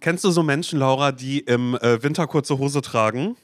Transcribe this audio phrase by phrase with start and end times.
[0.00, 3.36] Kennst du so Menschen, Laura, die im äh, Winter kurze Hose tragen?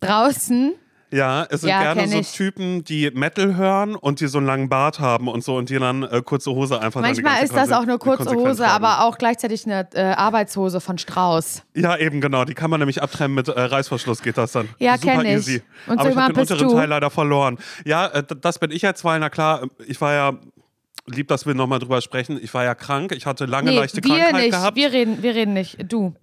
[0.00, 0.74] Draußen?
[1.12, 2.20] Ja, es sind Ja, gerne so.
[2.22, 5.76] Typen, die Metal hören und die so einen langen Bart haben und so und die
[5.78, 8.84] dann äh, kurze Hose einfach Manchmal ist das auch eine kurze Hose, tragen.
[8.84, 11.64] aber auch gleichzeitig eine äh, Arbeitshose von Strauß.
[11.74, 12.44] Ja, eben genau.
[12.44, 14.68] Die kann man nämlich abtrennen mit äh, Reißverschluss geht das dann.
[14.78, 15.32] Ja, Super kenn ich.
[15.32, 15.62] easy.
[15.88, 16.74] Und aber so ich habe den unteren du.
[16.74, 17.58] Teil leider verloren.
[17.84, 20.32] Ja, äh, das bin ich jetzt, weil na klar, ich war ja
[21.06, 22.38] lieb, dass wir nochmal drüber sprechen.
[22.42, 23.12] Ich war ja krank.
[23.12, 24.50] Ich hatte lange Nee, leichte wir Krankheit nicht.
[24.50, 24.76] gehabt.
[24.76, 25.78] Wir reden, wir reden nicht.
[25.90, 26.14] Du.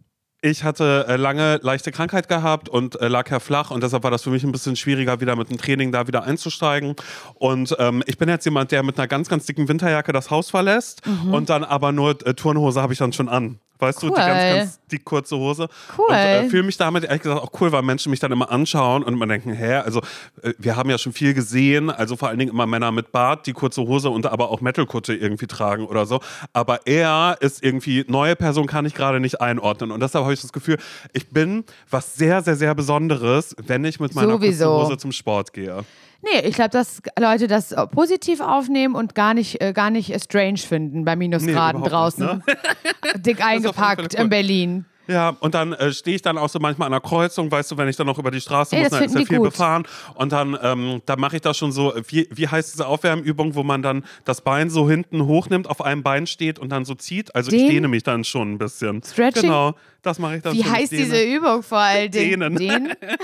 [0.42, 4.12] Ich hatte äh, lange leichte Krankheit gehabt und äh, lag ja flach und deshalb war
[4.12, 6.96] das für mich ein bisschen schwieriger, wieder mit dem Training da wieder einzusteigen.
[7.34, 10.52] Und ähm, ich bin jetzt jemand, der mit einer ganz, ganz dicken Winterjacke das Haus
[10.52, 13.60] verlässt und dann aber nur äh, Turnhose habe ich dann schon an.
[13.80, 14.18] Weißt du, die Cool.
[14.18, 15.68] ganz, ganz dick kurze Hose.
[15.98, 16.06] Cool.
[16.08, 19.04] Und äh, fühle mich damit ehrlich gesagt auch cool, weil Menschen mich dann immer anschauen
[19.04, 20.02] und immer denken, hä, also
[20.42, 23.46] äh, wir haben ja schon viel gesehen, also vor allen Dingen immer Männer mit Bart,
[23.46, 26.20] die kurze Hose und aber auch Metalkutte irgendwie tragen oder so.
[26.54, 29.92] Aber er ist irgendwie, neue Person kann ich gerade nicht einordnen.
[29.92, 30.78] Und deshalb habe ich das Gefühl,
[31.14, 34.66] ich bin was sehr, sehr, sehr Besonderes, wenn ich mit meiner Sowieso.
[34.66, 35.84] kurzen Hose zum Sport gehe.
[36.22, 40.12] Nee, ich glaube, dass Leute das äh, positiv aufnehmen und gar nicht, äh, gar nicht
[40.14, 42.44] äh, strange finden bei Minusgraden Nee, draußen.
[42.46, 44.22] nicht, Dick auf alle eingepackt cool.
[44.22, 44.86] in Berlin.
[45.08, 47.78] Ja, und dann äh, stehe ich dann auch so manchmal an der Kreuzung, weißt du,
[47.78, 49.52] wenn ich dann noch über die Straße Ey, muss, dann ist ja viel gut.
[49.52, 49.84] befahren.
[50.16, 53.64] Und dann, ähm, dann mache ich das schon so, wie, wie heißt diese Aufwärmübung, wo
[53.64, 57.34] man dann das Bein so hinten hochnimmt, auf einem Bein steht und dann so zieht.
[57.36, 57.70] Also ich Dehnen?
[57.72, 59.02] dehne mich dann schon ein bisschen.
[59.02, 59.44] Stretching?
[59.44, 60.72] Genau, das mache ich dann Wie schon.
[60.74, 62.56] Ich heißt diese Übung vor allen Dingen?
[62.56, 62.56] Dehnen.
[62.56, 62.94] Den?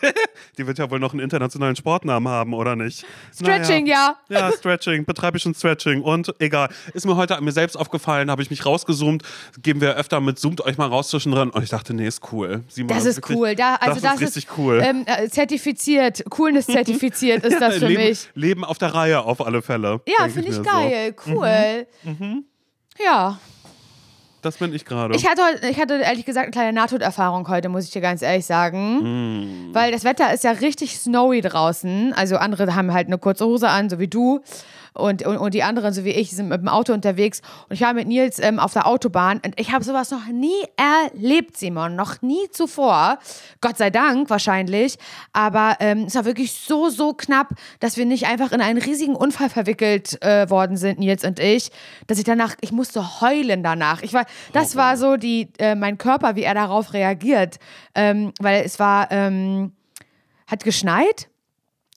[0.58, 3.04] Die wird ja wohl noch einen internationalen Sportnamen haben, oder nicht?
[3.34, 4.16] Stretching, naja.
[4.28, 4.50] ja.
[4.50, 6.02] Ja, Stretching, betreibe ich schon Stretching.
[6.02, 9.22] Und egal, ist mir heute an mir selbst aufgefallen, habe ich mich rausgezoomt.
[9.62, 11.50] Geben wir öfter mit, zoomt euch mal raus zwischendrin.
[11.50, 12.62] Und ich dachte, nee, ist cool.
[12.68, 13.54] Simon, Das ist wirklich- cool.
[13.54, 14.80] Da, also das, das, ist richtig cool.
[14.82, 18.28] Ähm, äh, zertifiziert, Coolness zertifiziert ist das für Leben, mich.
[18.34, 20.00] Leben auf der Reihe auf alle Fälle.
[20.06, 21.14] Ja, finde ich mir geil.
[21.26, 21.86] Cool.
[22.04, 22.44] Mhm.
[23.02, 23.38] Ja.
[24.42, 25.14] Das bin ich gerade.
[25.14, 28.22] Ich hatte, heute, ich hatte ehrlich gesagt eine kleine Nahtoderfahrung heute, muss ich dir ganz
[28.22, 29.68] ehrlich sagen.
[29.68, 29.74] Mm.
[29.74, 32.12] Weil das Wetter ist ja richtig snowy draußen.
[32.14, 34.40] Also andere haben halt eine kurze Hose an, so wie du.
[34.94, 37.42] Und, und, und die anderen, so wie ich, sind mit dem Auto unterwegs.
[37.68, 39.40] Und ich war mit Nils ähm, auf der Autobahn.
[39.44, 41.96] Und ich habe sowas noch nie erlebt, Simon.
[41.96, 43.18] Noch nie zuvor.
[43.60, 44.96] Gott sei Dank wahrscheinlich.
[45.32, 47.48] Aber ähm, es war wirklich so, so knapp,
[47.78, 51.70] dass wir nicht einfach in einen riesigen Unfall verwickelt äh, worden sind, Nils und ich.
[52.06, 54.02] Dass ich danach, ich musste heulen danach.
[54.02, 57.58] Ich war, das war so die, äh, mein Körper, wie er darauf reagiert.
[57.94, 59.72] Ähm, weil es war, ähm,
[60.46, 61.29] hat geschneit.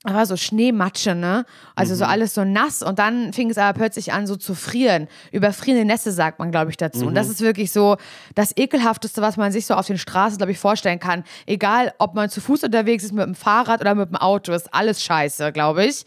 [0.06, 1.46] Da war so Schneematsche, ne?
[1.76, 5.08] Also so alles so nass und dann fing es aber plötzlich an so zu frieren.
[5.32, 7.06] Überfrierende Nässe sagt man, glaube ich, dazu.
[7.06, 7.96] Und das ist wirklich so
[8.36, 11.24] das ekelhafteste, was man sich so auf den Straßen, glaube ich, vorstellen kann.
[11.46, 14.74] Egal, ob man zu Fuß unterwegs ist, mit dem Fahrrad oder mit dem Auto, ist
[14.74, 16.04] alles scheiße, glaube ich.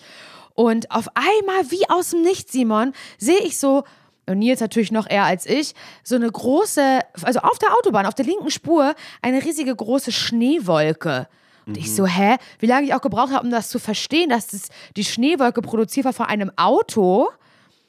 [0.54, 3.84] Und auf einmal, wie aus dem Nichts, Simon, sehe ich so
[4.26, 8.14] und Nils natürlich noch eher als ich, so eine große, also auf der Autobahn, auf
[8.14, 11.28] der linken Spur, eine riesige große Schneewolke.
[11.66, 12.36] Und ich so, hä?
[12.60, 16.04] Wie lange ich auch gebraucht habe, um das zu verstehen, dass das, die Schneewolke produziert
[16.06, 17.28] war von einem Auto,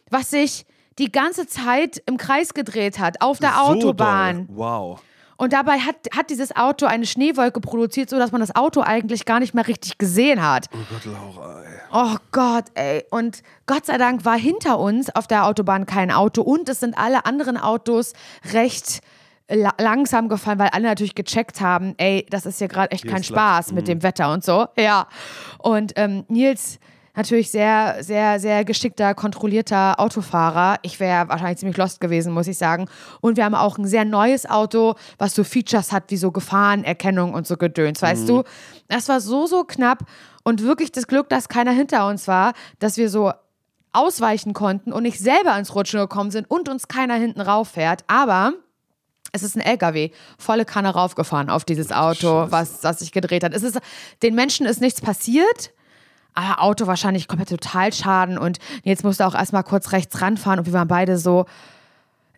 [0.10, 0.66] was sich
[0.98, 4.48] die ganze Zeit im Kreis gedreht hat, auf der So Autobahn.
[4.48, 4.58] doll.
[4.58, 5.02] Wow.
[5.40, 9.40] Und dabei hat, hat dieses Auto eine Schneewolke produziert, sodass man das Auto eigentlich gar
[9.40, 10.66] nicht mehr richtig gesehen hat.
[10.74, 11.80] Oh Gott, Laura, ey.
[11.94, 13.06] Oh Gott, ey.
[13.12, 16.98] Und Gott sei Dank war hinter uns auf der Autobahn kein Auto und es sind
[16.98, 18.14] alle anderen Autos
[18.52, 19.02] recht
[19.50, 23.24] langsam gefahren, weil alle natürlich gecheckt haben, ey, das ist hier gerade echt Hier kein.
[23.24, 24.68] Spaß mit dem Wetter und so.
[24.78, 25.08] Ja.
[25.60, 26.80] Und ähm, Nils
[27.18, 30.78] natürlich sehr, sehr, sehr geschickter, kontrollierter Autofahrer.
[30.84, 32.88] Ich wäre wahrscheinlich ziemlich lost gewesen, muss ich sagen.
[33.22, 37.34] Und wir haben auch ein sehr neues Auto, was so Features hat wie so Gefahrenerkennung
[37.34, 38.44] und so Gedöns, weißt du?
[38.88, 40.04] Das war so, so knapp
[40.44, 43.34] und wirklich das Glück, dass keiner hinter uns war, dass wir so
[43.94, 48.04] ausweichen konnten und nicht selber ins Rutschen gekommen sind und uns keiner hinten rauffährt.
[48.08, 48.54] Aber
[49.32, 53.54] es ist ein LKW, volle Kanne raufgefahren auf dieses Auto, was, was sich gedreht hat.
[53.54, 53.80] Es ist,
[54.24, 55.72] den Menschen ist nichts passiert,
[56.34, 60.74] aber Auto wahrscheinlich komplett Totalschaden und jetzt musste auch erstmal kurz rechts ranfahren und wir
[60.74, 61.46] waren beide so.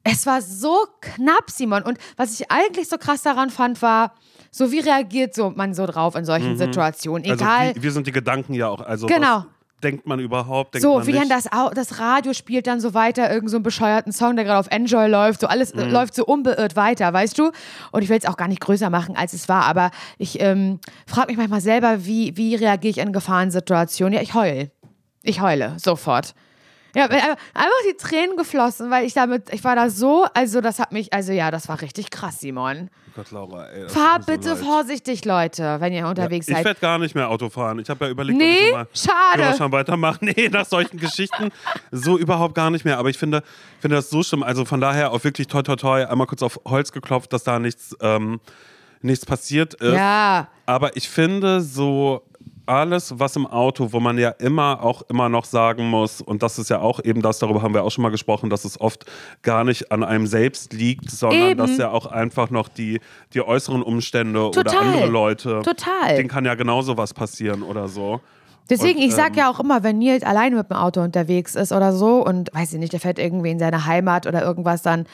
[0.06, 1.84] Es war so knapp, Simon.
[1.84, 4.14] Und was ich eigentlich so krass daran fand, war,
[4.50, 7.30] so wie reagiert so man so drauf in solchen Situationen?
[7.30, 7.76] Also Egal.
[7.76, 8.80] wie, wie sind die Gedanken ja auch?
[8.80, 9.40] Also Genau.
[9.40, 9.46] was
[9.84, 10.74] denkt man überhaupt?
[10.74, 13.64] Denkt So, man wie dann das, das Radio spielt dann so weiter, irgend so einen
[13.64, 15.42] bescheuerten Song, der gerade auf Enjoy läuft.
[15.42, 15.80] So alles Mhm.
[15.82, 17.52] äh, läuft so unbeirrt weiter, weißt du?
[17.92, 20.80] Und ich will es auch gar nicht größer machen, als es war, aber ich ähm,
[21.08, 24.14] frage mich manchmal selber, wie, wie reagiere ich in Gefahrensituationen?
[24.14, 24.72] Ja, ich heul.
[25.24, 26.34] Ich heule, sofort.
[26.96, 27.38] Ja, einfach
[27.90, 31.32] die Tränen geflossen, weil ich damit, ich war da so, also das hat mich, also
[31.32, 32.90] ja, das war richtig krass, Simon.
[33.10, 33.86] Oh Gott, Laura, ey.
[33.88, 34.58] tut mir bitte leid.
[34.60, 36.66] vorsichtig, Leute, wenn ihr unterwegs Ich seid.
[36.66, 37.80] werde gar nicht mehr Auto fahren.
[37.80, 39.44] Ich habe ja überlegt, Nee, ob ich schade.
[39.44, 40.20] Führerschein weitermachen.
[40.36, 41.50] Nee, nach solchen Geschichten
[41.92, 42.98] so überhaupt gar nicht mehr.
[42.98, 43.44] Aber ich finde,
[43.80, 44.42] finde das so schlimm.
[44.44, 47.60] Also von daher auch wirklich toi toi toi, einmal kurz auf Holz geklopft, dass da
[47.60, 48.40] nichts, ähm,
[49.02, 49.94] nichts passiert ist.
[49.94, 52.22] Ja, Aber ich finde so
[52.70, 56.60] alles, was im Auto, wo man ja immer auch immer noch sagen muss, und das
[56.60, 59.06] ist ja auch eben das, darüber haben wir auch schon mal gesprochen, dass es oft
[59.42, 61.58] gar nicht an einem selbst liegt, sondern Eben.
[61.58, 63.00] dass ja auch einfach noch die,
[63.34, 64.86] die äußeren Umstände oder Total.
[64.86, 66.16] andere Leute, Total.
[66.16, 68.22] denen kann ja genauso was passieren oder so.
[68.70, 71.56] Deswegen, Und, ich sag ähm, ja auch immer, wenn Nils alleine mit dem Auto unterwegs
[71.56, 74.82] ist oder so und weiß ich nicht, der fährt irgendwie in seine Heimat oder irgendwas,
[74.82, 75.06] dann,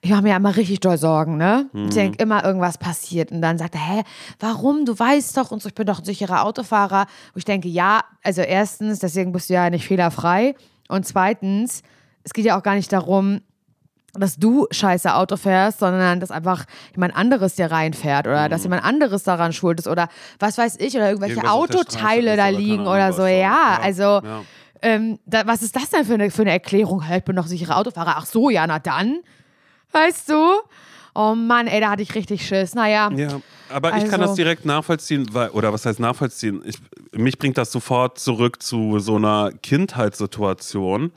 [0.00, 1.68] ich mache mir ja immer richtig doll Sorgen, ne?
[1.72, 1.84] Mhm.
[1.88, 3.30] Ich denke immer, irgendwas passiert.
[3.30, 4.02] Und dann sagt er, hä,
[4.40, 4.84] warum?
[4.84, 7.06] Du weißt doch und so, ich bin doch ein sicherer Autofahrer.
[7.34, 10.54] Wo ich denke, ja, also erstens, deswegen bist du ja nicht fehlerfrei.
[10.88, 11.82] Und zweitens,
[12.24, 13.40] es geht ja auch gar nicht darum,
[14.14, 16.64] dass du scheiße Auto fährst, sondern dass einfach
[16.94, 18.50] jemand anderes dir reinfährt oder Mhm.
[18.50, 22.48] dass jemand anderes daran schuld ist oder was weiß ich oder irgendwelche Irgendwas Autoteile da
[22.48, 23.22] liegen oder so.
[23.22, 24.42] was, Ja, also ja.
[24.82, 27.02] ähm, da, was ist das denn für eine, für eine Erklärung?
[27.16, 28.14] Ich bin doch sicherer Autofahrer.
[28.18, 29.20] Ach so, ja, na dann.
[29.92, 30.36] Weißt du?
[31.14, 32.74] Oh Mann, ey, da hatte ich richtig Schiss.
[32.74, 33.10] Naja.
[33.14, 33.28] Ja,
[33.70, 36.62] aber ich kann Also- das direkt nachvollziehen, weil, oder was heißt nachvollziehen?
[36.64, 36.78] Ich,
[37.12, 41.12] mich bringt das sofort zurück zu so einer Kindheitssituation.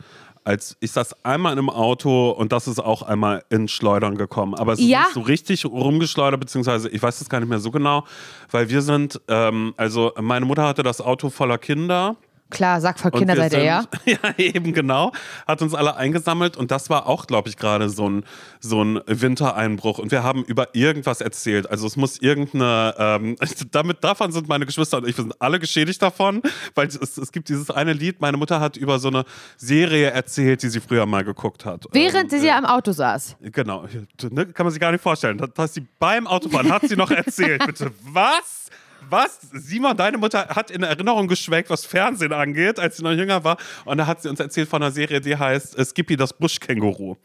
[0.46, 4.54] Als ich saß einmal in einem Auto und das ist auch einmal ins Schleudern gekommen.
[4.54, 5.00] Aber es ist Ja.
[5.02, 8.04] nicht so richtig rumgeschleudert, beziehungsweise ich weiß das gar nicht mehr so genau,
[8.52, 12.16] weil wir sind, ähm, also meine Mutter hatte das Auto voller Kinder.
[12.52, 13.84] Klar, sag voll Und Kinder wir seid ihr, ja?
[14.06, 15.12] ja, eben genau.
[15.48, 18.24] Hat uns alle eingesammelt und das war auch, glaube ich, gerade so ein,
[18.60, 19.98] so ein Wintereinbruch.
[19.98, 21.70] Und wir haben über irgendwas erzählt.
[21.70, 23.36] Also es muss irgendeine, ähm,
[23.72, 26.44] damit, davon sind meine Geschwister und ich, wir sind alle geschädigt davon,
[26.76, 29.26] weil es, es gibt dieses eine Lied, meine Mutter hat über so eine
[29.58, 31.86] Serie erzählt, die sie früher mal geguckt hat.
[31.92, 33.38] Während Ähm, sie am Auto saß.
[33.42, 33.86] Genau,
[34.30, 35.40] ne, kann man sich gar nicht vorstellen.
[35.40, 37.66] Das, dass sie beim Autofahren hat sie noch erzählt.
[37.66, 38.70] Bitte, was?
[39.10, 39.40] Was?
[39.54, 43.58] Simon, deine Mutter hat in Erinnerung geschwelgt, was Fernsehen angeht, als sie noch jünger war.
[43.86, 47.16] Und da hat sie uns erzählt von einer Serie, die heißt Skippy das Buschkänguru.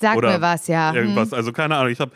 [0.00, 0.90] Sag Oder mir was, ja.
[0.90, 0.96] Hm.
[0.96, 1.32] Irgendwas.
[1.32, 1.92] Also keine Ahnung.
[1.92, 2.12] Ich habe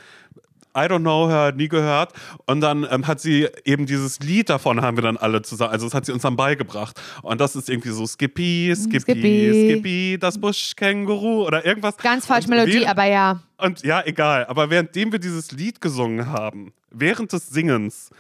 [0.75, 2.13] I don't know her nie gehört.
[2.47, 5.73] Und dann ähm, hat sie eben dieses Lied davon haben wir dann alle zusammen.
[5.73, 7.01] Also das hat sie uns dann beigebracht.
[7.23, 9.71] Und das ist irgendwie so Skippy, Skippy, Skippy.
[9.71, 11.97] Skippy, das Buschkänguru oder irgendwas.
[11.99, 13.43] Ganz falsch Und Melodie, aber ja.
[13.59, 14.47] und ja, egal.
[14.47, 18.11] Aber währenddem wir dieses Lied gesungen haben, während des Singens,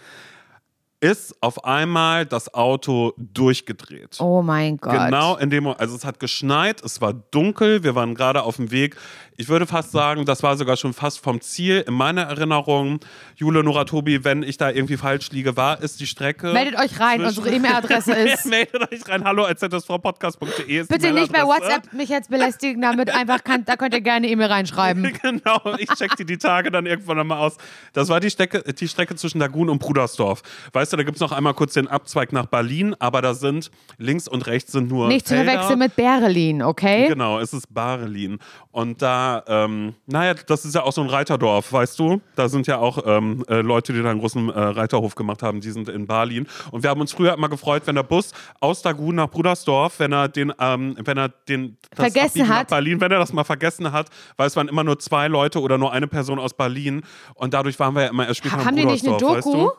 [1.02, 4.18] ist auf einmal das Auto durchgedreht.
[4.20, 4.92] Oh mein Gott.
[4.92, 8.56] Genau in dem Moment, also es hat geschneit, es war dunkel, wir waren gerade auf
[8.56, 8.96] dem Weg.
[9.36, 11.84] Ich würde fast sagen, das war sogar schon fast vom Ziel.
[11.88, 13.00] In meiner Erinnerung,
[13.36, 16.52] Jule, Nora, Tobi, wenn ich da irgendwie falsch liege, war ist die Strecke.
[16.52, 18.46] Meldet euch rein, unsere E-Mail-Adresse ist.
[18.46, 21.70] Meldet euch rein, hallo, zsvpodcast.de ist Bitte nicht bei Mailadresse.
[21.72, 25.12] WhatsApp mich jetzt belästigen, damit einfach kann, da könnt ihr gerne E-Mail reinschreiben.
[25.22, 27.56] Genau, ich check die die Tage dann irgendwann nochmal aus.
[27.92, 30.42] Das war die Strecke, die Strecke zwischen Lagun und Brudersdorf.
[30.72, 33.70] Weißt du, da gibt es noch einmal kurz den Abzweig nach Berlin, aber da sind
[33.98, 35.52] links und rechts sind nur Nicht zu Felder.
[35.52, 37.06] verwechseln mit Berlin, okay?
[37.08, 38.38] Genau, es ist Barelin.
[38.72, 42.20] Und da, ähm, naja, das ist ja auch so ein Reiterdorf, weißt du?
[42.36, 45.60] Da sind ja auch ähm, äh, Leute, die da einen großen äh, Reiterhof gemacht haben,
[45.60, 46.46] die sind in Berlin.
[46.70, 50.12] Und wir haben uns früher immer gefreut, wenn der Bus aus Dagun nach Brudersdorf, wenn
[50.12, 52.68] er den, ähm, wenn er den Vergessen hat.
[52.68, 55.78] Berlin, wenn er das mal vergessen hat, weil es waren immer nur zwei Leute oder
[55.78, 57.02] nur eine Person aus Berlin.
[57.34, 59.34] Und dadurch waren wir ja immer erst später in Haben die nicht eine Doku?
[59.34, 59.72] Weißt du?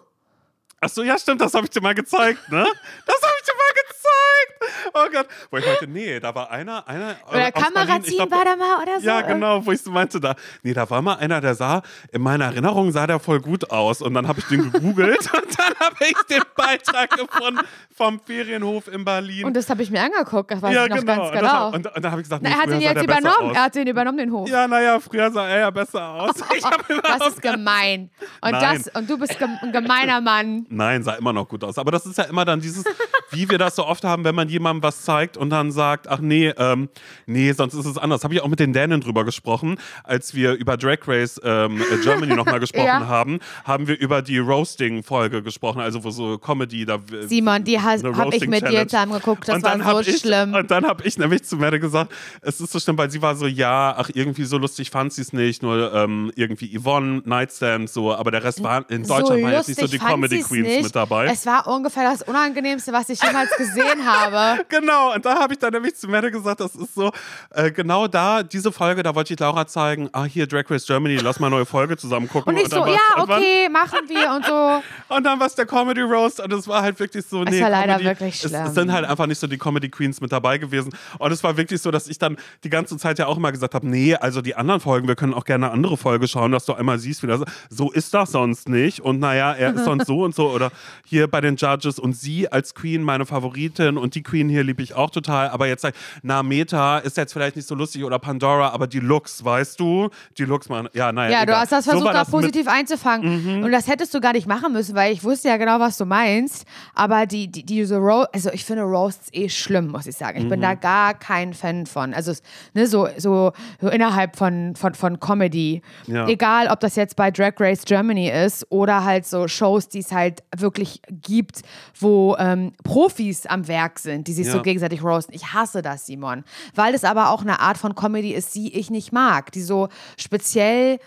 [0.86, 2.66] Ach so, ja, stimmt, das habe ich dir mal gezeigt, ne?
[3.06, 4.94] Das habe ich dir mal gezeigt.
[4.94, 5.28] Oh Gott.
[5.50, 7.16] Wo ich meinte, nee, da war einer, einer.
[7.30, 9.06] Oder ich Kamerateam glaub, war da mal oder so?
[9.06, 11.82] Ja, genau, wo ich so meinte, da, nee, da war mal einer, der sah,
[12.12, 14.02] in meiner Erinnerung sah der voll gut aus.
[14.02, 17.62] Und dann habe ich den gegoogelt und dann habe ich den Beitrag gefunden
[17.96, 19.46] vom Ferienhof in Berlin.
[19.46, 21.16] Und das habe ich mir angeguckt, das weiß ja, ich noch genau.
[21.16, 21.50] ganz Und genau.
[21.54, 23.50] hab- Und, und dann habe ich gesagt, nee, er hat sah jetzt übernommen.
[23.52, 23.56] aus.
[23.56, 24.50] Er hat den übernommen, den Hof.
[24.50, 26.32] Ja, naja, früher sah er ja besser aus.
[26.36, 28.10] Das ist gemein.
[28.42, 28.82] Und, Nein.
[28.84, 30.66] das, und du bist ein gemeiner Mann.
[30.76, 31.78] Nein, sah immer noch gut aus.
[31.78, 32.84] Aber das ist ja immer dann dieses,
[33.32, 36.20] wie wir das so oft haben, wenn man jemandem was zeigt und dann sagt, ach
[36.20, 36.90] nee, ähm,
[37.26, 38.24] nee, sonst ist es anders.
[38.24, 41.98] Habe ich auch mit den Dänen drüber gesprochen, als wir über Drag Race ähm, äh,
[42.04, 43.08] Germany nochmal gesprochen Ja.
[43.08, 47.00] haben, haben wir über die Roasting-Folge gesprochen, also wo so Comedy da.
[47.28, 48.88] Simon, die habe ich mit dir Roasting-Challenge.
[48.88, 49.48] zusammen geguckt.
[49.48, 50.54] Das Und dann war so ich, schlimm.
[50.54, 52.12] Und dann habe ich nämlich zu Mette gesagt,
[52.42, 55.22] es ist so schlimm, weil sie war so, ja, ach, irgendwie so lustig fand sie
[55.22, 59.42] es nicht, nur ähm, irgendwie Yvonne, Nightstand, so, aber der Rest war, in Deutschland so
[59.44, 60.84] waren jetzt nicht so die Comedy sie's Queens nicht.
[60.86, 61.26] mit dabei.
[61.28, 64.64] Es war ungefähr das Unangenehmste, was ich jemals gesehen habe.
[64.70, 67.12] Genau, und da habe ich dann nämlich zu Mette gesagt, das ist so,
[67.52, 71.18] äh, genau da, diese Folge, da wollte ich Laura zeigen, ah, hier Drag Race Germany,
[71.18, 72.54] lass mal eine neue Folge zusammen gucken.
[72.54, 74.84] Und ich so, dann war's ja, okay, machen wir und so.
[75.16, 77.70] Und dann war es der Comedy Roast und es war halt wirklich so, nee, war
[77.70, 78.66] leider Comedy, wirklich es, schlimm.
[78.66, 80.94] es sind halt einfach nicht so die Comedy Queens mit dabei gewesen.
[81.20, 83.76] Und es war wirklich so, dass ich dann die ganze Zeit ja auch immer gesagt
[83.76, 86.66] habe, nee, also die anderen Folgen, wir können auch gerne eine andere Folge schauen, dass
[86.66, 89.02] du einmal siehst, wie das so ist das sonst nicht.
[89.02, 90.43] Und naja, er ist sonst so und so.
[90.52, 90.72] Oder
[91.06, 94.82] hier bei den Judges und sie als Queen, meine Favoritin und die Queen hier liebe
[94.82, 95.50] ich auch total.
[95.50, 98.88] Aber jetzt sag ich, na, Meta ist jetzt vielleicht nicht so lustig oder Pandora, aber
[98.88, 100.10] die Looks, weißt du?
[100.38, 101.32] Die Looks, man, ja, naja.
[101.32, 101.62] Ja, du egal.
[101.62, 102.32] hast das So versucht, war auch das Mhm.
[102.32, 103.64] positiv einzufangen.
[103.64, 106.06] Und das hättest du gar nicht machen müssen, weil ich wusste ja genau, was du
[106.06, 106.66] meinst.
[106.96, 110.38] Aber die, die, diese Ro also ich finde Roasts eh schlimm, muss ich sagen.
[110.42, 110.64] Ich bin Mhm.
[110.64, 112.14] da gar kein Fan von.
[112.14, 112.34] Also
[112.74, 115.82] ne, so, so, so innerhalb von, von, von Comedy.
[116.08, 116.28] Ja.
[116.28, 120.12] Egal, ob das jetzt bei Drag Race Germany ist oder halt so Shows, die es
[120.12, 121.62] halt wirklich gibt,
[122.00, 124.64] wo ähm, Profis am Werk sind, die sich so Ja.
[124.64, 125.34] gegenseitig roasten.
[125.36, 126.44] Ich hasse das, Simon.
[126.76, 129.52] Weil es aber auch eine Art von Comedy ist, die ich nicht mag.
[129.52, 131.00] Die so speziell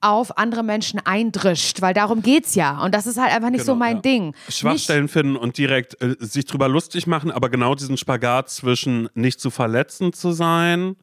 [0.00, 2.80] auf andere Menschen eindrischt, weil darum geht's ja.
[2.84, 4.02] Und das ist halt einfach nicht so Genau, mein ja.
[4.02, 4.26] Ding.
[4.46, 9.08] Nicht, Schwachstellen finden und direkt äh, sich drüber lustig machen, aber genau diesen Spagat zwischen
[9.14, 10.94] nicht zu verletzend zu sein,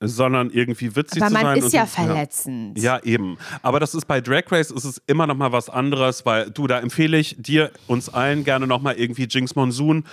[0.00, 1.42] sondern irgendwie witzig aber zu sein.
[1.44, 2.78] man ist und- ja verletzend.
[2.78, 3.38] Ja, eben.
[3.62, 6.66] Aber das ist bei Drag Race ist es immer noch mal was anderes, weil du,
[6.66, 10.04] da empfehle ich dir, uns allen gerne noch mal irgendwie Jinx Monsoon,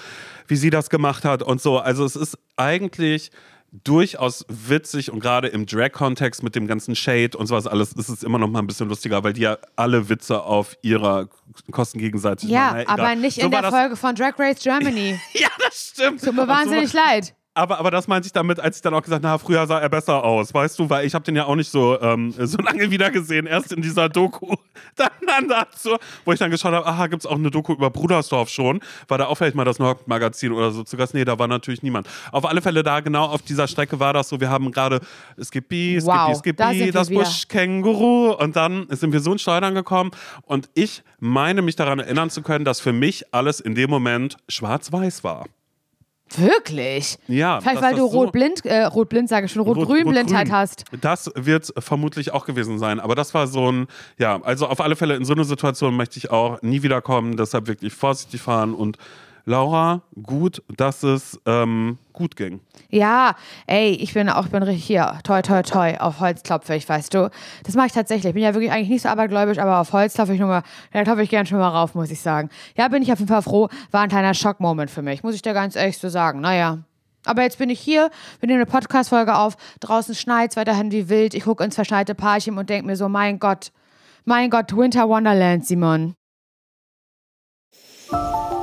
[0.47, 1.79] wie sie das gemacht hat und so.
[1.79, 3.31] Also es ist eigentlich
[3.83, 8.21] durchaus witzig und gerade im Drag-Kontext mit dem ganzen Shade und sowas alles ist es
[8.23, 11.27] immer noch mal ein bisschen lustiger, weil die ja alle Witze auf ihrer
[11.71, 12.79] Kosten gegenseitig Ja, machen.
[12.81, 12.99] Egal.
[12.99, 15.19] aber nicht So in der Folge von Drag Race Germany.
[15.33, 16.23] Ja, das stimmt.
[16.23, 17.33] Tut mir Und so- wahnsinnig leid.
[17.55, 19.79] Aber, aber das meinte ich damit, als ich dann auch gesagt habe, na, früher sah
[19.79, 22.57] er besser aus, weißt du, weil ich habe den ja auch nicht so, ähm, so
[22.57, 24.55] lange wieder gesehen, erst in dieser Doku.
[24.95, 27.89] Dann, dann dazu, wo ich dann geschaut habe, aha, gibt es auch eine Doku über
[27.89, 28.79] Brudersdorf schon?
[29.07, 31.13] War da auch vielleicht mal das Nord-Magazin oder so zu Gast?
[31.13, 32.07] Nee, da war natürlich niemand.
[32.31, 34.99] Auf alle Fälle da, genau auf dieser Strecke war das so, wir haben gerade
[35.41, 37.09] Skippy, Wow, Skippy, da sind Skippy, wir das.
[37.09, 40.11] Buschkänguru und dann sind wir so ins Schleudern gekommen
[40.43, 44.37] und ich meine mich daran erinnern zu können, dass für mich alles in dem Moment
[44.49, 45.45] schwarz-weiß war.
[46.37, 47.17] Wirklich?
[47.27, 50.51] Ja, Vielleicht, weil du so- rot-blind, äh, rot-blind sage ich schon, rot-grün-Blindheit Rot-grün.
[50.53, 50.85] hast.
[51.01, 52.99] Das wird vermutlich auch gewesen sein.
[52.99, 53.87] Aber das war so ein,
[54.17, 57.37] ja, also auf alle Fälle in so eine Situation möchte ich auch nie wiederkommen.
[57.37, 58.73] Deshalb wirklich vorsichtig fahren.
[58.73, 58.97] Und
[59.45, 62.61] Laura, gut, dass es ähm, gut ging.
[62.89, 63.35] Ja,
[63.67, 67.29] ey, ich bin auch, bin hier, toi, toi, toi, auf Holz klopfe ich, weißt du.
[67.65, 68.29] Das mache ich tatsächlich.
[68.29, 70.63] Ich bin ja wirklich eigentlich nicht so abergläubisch, aber auf Holz klopfe ich nur mal,
[70.93, 72.49] da klopfe ich gern schon mal rauf, muss ich sagen.
[72.77, 73.67] Ja, bin ich auf jeden Fall froh.
[73.91, 76.39] War ein kleiner Schockmoment für mich, muss ich dir ganz ehrlich so sagen.
[76.39, 76.79] Naja.
[77.25, 81.33] Aber jetzt bin ich hier, wir nehmen eine Podcast-Folge auf, draußen schneit's weiterhin wie wild,
[81.33, 83.71] ich gucke ins verschneite Parchim und denke mir so, mein Gott,
[84.25, 86.15] mein Gott, Winter Wonderland, Simon.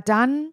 [0.00, 0.52] dann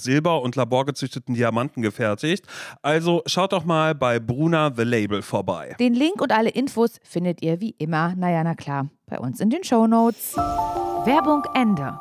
[0.01, 2.45] Silber und laborgezüchteten Diamanten gefertigt.
[2.81, 5.75] Also schaut doch mal bei Bruna The Label vorbei.
[5.79, 9.49] Den Link und alle Infos findet ihr wie immer, naja, na klar, bei uns in
[9.49, 10.35] den Shownotes.
[10.35, 11.99] Werbung Ende.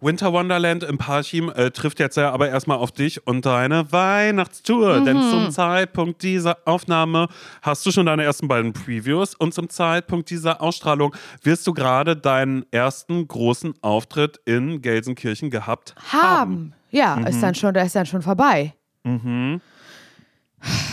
[0.00, 5.00] Winter Wonderland im Parchim äh, trifft jetzt ja aber erstmal auf dich und deine Weihnachtstour.
[5.00, 7.26] Denn zum Zeitpunkt dieser Aufnahme
[7.62, 12.14] hast du schon deine ersten beiden Previews und zum Zeitpunkt dieser Ausstrahlung wirst du gerade
[12.16, 16.22] deinen ersten großen Auftritt in Gelsenkirchen gehabt haben.
[16.38, 16.74] Haben.
[16.90, 18.74] Ja, ist dann schon, da ist dann schon vorbei.
[19.02, 19.60] Mhm.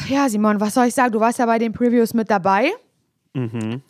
[0.08, 1.12] Ja, Simon, was soll ich sagen?
[1.12, 2.72] Du warst ja bei den Previews mit dabei,
[3.34, 3.82] Mhm.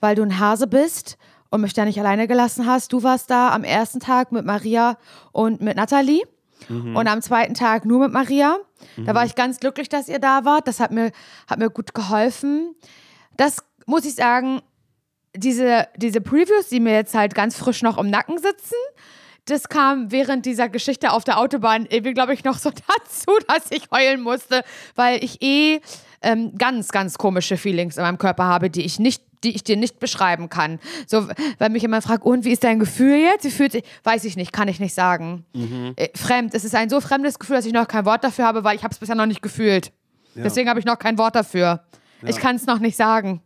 [0.00, 1.16] weil du ein Hase bist
[1.50, 2.92] und mich da nicht alleine gelassen hast.
[2.92, 4.98] Du warst da am ersten Tag mit Maria
[5.32, 6.22] und mit Nathalie
[6.68, 8.56] und am zweiten Tag nur mit Maria.
[8.96, 10.66] Da war ich ganz glücklich, dass ihr da wart.
[10.66, 11.12] Das hat mir,
[11.46, 12.74] hat mir gut geholfen.
[13.36, 14.60] Das muss ich sagen,
[15.34, 18.74] diese, diese Previews, die mir jetzt halt ganz frisch noch im Nacken sitzen,
[19.44, 23.70] das kam während dieser Geschichte auf der Autobahn irgendwie, glaube ich, noch so dazu, dass
[23.70, 24.64] ich heulen musste,
[24.96, 25.80] weil ich eh
[26.22, 29.76] ähm, ganz, ganz komische Feelings in meinem Körper habe, die ich nicht die ich dir
[29.76, 30.80] nicht beschreiben kann.
[31.06, 33.44] So, weil mich immer fragt, und wie ist dein Gefühl jetzt?
[33.44, 33.84] Wie fühlt sich?
[34.04, 35.44] Weiß ich nicht, kann ich nicht sagen.
[35.96, 36.54] Äh, fremd.
[36.54, 38.82] Es ist ein so fremdes Gefühl, dass ich noch kein Wort dafür habe, weil ich
[38.82, 39.92] habe es bisher noch nicht gefühlt.
[40.34, 41.84] Deswegen habe ich noch kein Wort dafür.
[42.22, 43.40] Ich kann es noch nicht sagen.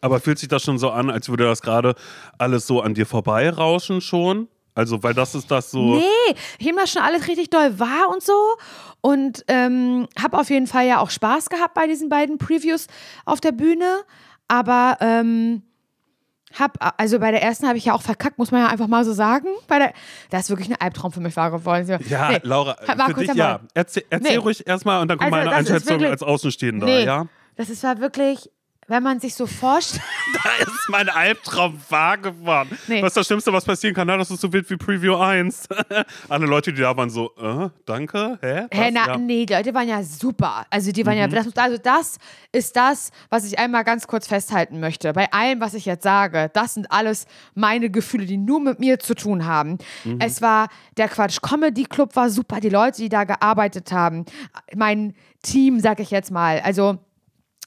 [0.00, 1.94] Aber fühlt sich das schon so an, als würde das gerade
[2.36, 4.48] alles so an dir vorbeirauschen schon?
[4.74, 5.96] Also, weil das ist das so.
[5.96, 8.56] Nee, ich nehme das schon alles richtig doll wahr und so.
[9.00, 12.86] Und ähm, habe auf jeden Fall ja auch Spaß gehabt bei diesen beiden Previews
[13.24, 14.02] auf der Bühne.
[14.52, 15.62] Aber ähm,
[16.58, 19.02] hab, also bei der ersten habe ich ja auch verkackt, muss man ja einfach mal
[19.02, 19.46] so sagen.
[19.66, 19.92] Bei der,
[20.28, 21.88] das ist wirklich ein Albtraum für mich wahr geworden.
[22.10, 23.60] Ja, Nee, Laura, Markus, für dich ja.
[23.72, 24.36] Erzähl, erzähl Nee.
[24.36, 27.26] ruhig erstmal und dann kommt Also, meine Einschätzung wirklich- als Außenstehender, Nee, ja?
[27.56, 28.50] das ist war wirklich,
[28.92, 30.02] wenn man sich so vorstellt.
[30.44, 32.76] Da ist mein Albtraum wahr geworden.
[32.88, 33.02] Nee.
[33.02, 34.06] Was ist das Schlimmste, was passieren kann?
[34.06, 35.68] Na, das ist so wild wie Preview 1.
[36.28, 38.66] Alle Leute, die da waren, so, äh, danke, hä?
[38.72, 39.18] Hä, na, ja.
[39.18, 39.26] Mhm.
[39.26, 40.66] nee, die Leute waren ja super.
[40.70, 42.18] Also die waren ja, das, also das
[42.50, 45.12] ist das, was ich einmal ganz kurz festhalten möchte.
[45.12, 48.98] Bei allem, was ich jetzt sage, das sind alles meine Gefühle, die nur mit mir
[48.98, 49.78] zu tun haben.
[50.04, 50.18] Mhm.
[50.18, 54.24] Es war, der Quatsch Comedy Club war super, die Leute, die da gearbeitet haben,
[54.74, 56.98] mein Team, sag ich jetzt mal, also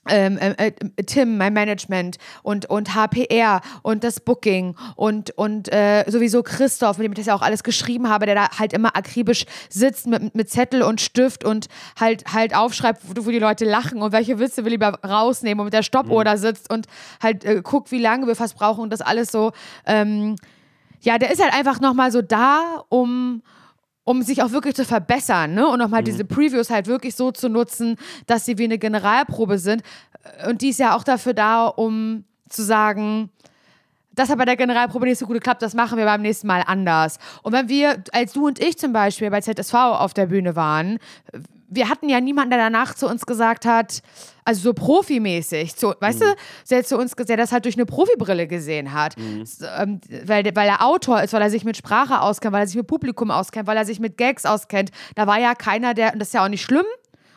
[0.07, 0.71] ähm, äh, äh,
[1.03, 7.05] Tim, mein Management und, und HPR und das Booking und, und äh, sowieso Christoph, mit
[7.05, 10.35] dem ich das ja auch alles geschrieben habe, der da halt immer akribisch sitzt mit,
[10.35, 11.67] mit Zettel und Stift und
[11.99, 15.65] halt, halt aufschreibt, wo, wo die Leute lachen und welche Witze wir lieber rausnehmen und
[15.65, 16.87] mit der Stoppuhr da sitzt und
[17.21, 19.51] halt äh, guckt, wie lange wir fast brauchen und das alles so.
[19.85, 20.35] Ähm,
[21.01, 23.41] ja, der ist halt einfach nochmal so da, um
[24.05, 25.67] um sich auch wirklich zu verbessern, ne?
[25.67, 29.83] Und nochmal diese Previews halt wirklich so zu nutzen, dass sie wie eine Generalprobe sind.
[30.47, 33.29] Und die ist ja auch dafür da, um zu sagen,
[34.13, 36.63] das hat bei der Generalprobe nicht so gut geklappt, das machen wir beim nächsten Mal
[36.65, 37.19] anders.
[37.43, 40.99] Und wenn wir, als du und ich zum Beispiel bei ZSV auf der Bühne waren,
[41.67, 44.01] wir hatten ja niemanden, der danach zu uns gesagt hat,
[44.43, 46.25] also so profimäßig, zu, weißt du,
[46.69, 50.67] der zu uns, der das halt durch eine Profibrille gesehen hat, S- ähm, weil, weil
[50.69, 53.67] er Autor ist, weil er sich mit Sprache auskennt, weil er sich mit Publikum auskennt,
[53.67, 54.91] weil er sich mit Gags auskennt.
[55.15, 56.85] Da war ja keiner, der, und das ist ja auch nicht schlimm,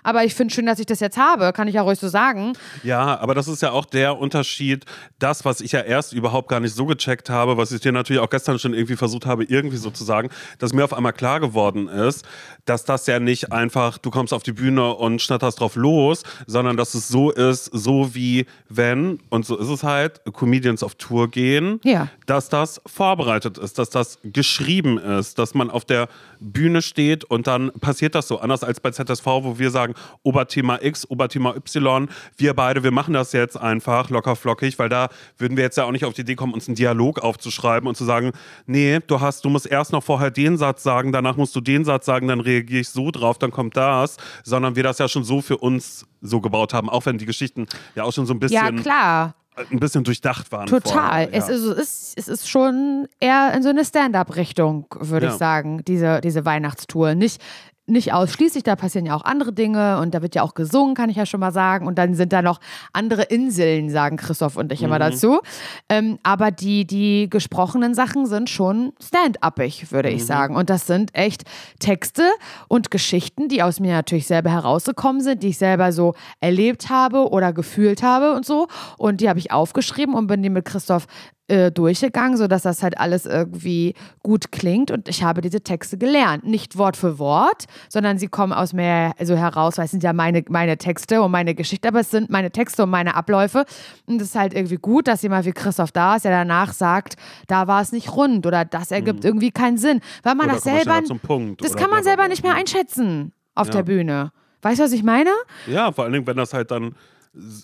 [0.02, 2.52] aber ich finde schön, dass ich das jetzt habe, kann ich ja ruhig so sagen.
[2.82, 4.84] Ja, aber das ist ja auch der Unterschied,
[5.18, 8.20] das, was ich ja erst überhaupt gar nicht so gecheckt habe, was ich dir natürlich
[8.22, 11.40] auch gestern schon irgendwie versucht habe, irgendwie so zu sagen, dass mir auf einmal klar
[11.40, 12.24] geworden ist,
[12.64, 16.76] dass das ja nicht einfach, du kommst auf die Bühne und schnatterst drauf los, sondern
[16.76, 21.28] dass es so ist, so wie wenn, und so ist es halt, Comedians auf Tour
[21.28, 22.08] gehen, Ja.
[22.26, 26.08] dass das vorbereitet ist, dass das geschrieben ist, dass man auf der
[26.40, 28.38] Bühne steht und dann passiert das so.
[28.38, 32.90] Anders als bei ZSV, wo wir sagen, sagen, Oberthema X, Oberthema Y, wir beide, wir
[32.90, 36.14] machen das jetzt einfach locker flockig, weil da würden wir jetzt ja auch nicht auf
[36.14, 38.33] die Idee kommen, uns einen Dialog aufzuschreiben und zu sagen,
[38.66, 41.85] nee, du hast, du musst erst noch vorher den Satz sagen, danach musst du den
[41.85, 45.24] Satz sagen, dann reagiere ich so drauf, dann kommt das, sondern wir das ja schon
[45.24, 48.40] so für uns so gebaut haben, auch wenn die Geschichten ja auch schon so ein
[48.40, 49.35] bisschen Ja, klar.
[49.70, 50.66] ein bisschen durchdacht waren.
[50.66, 51.29] Total.
[51.29, 51.55] Vorher, Es, ja.
[51.55, 55.33] ist, es, ist, es ist schon eher in so eine Stand-up-Richtung, würde Ja.
[55.33, 57.14] ich sagen, diese, diese Weihnachtstour.
[57.14, 57.40] Nicht,
[57.88, 61.11] nicht ausschließlich, da passieren ja auch andere Dinge und da wird ja auch gesungen, kann
[61.11, 61.87] ich ja schon mal sagen.
[61.87, 62.61] Und dann sind da noch
[62.92, 64.87] andere Inseln, sagen Christoph und ich Mhm.
[64.87, 65.40] immer dazu.
[65.88, 70.16] Ähm, aber die, die gesprochenen Sachen sind schon stand-uppig, würde Mhm.
[70.16, 70.57] ich sagen.
[70.57, 71.44] Und das sind echt
[71.79, 72.22] Texte
[72.68, 77.31] und Geschichten, die aus mir natürlich selber herausgekommen sind, die ich selber so erlebt habe
[77.31, 78.68] oder gefühlt habe und so.
[78.96, 81.07] Und die habe ich aufgeschrieben und bin die mit Christoph
[81.48, 84.90] äh, durchgegangen, sodass das halt alles irgendwie gut klingt.
[84.90, 86.44] Und ich habe diese Texte gelernt.
[86.44, 90.12] Nicht Wort für Wort, sondern sie kommen aus mir so heraus, weil es sind ja
[90.12, 93.64] meine, meine Texte und meine Geschichte, aber es sind meine Texte und meine Abläufe.
[94.06, 97.16] Und es ist halt irgendwie gut, dass jemand wie Christoph da ist, der danach sagt,
[97.46, 100.00] da war es nicht rund oder das ergibt irgendwie keinen Sinn.
[100.22, 101.00] Weil man Oder das selber.
[101.22, 103.72] Punkt Das kann man selber nicht mehr einschätzen auf Ja.
[103.74, 104.32] der Bühne.
[104.62, 105.30] Weißt du, was ich meine?
[105.66, 106.94] Ja, vor allen Dingen, wenn das halt dann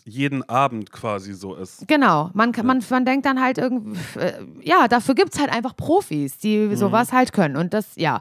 [0.05, 1.87] jeden Abend quasi so ist.
[1.89, 5.53] Genau, man, kann, man, man denkt dann halt irgendwie, äh, ja, dafür gibt es halt
[5.53, 7.57] einfach Profis, die sowas halt können.
[7.57, 8.21] Und das, ja.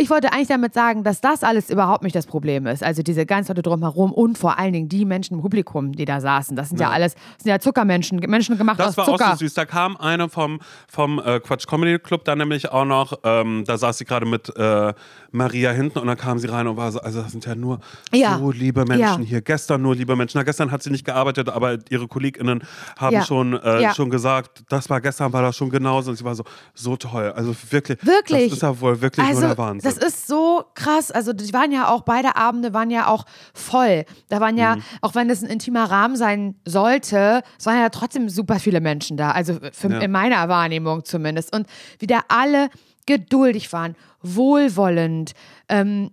[0.00, 2.84] Ich wollte eigentlich damit sagen, dass das alles überhaupt nicht das Problem ist.
[2.84, 6.20] Also diese ganzen Leute drumherum und vor allen Dingen die Menschen im Publikum, die da
[6.20, 6.54] saßen.
[6.56, 6.92] Das sind ja, Ja.
[6.94, 9.26] alles, das sind ja Zuckermenschen, Menschen gemacht Das aus war Zucker.
[9.26, 9.54] auch so süß.
[9.54, 13.18] Da kam eine vom, vom äh, Quatsch Comedy Club dann nämlich auch noch.
[13.24, 14.94] Ähm, da saß sie gerade mit äh,
[15.32, 17.80] Maria hinten und dann kam sie rein und war so, also das sind ja nur
[18.14, 18.38] Ja.
[18.38, 19.28] so liebe Menschen Ja.
[19.28, 19.40] hier.
[19.42, 20.38] Gestern nur liebe Menschen.
[20.38, 22.62] Na, gestern hat sie nicht gearbeitet, aber ihre KollegInnen
[22.98, 26.10] haben schon, äh, schon gesagt, das war gestern, war das schon genauso.
[26.12, 27.32] Und sie war so, so toll.
[27.34, 27.98] Also wirklich.
[28.06, 28.44] Wirklich.
[28.50, 29.87] Das ist ja wohl wirklich also, nur der Wahnsinn.
[29.96, 31.10] Das ist so krass.
[31.10, 33.24] Also, die waren ja auch, beide Abende waren ja auch
[33.54, 34.04] voll.
[34.28, 34.82] Da waren ja, Mhm.
[35.02, 39.16] auch wenn es ein intimer Rahmen sein sollte, es waren ja trotzdem super viele Menschen
[39.16, 39.30] da.
[39.32, 39.98] Also, für, Ja.
[40.00, 41.54] in meiner Wahrnehmung zumindest.
[41.54, 41.66] Und
[41.98, 42.68] wieder alle
[43.06, 45.32] geduldig waren, wohlwollend,
[45.68, 46.10] ähm,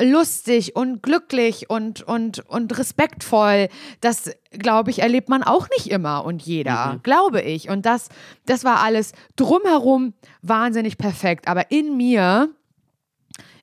[0.00, 3.68] lustig und glücklich und, und, und respektvoll.
[4.00, 7.68] Das, glaube ich, erlebt man auch nicht immer und jeder, glaube ich.
[7.68, 8.08] Und das,
[8.46, 11.48] das war alles drumherum wahnsinnig perfekt.
[11.48, 12.50] Aber in mir,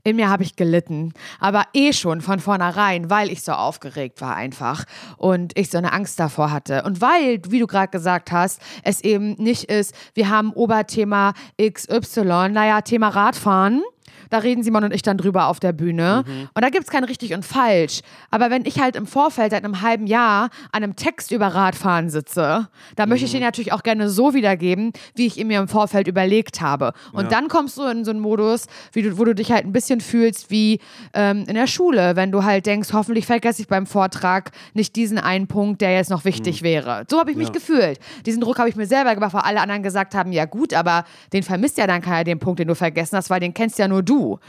[0.05, 1.13] in mir habe ich gelitten.
[1.39, 4.85] Aber eh schon von vornherein, weil ich so aufgeregt war einfach
[5.17, 6.83] und ich so eine Angst davor hatte.
[6.83, 12.49] Und weil, wie du gerade gesagt hast, es eben nicht ist, wir haben Oberthema XY,
[12.51, 13.81] naja, Thema Radfahren.
[14.29, 16.23] Da reden Simon und ich dann drüber auf der Bühne.
[16.53, 18.01] Und da gibt es kein richtig und falsch.
[18.31, 22.09] Aber wenn ich halt im Vorfeld seit einem halben Jahr an einem Text über Radfahren
[22.09, 25.67] sitze, da möchte ich den natürlich auch gerne so wiedergeben, wie ich ihn mir im
[25.67, 26.93] Vorfeld überlegt habe.
[27.13, 27.29] Und Ja.
[27.29, 30.49] dann kommst du in so einen Modus, du, wo du dich halt ein bisschen fühlst
[30.51, 30.79] wie
[31.13, 35.17] ähm, in der Schule, wenn du halt denkst, hoffentlich vergesse ich beim Vortrag nicht diesen
[35.17, 37.03] einen Punkt, der jetzt noch wichtig wäre.
[37.09, 37.53] So habe ich mich Ja.
[37.53, 37.99] gefühlt.
[38.25, 41.03] Diesen Druck habe ich mir selber gemacht, weil alle anderen gesagt haben, ja gut, aber
[41.33, 43.87] den vermisst ja dann keiner, den Punkt, den du vergessen hast, weil den kennst ja
[43.87, 44.14] nur du.
[44.23, 44.39] Und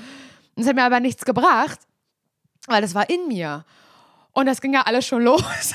[0.57, 1.79] das hat mir aber nichts gebracht,
[2.67, 3.65] weil das war in mir.
[4.33, 5.43] Und das ging ja alles schon los.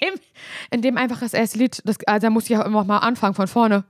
[0.00, 0.20] in, dem,
[0.70, 3.34] in dem einfach das erste Lied, das, also da muss ich ja immer mal anfangen
[3.34, 3.84] von vorne.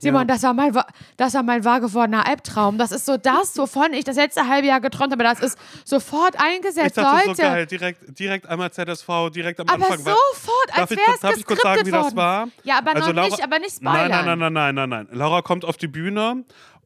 [0.00, 0.24] Simon, Ja.
[0.34, 0.72] das, war mein,
[1.16, 2.78] das war mein wahr gewordener Albtraum.
[2.78, 5.22] Das ist so das, wovon ich das letzte halbe Jahr geträumt habe.
[5.24, 7.36] Das ist sofort ich eingesetzt, dachte Leute.
[7.36, 10.04] so geil, direkt, direkt einmal ZSV, direkt am aber Anfang.
[10.04, 12.48] weil- sofort, als ich, wäre es darf ich kurz sagen, wie das war?
[12.64, 14.10] Ja, aber Also noch Laura- nicht, aber nicht spoilern.
[14.10, 15.18] Nein, nein, nein, nein, nein, nein, nein.
[15.18, 16.44] Laura kommt auf die Bühne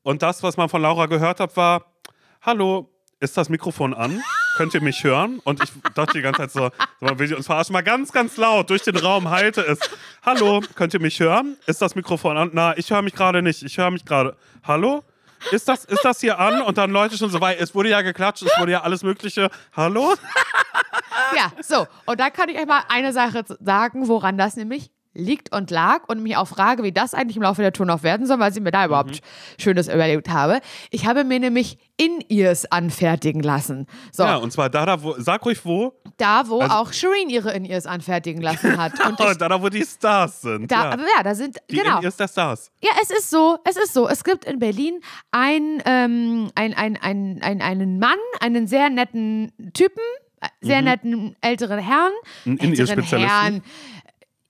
[0.08, 1.84] und das, was man von Laura gehört hat, war:
[2.40, 2.90] Hallo,
[3.20, 4.22] ist das Mikrofon an?
[4.56, 5.38] Könnt ihr mich hören?
[5.44, 7.74] Und ich dachte die ganze Zeit so, so will die uns verarschen?
[7.74, 9.78] Mal ganz, ganz laut durch den Raum halte es.
[10.24, 11.58] Hallo, könnt ihr mich hören?
[11.66, 12.50] Ist das Mikrofon an?
[12.54, 13.62] Na, ich höre mich gerade nicht.
[13.62, 14.34] Ich höre mich gerade.
[14.64, 15.04] Hallo?
[15.52, 16.62] Ist das, ist das hier an?
[16.62, 19.50] Und dann Leute schon so, weil es wurde ja geklatscht, es wurde ja alles Mögliche.
[19.76, 20.14] Hallo?
[21.36, 21.86] Ja, so.
[22.06, 26.02] Und da kann ich euch mal eine Sache sagen, woran das nämlich liegt und lag
[26.08, 28.52] und mich auch frage, wie das eigentlich im Laufe der Tour noch werden soll, weil
[28.52, 29.62] ich mir da überhaupt Mhm.
[29.62, 30.60] Schönes überlegt habe.
[30.90, 33.86] Ich habe mir nämlich In-Ears anfertigen lassen.
[34.12, 35.94] So, Ja, und zwar da, da, wo, sag ruhig wo.
[36.18, 38.92] da, wo also- auch Shireen ihre In-Ears anfertigen lassen hat.
[39.06, 40.70] Und ich, da, da, wo die Stars sind.
[40.70, 40.90] da, ja.
[40.92, 41.98] aber ja, da sind, Die genau.
[41.98, 42.70] In-Ears der Stars.
[42.82, 44.08] Ja, es ist so, es ist so.
[44.08, 45.00] Es gibt in Berlin
[45.32, 50.02] ein, ähm, ein, ein, ein, ein, einen Mann, einen sehr netten Typen,
[50.40, 52.12] äh, sehr netten älteren Herrn.
[52.44, 52.52] Mhm.
[52.52, 53.62] Ein älteren In-Ear-Spezialisten?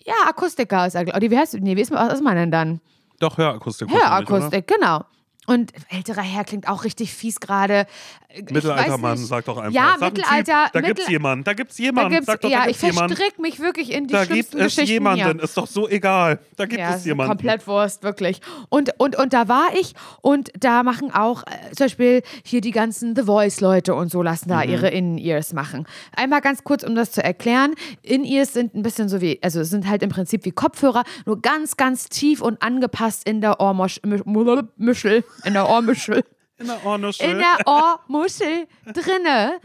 [0.09, 2.81] Ja, Akustiker ist er, oder wie heißt, nee, wie ist, was ist man denn dann?
[3.21, 3.91] Doch, Hörakustik.
[3.91, 4.31] wahrscheinlich?
[4.31, 5.05] Hörakustik, genau.
[5.47, 7.87] Und älterer Herr klingt auch richtig fies gerade.
[8.31, 9.73] Ich Mittelalter Mann, sag doch einfach.
[9.73, 12.11] Ja, Sag Mittelalter- Typ, da gibt's Mittel- jemanden, da gibt's Da jemanden.
[12.11, 13.17] gibt's, sag doch, ja, da ich gibt's jemanden.
[13.17, 15.43] verstrick mich wirklich in die Da gibt schlimmsten es Geschichten jemanden, hier.
[15.43, 16.39] ist doch so egal.
[16.57, 17.31] Da gibt Ja, es jemanden.
[17.31, 18.43] komplett Wurst, wirklich.
[18.69, 22.71] Und, und, und da war ich und da machen auch äh, zum Beispiel hier die
[22.71, 24.53] ganzen The Voice-Leute und so lassen Mhm.
[24.53, 25.87] da ihre In-Ears machen.
[26.15, 27.75] Einmal ganz kurz, um das zu erklären.
[28.03, 31.79] In-Ears sind ein bisschen so wie, also sind halt im Prinzip wie Kopfhörer, nur ganz,
[31.79, 36.25] ganz tief und angepasst in der Ohrmuschel, in der Ohrmuschel
[36.59, 37.31] In der Ohrnuschel.
[37.31, 39.61] in der Ohrmuschel drinne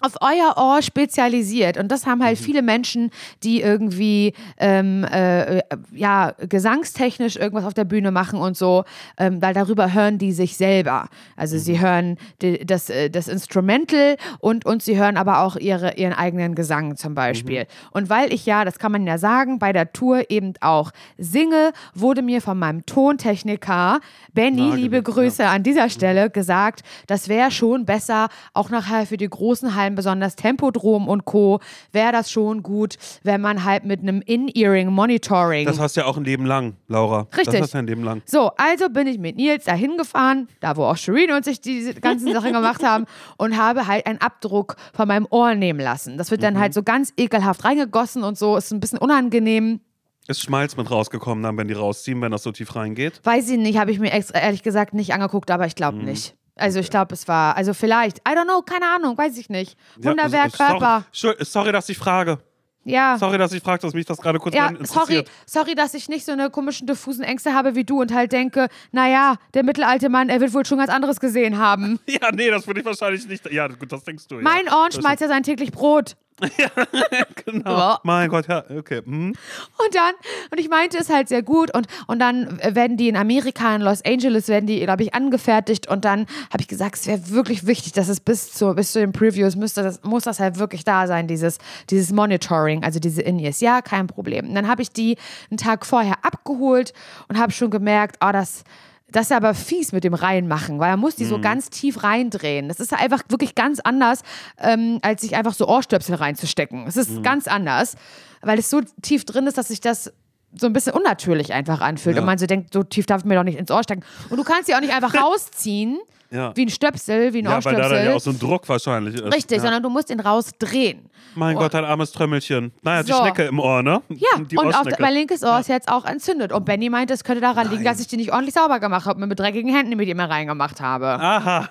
[0.00, 1.76] auf euer Ohr spezialisiert.
[1.76, 2.44] Und das haben halt Mhm.
[2.44, 3.10] viele Menschen,
[3.44, 8.84] die irgendwie ähm, äh, ja, gesangstechnisch irgendwas auf der Bühne machen und so,
[9.16, 11.08] ähm, weil darüber hören die sich selber.
[11.36, 11.80] Also sie Mhm.
[11.80, 16.56] hören die, das, äh, das Instrumental und, und sie hören aber auch ihre, ihren eigenen
[16.56, 17.60] Gesang zum Beispiel.
[17.60, 17.66] Mhm.
[17.92, 21.72] Und weil ich ja, das kann man ja sagen, bei der Tour eben auch singe,
[21.94, 24.00] wurde mir von meinem Tontechniker
[24.32, 25.02] Benny, liebe ja.
[25.02, 29.94] Grüße an dieser Stelle gesagt, das wäre schon besser, auch nachher für die großen Hallen,
[29.94, 31.60] besonders Tempodrom und Co.,
[31.92, 35.66] wäre das schon gut, wenn man halt mit einem In-Earing-Monitoring.
[35.66, 37.26] Das hast du ja auch ein Leben lang, Laura.
[37.30, 37.60] Das Richtig.
[37.60, 38.22] hast du ein Leben lang.
[38.26, 41.94] So, also bin ich mit Nils da hingefahren, da wo auch Shireen und sich diese
[41.94, 46.16] ganzen Sachen gemacht haben und habe halt einen Abdruck von meinem Ohr nehmen lassen.
[46.18, 49.80] Das wird dann halt so ganz ekelhaft reingegossen und so, ist ein bisschen unangenehm.
[50.28, 53.20] Ist Schmalz mit rausgekommen dann, wenn die rausziehen, wenn das so tief reingeht?
[53.24, 56.36] Weiß ich nicht, habe ich mir extra, ehrlich gesagt nicht angeguckt, aber ich glaube nicht.
[56.62, 59.76] Also ich glaube, es war, also vielleicht, I don't know, keine Ahnung, weiß ich nicht.
[59.96, 61.04] Wunderwerk Ja, Körper.
[61.10, 62.38] Sorry, sorry, dass ich frage.
[62.84, 63.18] Ja.
[63.18, 66.24] Sorry, dass ich frage, dass mich das gerade kurz Ja, sorry, sorry, dass ich nicht
[66.24, 70.28] so eine komischen, diffusen Ängste habe wie du und halt denke, naja, der mittelalte Mann,
[70.28, 71.98] er wird wohl schon ganz anderes gesehen haben.
[72.06, 73.50] Ja, nee, das würde ich wahrscheinlich nicht.
[73.50, 74.36] Ja, gut, das denkst du.
[74.36, 74.78] Mein ja.
[74.78, 76.16] Ohrenschmalz ja sein täglich Brot.
[77.44, 77.76] Genau.
[77.76, 78.00] Ja.
[78.04, 79.02] Mein Gott, ja, okay.
[79.04, 79.32] Hm.
[79.32, 80.14] Und dann,
[80.50, 83.82] und ich meinte es halt sehr gut und, und dann werden die in Amerika, in
[83.82, 87.66] Los Angeles, werden die, glaube ich, angefertigt und dann habe ich gesagt, es wäre wirklich
[87.66, 90.84] wichtig, dass es bis zu, bis zu den Previews müsste das, muss das halt wirklich
[90.84, 91.58] da sein, dieses,
[91.90, 93.60] dieses Monitoring, also diese In-Ears.
[93.60, 94.48] Ja, kein Problem.
[94.48, 95.16] Und dann habe ich die
[95.50, 96.92] einen Tag vorher abgeholt
[97.28, 98.64] und habe schon gemerkt, oh, das,
[99.12, 102.68] das ist aber fies mit dem Reinmachen, weil man muss die so ganz tief reindrehen.
[102.68, 104.22] Das ist einfach wirklich ganz anders,
[104.58, 106.86] ähm, als sich einfach so Ohrstöpsel reinzustecken.
[106.86, 107.96] Es ist ganz anders,
[108.40, 110.12] weil es so tief drin ist, dass sich das
[110.54, 112.16] so ein bisschen unnatürlich einfach anfühlt.
[112.16, 112.22] Ja.
[112.22, 114.02] Und man so denkt, so tief darf ich mir doch nicht ins Ohr stecken.
[114.30, 115.98] Und du kannst sie auch nicht einfach rausziehen,
[116.32, 116.52] Ja.
[116.56, 119.14] wie ein Stöpsel, wie ein Ja, weil da dann ja auch so ein Druck wahrscheinlich
[119.16, 119.22] ist.
[119.34, 119.62] Richtig, ja.
[119.62, 121.10] sondern du musst ihn rausdrehen.
[121.34, 122.72] Mein Gott, ein armes Trömmelchen.
[122.82, 123.18] Naja, die So.
[123.18, 124.00] Schnecke im Ohr, ne?
[124.08, 125.02] Ja, die und auf Ohrschnecke.
[125.02, 126.52] mein linkes Ohr ist jetzt auch entzündet.
[126.52, 129.16] Und Benny meinte, es könnte daran liegen, dass ich die nicht ordentlich sauber gemacht habe
[129.16, 131.06] und mir mit dreckigen Händen mit ihm reingemacht habe.
[131.08, 131.68] Aha.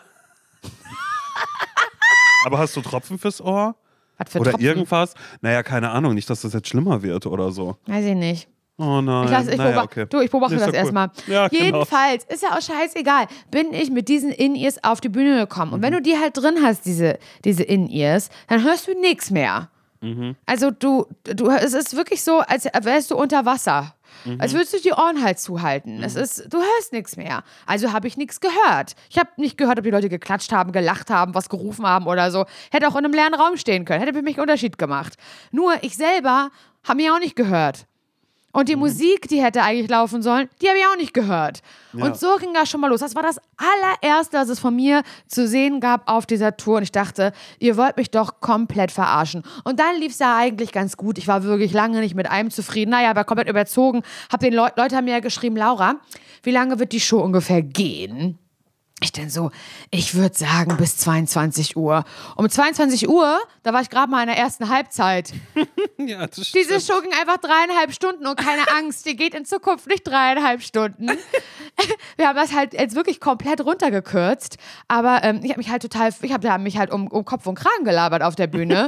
[2.45, 3.75] Aber hast du Tropfen fürs Ohr?
[4.17, 4.65] Was für oder Tropfen?
[4.67, 5.13] irgendwas?
[5.41, 7.77] Naja, keine Ahnung, nicht, dass das jetzt schlimmer wird oder so.
[7.87, 8.47] Weiß ich nicht.
[8.81, 9.25] Oh nein.
[9.25, 10.07] Ich, lass, ich, naja, beobachte, okay.
[10.09, 10.73] du, ich beobachte das cool.
[10.75, 11.11] erstmal.
[11.27, 11.63] Ja, genau.
[11.63, 15.73] Jedenfalls, ist ja auch scheißegal, bin ich mit diesen In-Ears auf die Bühne gekommen.
[15.73, 15.83] Und Mhm.
[15.83, 19.69] wenn du die halt drin hast, diese, diese In-Ears, dann hörst du nichts mehr.
[20.01, 20.35] Mhm.
[20.47, 23.93] Also du, du, es ist wirklich so, als wärst du unter Wasser.
[24.25, 24.41] Mhm.
[24.41, 26.01] Als würdest du die Ohren halt zuhalten.
[26.03, 27.43] Es ist, du hörst nichts mehr.
[27.65, 28.95] Also habe ich nichts gehört.
[29.09, 32.29] Ich habe nicht gehört, ob die Leute geklatscht haben, gelacht haben, was gerufen haben oder
[32.31, 32.45] so.
[32.71, 33.99] Hätte auch in einem leeren Raum stehen können.
[34.01, 35.13] Hätte für mich einen Unterschied gemacht.
[35.51, 36.49] Nur ich selber
[36.83, 37.85] habe mich auch nicht gehört.
[38.53, 38.65] Und Mhm.
[38.65, 41.61] die Musik, die hätte eigentlich laufen sollen, die habe ich auch nicht gehört.
[41.93, 42.99] Und so ging das schon mal los.
[43.01, 46.77] Das war das allererste, was es von mir zu sehen gab auf dieser Tour.
[46.77, 49.43] Und ich dachte, ihr wollt mich doch komplett verarschen.
[49.63, 51.17] Und dann lief es ja eigentlich ganz gut.
[51.17, 52.91] Ich war wirklich lange nicht mit einem zufrieden.
[52.91, 54.03] Naja, aber komplett überzogen.
[54.31, 55.95] Hab den Leu Leute haben mir ja geschrieben, Laura,
[56.43, 58.37] wie lange wird die Show ungefähr gehen?
[59.03, 59.49] Ich denn so,
[59.89, 62.03] ich würde sagen bis 22 Uhr.
[62.35, 65.33] Um 22 Uhr, da war ich gerade mal in der ersten Halbzeit.
[65.97, 66.83] Ja, das Diese stimmt.
[66.83, 71.11] Show ging einfach dreieinhalb Stunden und keine Angst, die geht in Zukunft nicht dreieinhalb Stunden.
[72.17, 76.11] Wir haben das halt jetzt wirklich komplett runtergekürzt, aber ähm, ich habe mich halt total,
[76.21, 78.87] ich habe mich halt um, um Kopf und Kragen gelabert auf der Bühne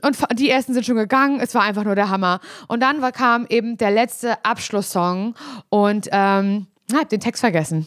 [0.00, 2.40] und die ersten sind schon gegangen, es war einfach nur der Hammer.
[2.68, 5.34] Und dann war, kam eben der letzte Abschlusssong
[5.68, 7.86] und ähm, ich habe den Text vergessen.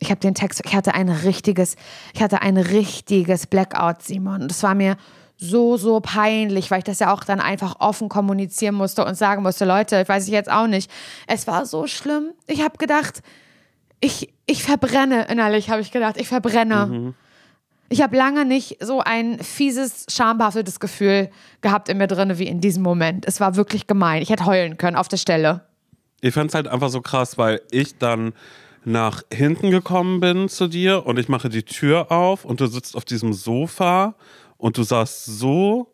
[0.00, 1.76] Ich habe den Text, ich hatte ein richtiges,
[2.14, 4.48] ich hatte ein richtiges Blackout, Simon.
[4.48, 4.96] Das war mir
[5.36, 9.42] so, so peinlich, weil ich das ja auch dann einfach offen kommunizieren musste und sagen
[9.42, 10.90] musste, Leute, ich weiß ich jetzt auch nicht.
[11.26, 12.32] Es war so schlimm.
[12.46, 13.22] Ich habe gedacht,
[14.00, 17.14] ich, ich verbrenne innerlich, habe ich gedacht, ich verbrenne.
[17.88, 22.60] Ich habe lange nicht so ein fieses, schambehaftetes Gefühl gehabt in mir drin wie in
[22.60, 23.26] diesem Moment.
[23.26, 24.22] Es war wirklich gemein.
[24.22, 25.62] Ich hätte heulen können auf der Stelle.
[26.20, 28.32] Ich fand es halt einfach so krass, weil ich dann
[28.84, 32.96] nach hinten gekommen bin zu dir und ich mache die Tür auf und du sitzt
[32.96, 34.14] auf diesem Sofa
[34.56, 35.92] und du sahst so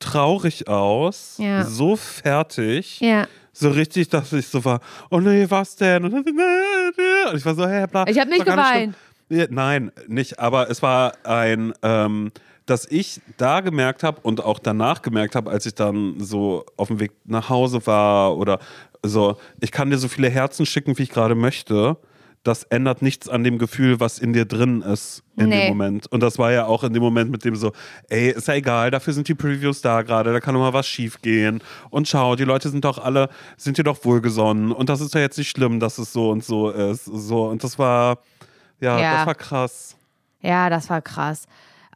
[0.00, 1.64] traurig aus, Ja.
[1.64, 3.00] so fertig.
[3.00, 3.26] Ja.
[3.52, 6.04] So richtig, dass ich so war, oh nee, was denn?
[6.04, 6.28] Und
[7.34, 8.06] ich war so, hä, bla.
[8.06, 8.94] Ich hab nicht geweint.
[9.28, 12.30] Ja, Nein, nicht, aber es war ein, ähm,
[12.66, 16.88] dass ich da gemerkt habe und auch danach gemerkt habe, als ich dann so auf
[16.88, 18.60] dem Weg nach Hause war oder
[19.04, 21.96] so, ich kann dir so viele Herzen schicken, wie ich gerade möchte.
[22.44, 25.62] Das ändert nichts an dem Gefühl, was in dir drin ist in Nee.
[25.66, 26.06] dem Moment.
[26.10, 27.72] Und das war ja auch in dem Moment mit dem so,
[28.08, 31.20] ey, ist ja egal, dafür sind die Previews da gerade, da kann mal was schief
[31.20, 31.60] gehen.
[31.90, 34.72] Und schau, die Leute sind doch alle, sind dir doch wohlgesonnen.
[34.72, 37.04] Und das ist ja jetzt nicht schlimm, dass es so und so ist.
[37.04, 38.18] So, und das war,
[38.80, 39.16] ja, Ja.
[39.18, 39.96] das war krass.
[40.40, 41.46] Ja, das war krass.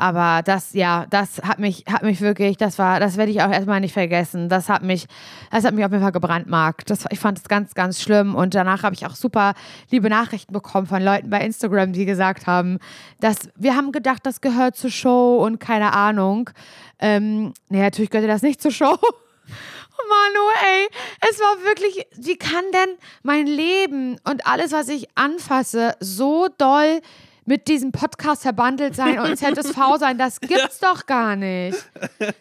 [0.03, 3.53] Aber das, ja, das hat mich, hat mich wirklich, das war, das werde ich auch
[3.53, 4.49] erstmal nicht vergessen.
[4.49, 5.07] Das hat mich,
[5.53, 6.91] das hat mich auf jeden Fall gebrandmarkt.
[6.91, 8.35] Das, ich fand es ganz, ganz schlimm.
[8.35, 9.55] Und danach habe ich auch super
[9.93, 12.81] liebe Nachrichten bekommen von Leuten bei Instagram, die gesagt haben,
[13.21, 16.51] dass wir haben gedacht, das gehört zur Show und keine Ahnung.
[16.99, 18.99] Ähm, nee, natürlich gehört das nicht zur Show.
[20.09, 20.89] Manu, ey,
[21.31, 27.01] es war wirklich, wie kann denn mein Leben und alles, was ich anfasse, so doll
[27.45, 30.19] mit diesem Podcast verbandelt sein und ZSV sein?
[30.19, 31.77] Das gibt's doch gar nicht.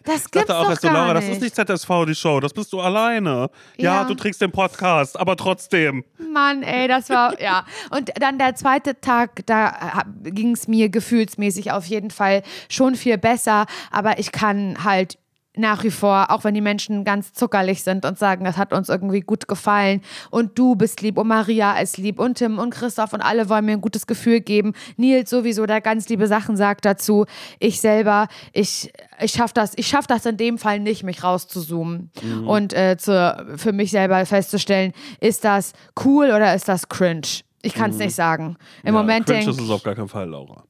[0.04, 1.28] Das gibt's dachte auch doch gar Laura, nicht.
[1.28, 3.50] das ist nicht ZSV, die Show, das bist du alleine.
[3.76, 4.04] Ja, Ja.
[4.04, 6.04] du trägst den Podcast, aber trotzdem.
[6.32, 7.64] Mann, ey, das war, ja.
[7.90, 13.18] Und dann der zweite Tag, da ging es mir gefühlsmäßig auf jeden Fall schon viel
[13.18, 15.18] besser, aber ich kann halt
[15.54, 18.88] nach wie vor, auch wenn die Menschen ganz zuckerlich sind und sagen, das hat uns
[18.88, 23.12] irgendwie gut gefallen und du bist lieb und Maria ist lieb und Tim und Christoph
[23.12, 24.72] und alle wollen mir ein gutes Gefühl geben.
[24.96, 27.26] Nils sowieso, der ganz liebe Sachen sagt dazu.
[27.58, 32.10] Ich selber, ich, ich schaffe das, ich schaff das in dem Fall nicht, mich rauszuzoomen
[32.46, 37.42] und äh, zu, für mich selber festzustellen, ist das cool oder ist das cringe?
[37.60, 38.56] Ich kann es nicht sagen.
[38.82, 40.64] Im ja, Moment cringe denke ist es auf gar keinen Fall, Laura.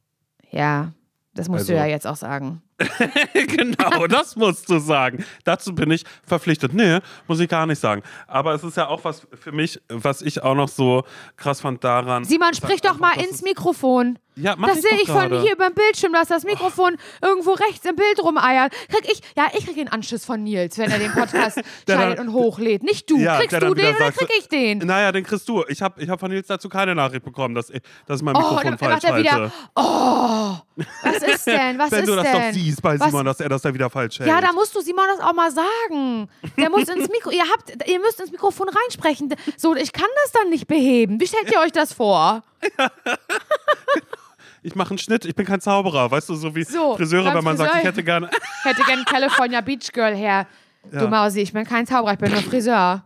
[0.51, 0.93] ja,
[1.35, 2.63] das musst du Also- ja jetzt auch sagen.
[3.35, 5.25] genau, das musst du sagen.
[5.45, 6.73] Dazu bin ich verpflichtet.
[6.75, 8.03] Nee, muss ich gar nicht sagen.
[8.27, 11.05] Aber es ist ja auch was für mich, was ich auch noch so
[11.37, 12.25] krass fand daran.
[12.25, 14.19] Simon, sprich doch mal ins Mikrofon.
[14.35, 16.97] Ja, mach das ich sehe doch ich von hier über dem Bildschirm, dass das Mikrofon
[17.21, 18.73] irgendwo rechts im Bild rumeiert.
[18.89, 22.33] Krieg ich, ja, ich krieg den Anschiss von Nils, wenn er den Podcast schneidet und
[22.33, 22.83] hochlädt.
[22.83, 23.19] Nicht du.
[23.19, 24.79] Ja, Kriegst du den oder krieg ich den?
[24.79, 25.65] Naja, den kriegst du.
[25.69, 28.35] Ich habe ich hab von Nils dazu keine Nachricht bekommen, dass ich, dass ich mein
[28.37, 30.57] Oh, Mikrofon dann falsch macht er wieder, oh,
[31.03, 32.43] was ist denn, was Wenn ist du das denn?
[32.49, 34.29] doch siehst bei Was- Simon, dass er das da wieder falsch hält.
[34.31, 36.29] Ja, da musst du Simon das auch mal sagen.
[36.57, 37.31] Der muss ins Mikro.
[37.31, 39.35] Ihr habt, ihr müsst ins Mikrofon reinsprechen.
[39.59, 41.21] So, ich kann das dann nicht beheben.
[41.21, 42.43] Wie stellt ihr euch das vor?
[44.63, 46.11] ich mache einen Schnitt, ich bin kein Zauberer.
[46.11, 48.31] Weißt du, so wie So, Friseure, wenn man sagt, Friseur- ich hätte gerne.
[48.63, 50.47] Hätte gern California Beach Girl her.
[50.93, 51.01] Ja.
[51.01, 53.05] Du Mausi, ich bin kein Zauberer, ich bin nur Friseur.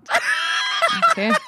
[1.11, 1.33] Okay.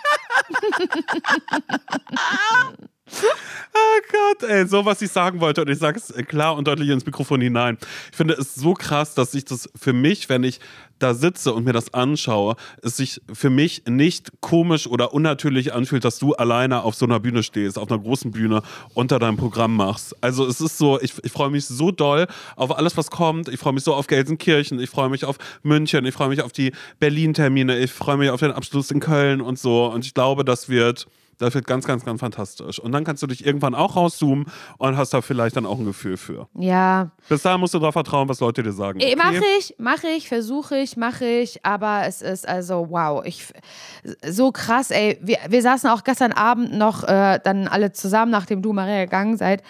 [3.10, 6.90] Oh Gott, ey, so was ich sagen wollte und ich sage es klar und deutlich
[6.90, 7.78] ins Mikrofon hinein.
[8.10, 10.60] Ich finde es so krass, dass sich das für mich, wenn ich
[10.98, 16.04] da sitze und mir das anschaue, es sich für mich nicht komisch oder unnatürlich anfühlt,
[16.04, 18.62] dass du alleine auf so einer Bühne stehst, auf einer großen Bühne
[18.94, 20.16] unter deinem Programm machst.
[20.22, 23.48] Also es ist so, ich, ich freue mich so doll auf alles, was kommt.
[23.48, 26.52] Ich freue mich so auf Gelsenkirchen, ich freue mich auf München, ich freue mich auf
[26.52, 29.86] die Berlin-Termine, ich freue mich auf den Abschluss in Köln und so.
[29.86, 31.06] Und ich glaube, das wird
[31.38, 32.78] das wird ganz, ganz, ganz fantastisch.
[32.78, 34.46] Und dann kannst du dich irgendwann auch rauszoomen
[34.78, 36.48] und hast da vielleicht dann auch ein Gefühl für.
[36.54, 39.00] Ja, Bis dahin musst du darauf vertrauen, was Leute dir sagen.
[39.00, 39.16] Okay?
[39.16, 43.46] Mache ich, mache ich, versuche ich, mache ich, aber es ist also wow, ich
[44.26, 45.18] so krass, ey.
[45.22, 49.36] Wir, wir saßen auch gestern Abend noch äh, dann alle zusammen, nachdem du Maria gegangen
[49.36, 49.62] seid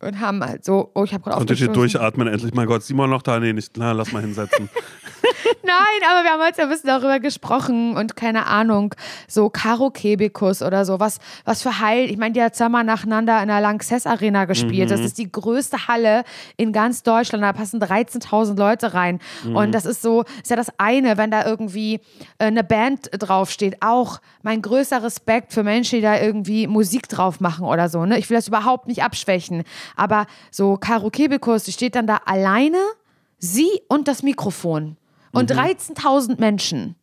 [0.00, 1.74] und haben halt so, oh, ich habe gerade ihr aufgestoßen.
[1.74, 2.54] durchatmen endlich?
[2.54, 3.38] Mein Gott, Simon noch da?
[3.38, 3.76] Nee, nicht.
[3.76, 4.68] Na, lass mal hinsetzen.
[5.62, 8.94] Nein, aber wir haben heute ein bisschen darüber gesprochen und keine Ahnung,
[9.28, 12.10] so Karo-Kebikus oder so, was, was für Heil.
[12.10, 14.90] Ich meine, die hat zweimal nacheinander in der Lanxess Arena gespielt.
[14.90, 16.24] Das ist die größte Halle
[16.56, 17.44] in ganz Deutschland.
[17.44, 19.20] Da passen 13.000 Leute rein.
[19.44, 22.00] Und das ist so, ist ja das eine, wenn da irgendwie
[22.38, 23.76] äh, eine Band draufsteht.
[23.80, 28.06] Auch mein größter Respekt für Menschen, die da irgendwie Musik drauf machen oder so.
[28.06, 28.18] Ne?
[28.18, 29.64] Ich will das überhaupt nicht abschwächen.
[29.96, 32.78] Aber so Karo Kebikus, die steht dann da alleine,
[33.38, 34.96] sie und das Mikrofon
[35.32, 36.96] und 13.000 Menschen.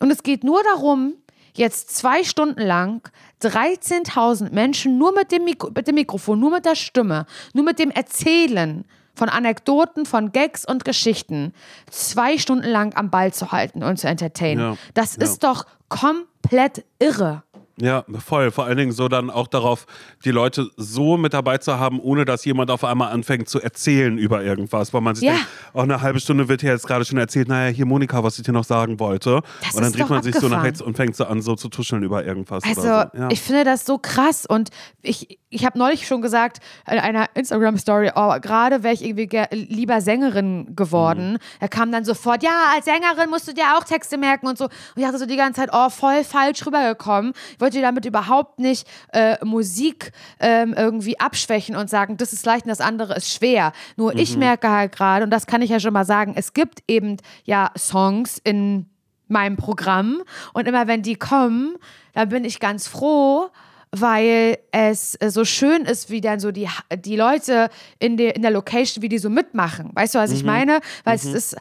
[0.00, 1.14] Und es geht nur darum,
[1.54, 3.08] jetzt zwei Stunden lang
[3.42, 7.78] 13.000 Menschen nur mit dem, Mikro mit dem Mikrofon, nur mit der Stimme, nur mit
[7.78, 11.52] dem Erzählen von Anekdoten, von Gags und Geschichten
[11.88, 14.60] zwei Stunden lang am Ball zu halten und zu entertainen.
[14.60, 15.22] Ja, Das ja.
[15.22, 17.43] ist doch komplett irre.
[17.80, 18.50] Ja, voll.
[18.52, 19.86] Vor allen Dingen so dann auch darauf,
[20.24, 24.16] die Leute so mit dabei zu haben, ohne dass jemand auf einmal anfängt zu erzählen
[24.16, 25.32] über irgendwas, weil man sich Ja.
[25.32, 28.38] denkt, auch eine halbe Stunde wird hier jetzt gerade schon erzählt, naja, hier Monika, was
[28.38, 29.40] ich dir noch sagen wollte.
[29.62, 30.62] Das und dann dreht man sich so nach abgefahren.
[30.66, 32.62] rechts und fängt so an, so zu tuscheln über irgendwas.
[32.64, 32.88] Also, so.
[32.88, 33.28] ja.
[33.30, 34.70] ich finde das so krass und
[35.02, 36.58] ich ich habe neulich schon gesagt
[36.90, 41.34] in einer Instagram-Story, oh, gerade wäre ich irgendwie lieber Sängerin geworden.
[41.34, 41.38] Mhm.
[41.60, 44.64] Da kam dann sofort, ja, als Sängerin musst du dir auch Texte merken und so.
[44.64, 47.32] Und ich dachte so die ganze Zeit, oh, voll falsch rübergekommen.
[47.52, 52.64] Ich wollte damit überhaupt nicht äh, Musik ähm, irgendwie abschwächen und sagen, das ist leicht
[52.64, 53.72] und das andere ist schwer.
[53.96, 54.18] Nur mhm.
[54.18, 57.16] ich merke halt gerade, und das kann ich ja schon mal sagen, es gibt eben
[57.44, 58.90] ja Songs in
[59.28, 61.76] meinem Programm und immer wenn die kommen,
[62.12, 63.50] dann bin ich ganz froh,
[63.96, 68.42] weil es äh, so schön ist, wie dann so die, die Leute in der, in
[68.42, 69.90] der Location, wie die so mitmachen.
[69.94, 70.36] Weißt du, was mhm.
[70.36, 70.80] ich meine?
[71.04, 71.20] Weil mhm.
[71.20, 71.56] es ist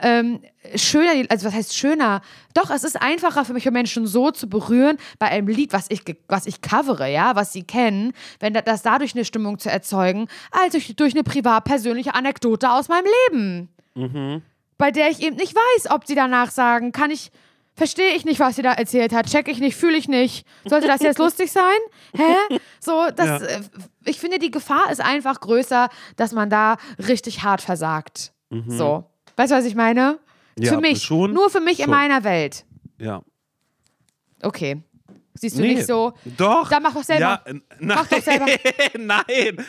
[0.00, 0.40] ähm,
[0.74, 2.22] schöner, also was heißt schöner?
[2.54, 5.86] Doch, es ist einfacher für mich, für Menschen so zu berühren bei einem Lied, was
[5.88, 10.28] ich, was ich covere, ja, was sie kennen, wenn das dadurch eine Stimmung zu erzeugen,
[10.50, 13.68] als durch, durch eine privat persönliche Anekdote aus meinem Leben.
[13.94, 14.42] Mhm.
[14.78, 17.30] Bei der ich eben nicht weiß, ob sie danach sagen, kann ich
[17.76, 20.46] verstehe ich nicht, was sie da erzählt hat, check ich nicht, fühle ich nicht.
[20.64, 21.78] Sollte das jetzt lustig sein?
[22.14, 22.58] Hä?
[22.80, 23.46] So, das, ja.
[23.46, 23.60] Äh,
[24.04, 28.32] ich finde, die Gefahr ist einfach größer, dass man da richtig hart versagt.
[28.50, 28.70] Mhm.
[28.70, 29.04] So.
[29.36, 30.18] Weißt du, was ich meine?
[30.58, 31.02] Ja, für mich.
[31.02, 31.84] Schon, nur für mich schon.
[31.84, 32.64] in meiner Welt.
[32.98, 33.22] Ja.
[34.42, 34.82] Okay.
[35.34, 36.14] Siehst du nee, nicht so?
[36.24, 36.70] Doch.
[36.70, 37.42] Dann mach doch selber.
[37.44, 37.44] Ja,
[37.78, 37.98] nein.
[37.98, 38.46] Mach doch selber.
[38.98, 39.66] nein.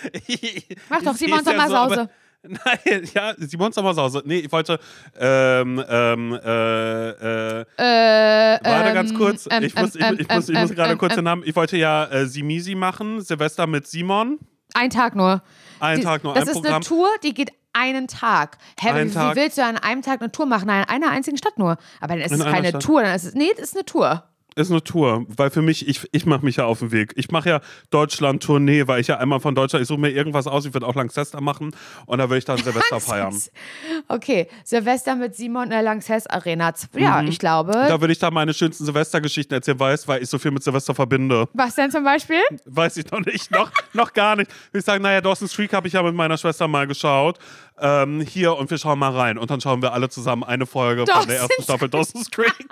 [0.89, 1.95] mach doch Simon Sommersause.
[1.95, 2.09] Ja so,
[2.47, 4.21] Nein, ja, Simon Sommersause.
[4.25, 4.79] Nee, ich wollte,
[5.19, 9.47] ähm, ähm, äh, äh, äh warte ganz ähm, kurz.
[9.49, 11.43] Ähm, ich muss, ich, ich muss, ich muss gerade kurz den Namen.
[11.45, 14.39] Ich wollte ja äh, Simisi machen, Silvester mit Simon.
[14.73, 15.41] Ein Tag nur.
[15.79, 16.75] Ein die, Tag nur, das ein ist Programm.
[16.75, 18.57] eine Tour, die geht einen Tag.
[18.79, 19.35] Hä, wie, Tag.
[19.35, 20.67] wie willst du an einem Tag eine Tour machen?
[20.67, 21.77] Nein, in einer einzigen Stadt nur.
[22.01, 22.81] Aber dann ist in es keine Stadt.
[22.81, 24.23] Tour, dann ist es, nee, das ist eine Tour
[24.57, 27.13] ist eine Tour, weil für mich, ich, ich mache mich ja auf den Weg.
[27.15, 30.65] Ich mache ja Deutschland-Tournee, weil ich ja einmal von Deutschland, ich suche mir irgendwas aus,
[30.65, 33.35] ich würde auch Langsester machen und da will ich dann Silvester feiern.
[34.07, 36.73] Okay, Silvester mit Simon in der Langsess Arena.
[36.95, 37.27] Ja, mhm.
[37.27, 37.71] ich glaube.
[37.73, 40.95] Da würde ich da meine schönsten Silvestergeschichten erzählen, weiß, weil ich so viel mit Silvester
[40.95, 41.47] verbinde.
[41.53, 42.41] Was denn zum Beispiel?
[42.65, 44.49] Weiß ich noch nicht, noch, noch gar nicht.
[44.73, 47.37] Ich sage, naja, Dawson's Creek habe ich ja mit meiner Schwester mal geschaut.
[47.79, 51.05] Ähm, hier und wir schauen mal rein und dann schauen wir alle zusammen eine Folge
[51.05, 52.53] Dawson's von der ersten Staffel Dawson's Creek.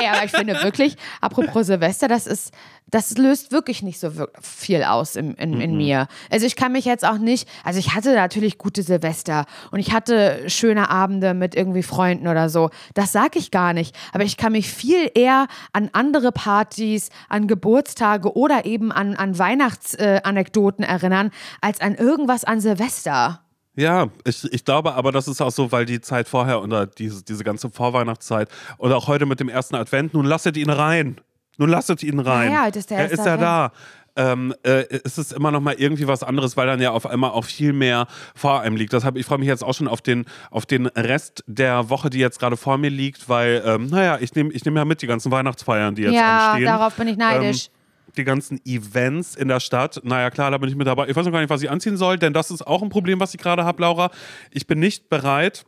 [0.00, 2.52] Ey, aber ich finde wirklich, apropos Silvester, das ist,
[2.90, 6.08] das löst wirklich nicht so viel aus in, in, in, mir.
[6.30, 9.92] Also ich kann mich jetzt auch nicht, also ich hatte natürlich gute Silvester und ich
[9.92, 12.70] hatte schöne Abende mit irgendwie Freunden oder so.
[12.94, 13.96] Das sage ich gar nicht.
[14.12, 19.38] Aber ich kann mich viel eher an andere Partys, an Geburtstage oder eben an, an
[19.38, 21.30] Weihnachtsanekdoten äh, erinnern,
[21.60, 23.40] als an irgendwas an Silvester.
[23.74, 27.24] Ja, ich, ich glaube aber, das ist auch so, weil die Zeit vorher oder diese,
[27.24, 28.48] diese ganze Vorweihnachtszeit
[28.78, 31.20] oder auch heute mit dem ersten Advent, nun lasset ihn rein.
[31.56, 32.52] Nun lasset ihn rein.
[32.52, 33.72] Ja, ist der er ist ja da.
[34.14, 37.30] Ähm, äh, ist es immer noch mal irgendwie was anderes, weil dann ja auf einmal
[37.30, 38.92] auch viel mehr vor einem liegt.
[38.92, 42.18] Deshalb, ich freue mich jetzt auch schon auf den, auf den Rest der Woche, die
[42.18, 45.06] jetzt gerade vor mir liegt, weil, ähm, naja, ich nehme ich nehm ja mit die
[45.06, 46.66] ganzen Weihnachtsfeiern, die jetzt ja, anstehen.
[46.66, 47.68] Ja, darauf bin ich neidisch.
[47.68, 47.81] Ähm,
[48.16, 50.00] die ganzen Events in der Stadt.
[50.04, 51.08] Naja, klar, da bin ich mit dabei.
[51.08, 53.20] Ich weiß noch gar nicht, was ich anziehen soll, denn das ist auch ein Problem,
[53.20, 54.10] was ich gerade habe, Laura.
[54.50, 55.64] Ich bin nicht bereit,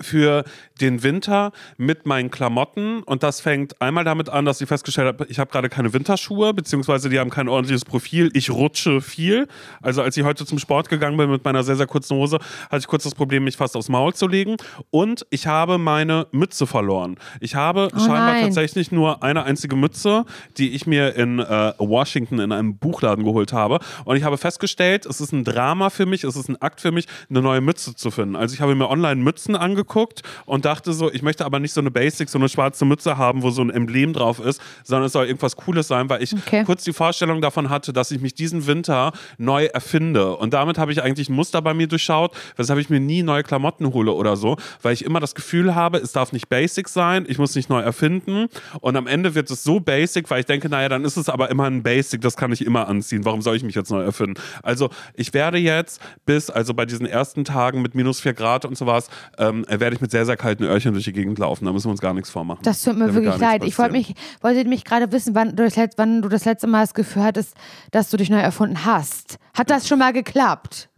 [0.00, 0.44] für
[0.80, 5.26] den Winter mit meinen Klamotten und das fängt einmal damit an, dass ich festgestellt habe,
[5.28, 8.30] ich habe gerade keine Winterschuhe, beziehungsweise die haben kein ordentliches Profil.
[8.32, 9.46] Ich rutsche viel.
[9.82, 12.38] Also als ich heute zum Sport gegangen bin mit meiner sehr, sehr kurzen Hose,
[12.70, 14.56] hatte ich kurz das Problem, mich fast aufs Maul zu legen
[14.90, 17.16] und ich habe meine Mütze verloren.
[17.40, 18.44] Ich habe oh scheinbar nein.
[18.44, 20.24] tatsächlich nur eine einzige Mütze,
[20.56, 25.06] die ich mir in äh, Washington in einem Buchladen geholt habe und ich habe festgestellt,
[25.06, 27.94] es ist ein Drama für mich, es ist ein Akt für mich, eine neue Mütze
[27.94, 28.36] zu finden.
[28.36, 31.72] Also ich habe mir online Mützen angeguckt angeguckt und dachte so, ich möchte aber nicht
[31.72, 35.06] so eine Basic, so eine schwarze Mütze haben, wo so ein Emblem drauf ist, sondern
[35.06, 36.64] es soll irgendwas Cooles sein, weil ich okay.
[36.64, 40.36] kurz die Vorstellung davon hatte, dass ich mich diesen Winter neu erfinde.
[40.36, 43.42] Und damit habe ich eigentlich ein Muster bei mir durchschaut, weshalb ich mir nie neue
[43.42, 47.24] Klamotten hole oder so, weil ich immer das Gefühl habe, es darf nicht basic sein,
[47.28, 48.48] ich muss nicht neu erfinden.
[48.80, 51.50] Und am Ende wird es so basic, weil ich denke, naja, dann ist es aber
[51.50, 53.24] immer ein Basic, das kann ich immer anziehen.
[53.24, 54.40] Warum soll ich mich jetzt neu erfinden?
[54.62, 58.76] Also ich werde jetzt bis, also bei diesen ersten Tagen mit minus 4 Grad und
[58.76, 59.08] sowas,
[59.38, 61.64] ähm, werde ich mit sehr, sehr kalten Öhrchen durch die Gegend laufen.
[61.66, 62.62] Da müssen wir uns gar nichts vormachen.
[62.64, 63.62] Das tut mir wirklich leid.
[63.62, 66.80] Ich wollte mich, wollte mich gerade wissen, wann du, das, wann du das letzte Mal
[66.80, 67.54] das Gefühl hattest,
[67.92, 69.38] dass du dich neu erfunden hast.
[69.54, 70.88] Hat das schon mal geklappt?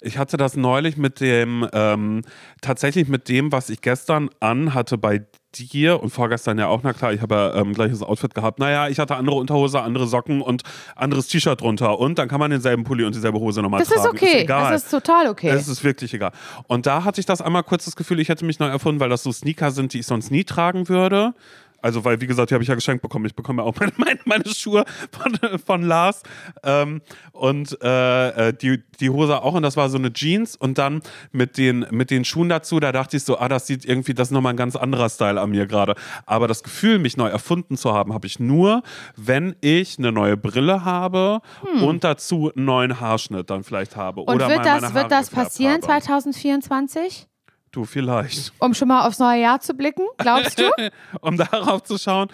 [0.00, 2.22] Ich hatte das neulich mit dem, ähm,
[2.60, 7.12] tatsächlich mit dem, was ich gestern anhatte bei dir und vorgestern ja auch, na klar,
[7.12, 8.58] ich habe ja ähm, gleiches Outfit gehabt.
[8.58, 10.62] Naja, ich hatte andere Unterhose, andere Socken und
[10.96, 11.98] anderes T-Shirt drunter.
[11.98, 13.94] Und dann kann man denselben Pulli und dieselbe Hose nochmal tragen.
[13.94, 14.40] Das ist okay.
[14.42, 14.50] Ist.
[14.50, 15.50] Das ist total okay.
[15.50, 16.32] Das ist wirklich egal.
[16.66, 19.08] Und da hatte ich das einmal kurz das Gefühl, ich hätte mich neu erfunden, weil
[19.08, 21.34] das so Sneaker sind, die ich sonst nie tragen würde.
[21.82, 23.26] Also, weil, wie gesagt, die habe ich ja geschenkt bekommen.
[23.26, 26.22] Ich bekomme ja auch meine, meine, meine Schuhe von, von Lars.
[26.62, 27.02] Ähm,
[27.32, 29.54] und äh, äh, die, die Hose auch.
[29.54, 30.56] Und das war so eine Jeans.
[30.56, 31.02] Und dann
[31.32, 34.28] mit den, mit den Schuhen dazu, da dachte ich so, ah, das sieht irgendwie, das
[34.28, 35.94] ist nochmal ein ganz anderer Style an mir gerade.
[36.26, 38.82] Aber das Gefühl, mich neu erfunden zu haben, habe ich nur,
[39.16, 41.82] wenn ich eine neue Brille habe hm.
[41.82, 44.22] und dazu einen neuen Haarschnitt dann vielleicht habe.
[44.22, 46.02] Und oder wird, das, wird das passieren habe.
[46.02, 47.28] 2024?
[47.72, 48.52] Du, vielleicht.
[48.58, 50.70] Um schon mal aufs neue Jahr zu blicken, glaubst du?
[51.22, 52.28] um darauf zu schauen.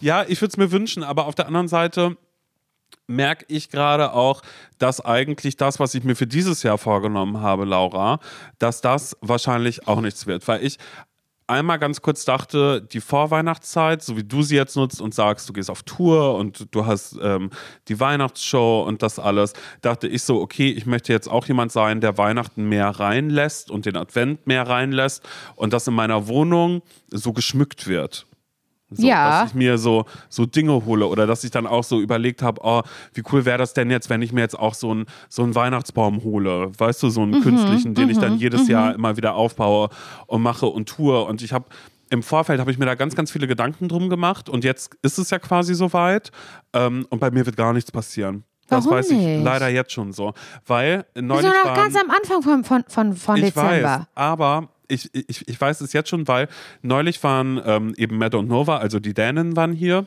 [0.00, 2.16] Ja, ich würde es mir wünschen, aber auf der anderen Seite
[3.08, 4.42] merke ich gerade auch,
[4.78, 8.20] dass eigentlich das, was ich mir für dieses Jahr vorgenommen habe, Laura,
[8.58, 10.78] dass das wahrscheinlich auch nichts wird, weil ich
[11.46, 15.52] einmal ganz kurz dachte, die Vorweihnachtszeit, so wie du sie jetzt nutzt und sagst, du
[15.52, 17.50] gehst auf Tour und du hast ähm,
[17.88, 22.00] die Weihnachtsshow und das alles, dachte ich so, okay, ich möchte jetzt auch jemand sein,
[22.00, 25.26] der Weihnachten mehr reinlässt und den Advent mehr reinlässt
[25.56, 28.26] und dass in meiner Wohnung so geschmückt wird.
[28.96, 29.42] So, ja.
[29.42, 32.60] Dass ich mir so, so Dinge hole oder dass ich dann auch so überlegt habe,
[32.64, 32.82] oh,
[33.12, 35.54] wie cool wäre das denn jetzt, wenn ich mir jetzt auch so einen so einen
[35.54, 38.70] Weihnachtsbaum hole, weißt du, so einen mhm, künstlichen, den ich dann mhm, jedes mhm.
[38.70, 39.88] Jahr immer wieder aufbaue
[40.26, 41.22] und mache und tue.
[41.24, 41.66] Und ich habe
[42.10, 45.18] im Vorfeld habe ich mir da ganz, ganz viele Gedanken drum gemacht und jetzt ist
[45.18, 46.30] es ja quasi soweit
[46.72, 48.44] ähm, und bei mir wird gar nichts passieren.
[48.68, 49.44] Das Warum weiß ich nicht?
[49.44, 50.32] leider jetzt schon so.
[50.66, 51.44] Weil neulich.
[51.44, 53.82] Wir sind noch ganz am Anfang von, von, von, von Dezember.
[53.82, 56.48] Weiß, aber ich, ich, ich weiß es jetzt schon, weil
[56.82, 60.06] neulich waren ähm, eben Matt und Nova, also die Dänen waren hier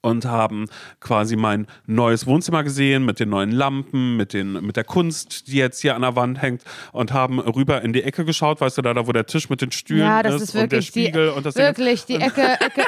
[0.00, 0.66] und haben
[1.00, 5.56] quasi mein neues Wohnzimmer gesehen mit den neuen Lampen, mit, den, mit der Kunst, die
[5.56, 6.62] jetzt hier an der Wand hängt
[6.92, 9.60] und haben rüber in die Ecke geschaut, weißt du, da, da wo der Tisch mit
[9.60, 12.16] den Stühlen ja, das ist, ist wirklich und der Spiegel die, und das wirklich die
[12.16, 12.84] Ecke, Ecke,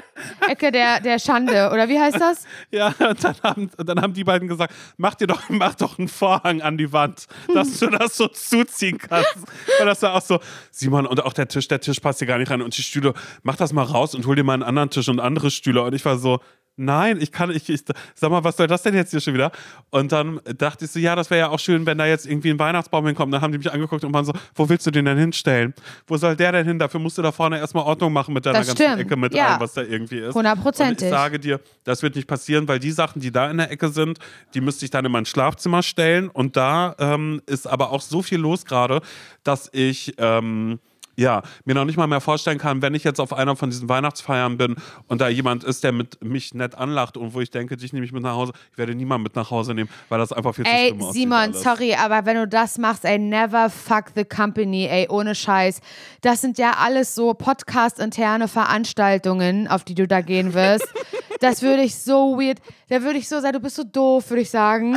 [0.48, 2.44] Ecke der, der Schande oder wie heißt das?
[2.70, 6.08] Ja, und dann haben, dann haben die beiden gesagt, mach dir doch, mach doch einen
[6.08, 9.36] Vorhang an die Wand, dass du das so zuziehen kannst.
[9.80, 10.40] Und das war auch so,
[10.70, 13.14] Simon, und auch der Tisch, der Tisch passt hier gar nicht rein und die Stühle,
[13.42, 15.82] mach das mal raus und hol dir mal einen anderen Tisch und andere Stühle.
[15.82, 16.40] Und ich war so,
[16.80, 17.82] nein, ich kann, ich, ich,
[18.14, 19.52] sag mal, was soll das denn jetzt hier schon wieder?
[19.90, 22.50] Und dann dachte ich so, ja, das wäre ja auch schön, wenn da jetzt irgendwie
[22.50, 23.32] ein Weihnachtsbaum hinkommt.
[23.32, 25.74] Dann haben die mich angeguckt und waren so, wo willst du den denn hinstellen?
[26.06, 26.78] Wo soll der denn hin?
[26.78, 29.34] Dafür musst du da vorne erstmal Ordnung machen mit deiner Das ganzen stimmt, Ecke mit
[29.34, 29.48] ja.
[29.48, 30.28] allem, was da irgendwie ist.
[30.28, 31.06] Und Hundertprozentig.
[31.06, 33.90] ich sage dir, das wird nicht passieren, weil die Sachen, die da in der Ecke
[33.90, 34.18] sind,
[34.54, 36.28] die müsste ich dann in mein Schlafzimmer stellen.
[36.28, 39.00] Und da ähm, ist aber auch so viel los gerade,
[39.44, 40.80] dass ich ähm,
[41.20, 43.88] ja, mir noch nicht mal mehr vorstellen kann, wenn ich jetzt auf einer von diesen
[43.88, 47.76] Weihnachtsfeiern bin und da jemand ist, der mit mich nett anlacht und wo ich denke,
[47.76, 50.32] dich nehme ich mit nach Hause, ich werde niemanden mit nach Hause nehmen, weil das
[50.32, 51.22] einfach viel zu Ey, schlimm aussieht.
[51.22, 55.80] Simon, sorry, aber wenn du das machst, ey, never fuck the company, ey, ohne Scheiß.
[56.22, 60.88] Das sind ja alles so Podcast-interne Veranstaltungen, auf die du da gehen wirst.
[61.40, 64.40] das würde ich so weird, da würde ich so sagen, du bist so doof, würde
[64.40, 64.96] ich sagen.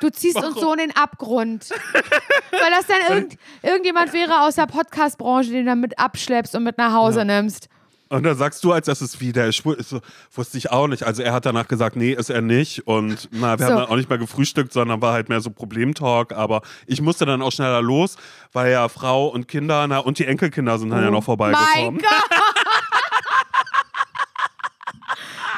[0.00, 1.70] Du ziehst uns so in den Abgrund.
[1.70, 6.64] Weil das dann irgend, irgendjemand wäre aus der Podcast-Branche, den du dann mit abschleppst und
[6.64, 7.24] mit nach Hause Ja.
[7.24, 7.68] nimmst.
[8.10, 10.00] Und dann sagst du, als erstes wieder, ich wu- so,
[10.32, 11.02] wusste ich auch nicht.
[11.04, 12.86] Also er hat danach gesagt, nee, ist er nicht.
[12.86, 13.72] Und na, wir So.
[13.72, 16.32] haben dann auch nicht mehr gefrühstückt, sondern war halt mehr so Problemtalk.
[16.32, 18.16] Aber ich musste dann auch schneller los,
[18.52, 21.98] weil ja Frau und Kinder, na, und die Enkelkinder sind dann ja noch Mein vorbeigekommen.
[22.00, 22.10] Gott!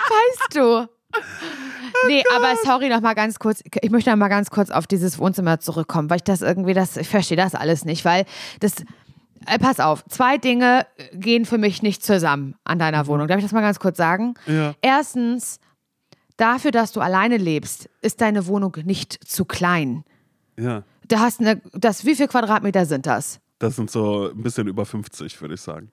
[0.08, 0.88] weißt du?
[2.08, 3.62] Nee, aber sorry noch mal ganz kurz.
[3.80, 6.96] Ich möchte noch mal ganz kurz auf dieses Wohnzimmer zurückkommen, weil ich das irgendwie, das,
[6.96, 8.24] ich verstehe das alles nicht, weil
[8.60, 8.74] das,
[9.46, 13.28] äh, pass auf, zwei Dinge gehen für mich nicht zusammen an deiner Wohnung.
[13.28, 14.34] Darf ich das mal ganz kurz sagen?
[14.46, 14.74] Ja.
[14.82, 15.58] Erstens,
[16.36, 20.04] dafür, dass du alleine lebst, ist deine Wohnung nicht zu klein.
[20.58, 23.40] Ja, Du hast eine, das, wie viel Quadratmeter sind das?
[23.58, 25.90] das sind so ein bisschen über 50, würde ich sagen.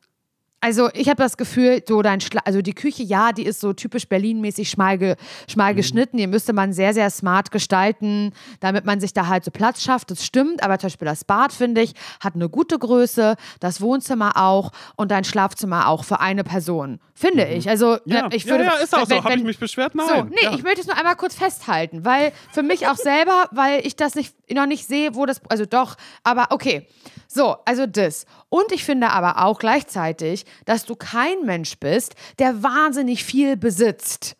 [0.64, 3.74] Also ich habe das Gefühl, so dein Schla also die Küche, ja, die ist so
[3.74, 6.16] typisch Berlin-mäßig schmal, ge schmal geschnitten.
[6.16, 10.10] Die müsste man sehr, sehr smart gestalten, damit man sich da halt so Platz schafft.
[10.10, 14.38] Das stimmt, aber zum Beispiel das Bad, finde ich, hat eine gute Größe, das Wohnzimmer
[14.38, 17.02] auch und dein Schlafzimmer auch für eine Person.
[17.16, 17.70] Finde ich.
[17.70, 19.10] Also Ja, äh, ich würde, ja, ja, ist auch so.
[19.12, 19.94] wenn- Habe ich mich beschwert?
[19.94, 20.08] Nein.
[20.08, 20.54] so, nee, ja.
[20.56, 24.16] ich möchte es nur einmal kurz festhalten, weil für mich auch selber, weil ich das
[24.16, 26.88] nicht, noch nicht sehe, wo das, also doch, aber okay.
[27.28, 28.26] So, also das.
[28.50, 34.36] Und ich finde aber auch gleichzeitig, dass du kein Mensch bist, der wahnsinnig viel besitzt.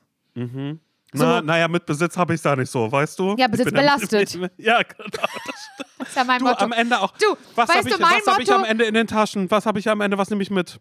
[1.16, 3.36] Na, naja, mit Besitz habe ich es da nicht so, weißt du?
[3.38, 4.34] Ja, Besitz belastet.
[4.58, 5.10] Ja, genau.
[6.00, 6.66] Das ist ja mein Du, Motto.
[6.66, 7.14] am Ende auch.
[7.18, 9.50] Du, was weißt habe ich, du, mein was hab ich am Ende in den Taschen?
[9.50, 10.18] Was habe ich am Ende?
[10.18, 10.80] Was nehme ich mit?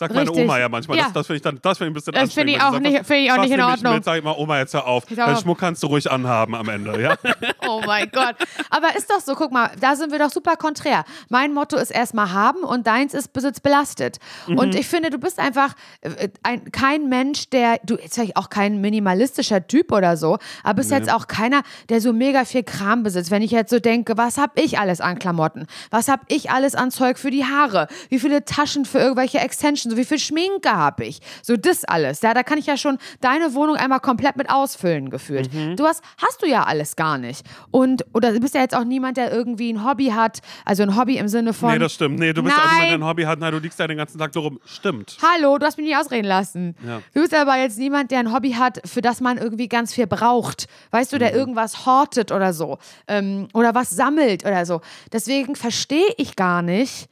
[0.00, 0.44] Sagt meine Richtig.
[0.46, 0.96] Oma ja manchmal.
[0.96, 1.04] Ja.
[1.04, 2.82] Das, das finde ich dann, das finde ich ein bisschen Das finde ich auch sagt,
[2.82, 3.94] nicht- finde ich auch nicht in Ordnung.
[3.96, 4.04] Mit?
[4.04, 5.04] Sag ich mal, Oma, jetzt hör auf.
[5.04, 7.16] Den Schmuck kannst du ruhig anhaben am Ende, ja?
[7.68, 8.34] Oh mein Gott.
[8.70, 11.04] Aber ist doch so, guck mal, da sind wir doch super konträr.
[11.28, 14.16] Mein Motto ist erstmal haben und deins ist Besitz belastet.
[14.46, 14.58] Mhm.
[14.58, 18.48] Und ich finde, du bist einfach äh, ein, kein Mensch, der, du jetzt vielleicht auch
[18.48, 23.02] kein minimalistischer Typ oder so, aber bist jetzt auch keiner, der so mega viel Kram
[23.02, 23.30] besitzt.
[23.30, 25.66] Wenn ich jetzt so denke, was hab ich alles an Klamotten?
[25.90, 27.86] Was hab ich alles an Zeug für die Haare?
[28.08, 31.84] Wie viele Taschen für irgendwelche Extensions Duschen, so wie viel Schminke habe ich, so das
[31.84, 32.22] alles.
[32.22, 35.52] Ja, da kann ich ja schon deine Wohnung einmal komplett mit ausfüllen gefühlt.
[35.52, 35.76] Mhm.
[35.76, 37.44] Du hast, hast du ja alles gar nicht.
[37.70, 40.96] Und, oder du bist ja jetzt auch niemand, der irgendwie ein Hobby hat, also ein
[40.96, 41.72] Hobby im Sinne von.
[41.72, 42.18] Nee, das stimmt.
[42.18, 43.02] Nee, du bist auch niemand, der Nein.
[43.02, 43.38] ein Hobby hat.
[43.38, 44.60] Nein, du liegst ja den ganzen Tag nur rum.
[44.64, 45.16] Stimmt.
[45.22, 46.76] Hallo, du hast mich nicht ausreden lassen.
[46.86, 47.00] Ja.
[47.14, 50.06] Du bist aber jetzt niemand, der ein Hobby hat, für das man irgendwie ganz viel
[50.06, 50.66] braucht.
[50.90, 52.78] Weißt du, der irgendwas hortet oder so.
[53.06, 54.80] Ähm, oder was sammelt oder so.
[55.12, 57.08] Deswegen verstehe ich gar nicht.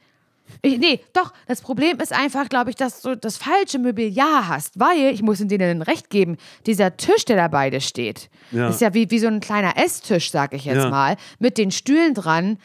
[0.61, 4.79] Ich, nee, doch, das Problem ist einfach, glaube ich, dass du das falsche Mobiliar hast,
[4.79, 8.67] weil, ich muss denen recht geben, dieser Tisch, der da beide steht, Ja.
[8.69, 10.89] ist ja wie, wie so ein kleiner Esstisch, sag ich jetzt Ja.
[10.89, 12.57] mal, mit den Stühlen dran.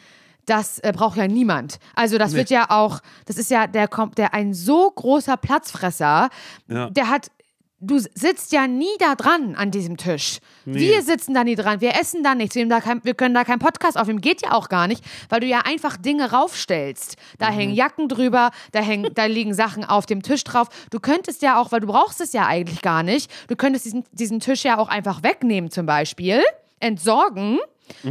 [0.47, 1.79] Das äh, braucht ja niemand.
[1.95, 6.29] Also das wird ja auch, das ist ja, der kommt, der ein so großer Platzfresser,
[6.67, 6.89] Ja.
[6.91, 7.31] der hat,
[7.87, 10.39] du sitzt ja nie da dran an diesem Tisch.
[10.65, 13.43] Wir sitzen da nie dran, wir essen da nichts, wir, da kein, wir können da
[13.43, 17.17] keinen Podcast aufnehmen, geht ja auch gar nicht, weil du ja einfach Dinge raufstellst.
[17.37, 20.69] Da hängen Jacken drüber, da, hängen, da liegen Sachen auf dem Tisch drauf.
[20.89, 24.03] Du könntest ja auch, weil du brauchst es ja eigentlich gar nicht, du könntest diesen,
[24.11, 26.41] diesen Tisch ja auch einfach wegnehmen zum Beispiel,
[26.79, 27.59] entsorgen.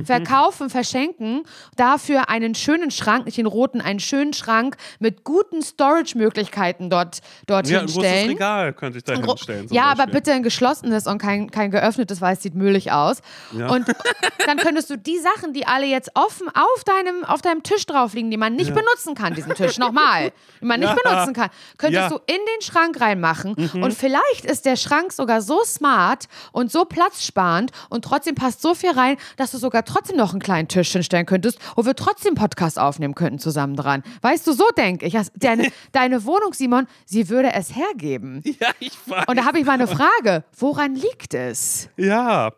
[0.04, 1.42] Verkaufen, verschenken,
[1.76, 7.68] dafür einen schönen Schrank, nicht den roten, einen schönen Schrank mit guten Storage-Möglichkeiten dort, dort
[7.68, 8.28] Ja, ein großes hinstellen.
[8.30, 9.68] Regal könnte ich da hinstellen.
[9.70, 10.14] Ja, aber Beispiel.
[10.14, 13.18] bitte ein geschlossenes und kein, kein geöffnetes, weil es sieht müllig aus.
[13.52, 13.68] Ja.
[13.68, 13.86] Und
[14.46, 18.14] dann könntest du die Sachen, die alle jetzt offen auf deinem, auf deinem Tisch drauf
[18.14, 20.96] liegen, die man nicht benutzen kann, diesen Tisch, nochmal, die man nicht Ja.
[21.10, 22.08] benutzen kann, könntest Ja.
[22.08, 22.20] Mhm.
[22.26, 23.54] du in den Schrank reinmachen.
[23.74, 28.74] Und vielleicht ist der Schrank sogar so smart und so platzsparend und trotzdem passt so
[28.74, 32.34] viel rein, dass du sogar trotzdem noch einen kleinen Tisch hinstellen könntest, wo wir trotzdem
[32.34, 34.02] Podcast aufnehmen könnten zusammen dran.
[34.20, 35.16] Weißt du, so denke ich.
[35.36, 38.42] Deine, deine Wohnung, Simon, sie würde es hergeben.
[38.60, 39.24] Ja, ich weiß.
[39.26, 40.44] Und da habe ich mal eine Frage.
[40.56, 41.88] Woran liegt es?
[41.96, 42.52] Ja.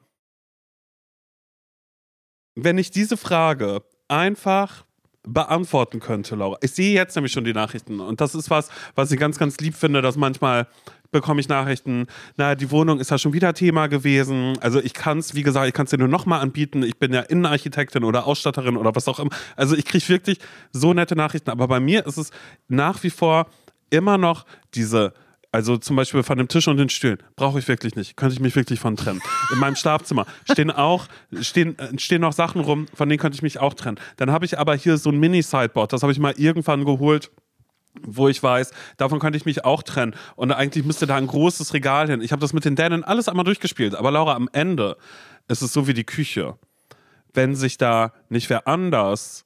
[2.55, 4.85] Wenn ich diese Frage einfach
[5.27, 6.57] beantworten könnte, Laura.
[6.63, 9.59] Ich sehe jetzt nämlich schon die Nachrichten und das ist was, was ich ganz, ganz
[9.59, 10.69] lieb finde, dass manchmal
[11.11, 14.59] bekomme ich Nachrichten, naja, die Wohnung ist ja schon wieder Thema gewesen.
[14.61, 16.83] Also ich kann es, wie gesagt, ich kann es dir nur nochmal anbieten.
[16.83, 19.31] Ich bin ja Innenarchitektin oder Ausstatterin oder was auch immer.
[19.57, 20.39] Also ich kriege wirklich
[20.73, 21.51] so nette Nachrichten.
[21.51, 22.31] Aber bei mir ist es
[22.69, 23.47] nach wie vor
[23.91, 24.45] immer noch
[24.75, 25.13] diese
[25.53, 28.15] also zum Beispiel von dem Tisch und den Stühlen brauche ich wirklich nicht.
[28.17, 29.23] Könnte ich mich wirklich von trennen.
[29.55, 31.07] In meinem Schlafzimmer stehen auch
[31.41, 33.99] stehen, stehen noch Sachen rum, von denen könnte ich mich auch trennen.
[34.19, 37.31] Dann habe ich aber hier so ein Mini-Sideboard, das habe ich mal irgendwann geholt
[38.03, 40.15] wo ich weiß, davon könnte ich mich auch trennen.
[40.35, 42.21] Und eigentlich müsste da ein großes Regal hin.
[42.21, 43.95] Ich habe das mit den Dänen alles einmal durchgespielt.
[43.95, 44.97] Aber Laura, am Ende
[45.49, 46.59] ist es so wie die Küche.
[47.33, 49.45] Wenn sich da nicht wer anders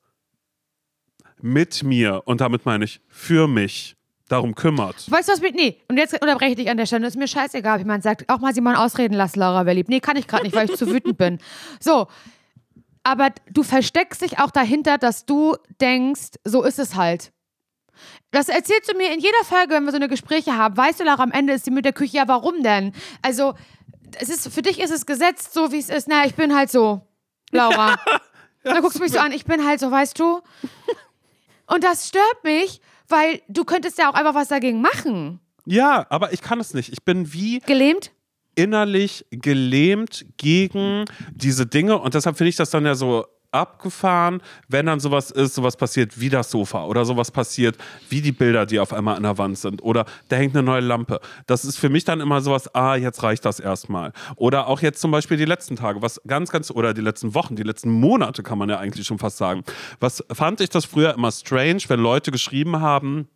[1.42, 3.96] mit mir, und damit meine ich für mich,
[4.30, 5.10] darum kümmert.
[5.10, 5.54] Weißt du was mit.
[5.54, 7.06] Nee, und jetzt unterbreche ich dich an der Stelle.
[7.06, 9.88] Ist mir scheißegal, ob jemand sagt, auch mal Simon ausreden lassen, Laura, wer liebt.
[9.88, 11.38] Nee, kann ich gerade nicht, weil ich zu wütend bin.
[11.80, 12.06] So.
[13.02, 17.32] Aber du versteckst dich auch dahinter, dass du denkst, so ist es halt.
[18.30, 20.76] Das erzählst du mir in jeder Folge, wenn wir so eine Gespräche haben.
[20.76, 22.92] Weißt du, Laura, am Ende ist sie mit der Küche, ja, warum denn?
[23.22, 23.54] Also,
[24.18, 26.08] es ist, für dich ist es gesetzt, so wie es ist.
[26.08, 27.00] Na, ich bin halt so,
[27.50, 27.98] Laura.
[28.62, 30.40] Dann guckst du mich so an, ich bin halt so, weißt du?
[31.66, 35.40] Und das stört mich, weil du könntest ja auch einfach was dagegen machen.
[35.64, 36.92] Ja, aber ich kann es nicht.
[36.92, 38.12] Ich bin wie Gelähmt?
[38.54, 44.86] innerlich gelähmt gegen diese Dinge und deshalb finde ich das dann ja so abgefahren, wenn
[44.86, 47.76] dann sowas ist, sowas passiert wie das Sofa oder sowas passiert
[48.08, 50.80] wie die Bilder, die auf einmal an der Wand sind oder da hängt eine neue
[50.80, 51.20] Lampe.
[51.46, 54.12] Das ist für mich dann immer sowas, ah, jetzt reicht das erstmal.
[54.36, 57.56] Oder auch jetzt zum Beispiel die letzten Tage, was ganz, ganz, oder die letzten Wochen,
[57.56, 59.64] die letzten Monate kann man ja eigentlich schon fast sagen.
[59.98, 63.28] Was fand ich das früher immer strange, wenn Leute geschrieben haben,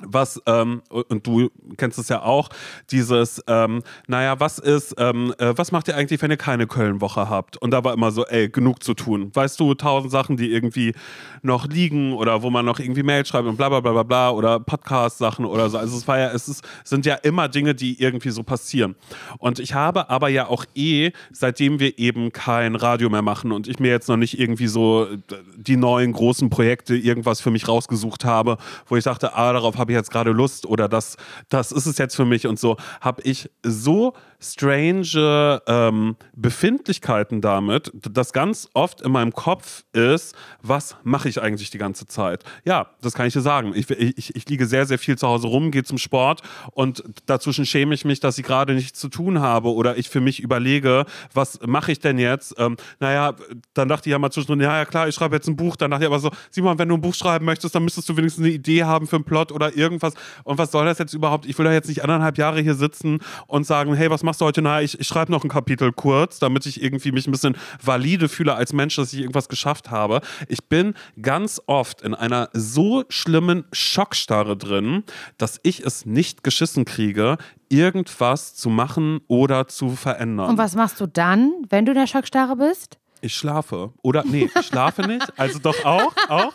[0.00, 2.48] was, ähm, und du kennst es ja auch,
[2.90, 7.28] dieses, ähm, naja, was ist, ähm, äh, was macht ihr eigentlich, wenn ihr keine Köln-Woche
[7.28, 7.58] habt?
[7.58, 9.30] Und da war immer so, ey, genug zu tun.
[9.34, 10.94] Weißt du, tausend Sachen, die irgendwie
[11.42, 14.30] noch liegen oder wo man noch irgendwie Mail schreibt und bla bla bla bla bla
[14.30, 15.76] oder Podcast-Sachen oder so.
[15.76, 18.94] Also es war ja, es ist, sind ja immer Dinge, die irgendwie so passieren.
[19.38, 23.68] Und ich habe aber ja auch eh, seitdem wir eben kein Radio mehr machen und
[23.68, 25.18] ich mir jetzt noch nicht irgendwie so äh,
[25.56, 29.92] die neuen großen Projekte irgendwas für mich rausgesucht habe, wo ich dachte, ah, darauf habe
[29.92, 31.16] ich jetzt gerade Lust oder das,
[31.50, 37.90] das ist es jetzt für mich und so, habe ich so strange ähm, Befindlichkeiten damit,
[37.94, 42.44] dass ganz oft in meinem Kopf ist, was mache ich eigentlich die ganze Zeit?
[42.64, 43.72] Ja, das kann ich dir sagen.
[43.74, 47.66] Ich, ich, ich liege sehr, sehr viel zu Hause rum, gehe zum Sport und dazwischen
[47.66, 51.06] schäme ich mich, dass ich gerade nichts zu tun habe oder ich für mich überlege,
[51.32, 52.54] was mache ich denn jetzt?
[52.58, 53.34] Ähm, naja,
[53.74, 55.76] dann dachte ich ja mal zwischendrin, ja, ja klar, ich schreibe jetzt ein Buch.
[55.76, 58.16] Dann dachte ich aber so, Simon, wenn du ein Buch schreiben möchtest, dann müsstest du
[58.16, 60.14] wenigstens eine Idee haben für einen Plot oder irgendwas.
[60.44, 61.46] Und was soll das jetzt überhaupt?
[61.46, 64.40] Ich will da jetzt nicht anderthalb Jahre hier sitzen und sagen, hey, was machst machst
[64.40, 64.62] du heute?
[64.62, 68.30] Na, ich, ich schreibe noch ein Kapitel kurz, damit ich irgendwie mich ein bisschen valide
[68.30, 70.22] fühle als Mensch, dass ich irgendwas geschafft habe.
[70.48, 75.04] Ich bin ganz oft in einer so schlimmen Schockstarre drin,
[75.36, 77.36] dass ich es nicht geschissen kriege,
[77.68, 80.48] irgendwas zu machen oder zu verändern.
[80.48, 82.98] Und was machst du dann, wenn du in der Schockstarre bist?
[83.20, 83.92] Ich schlafe.
[84.00, 85.30] Oder nee, ich schlafe nicht.
[85.38, 86.54] Also doch auch, auch.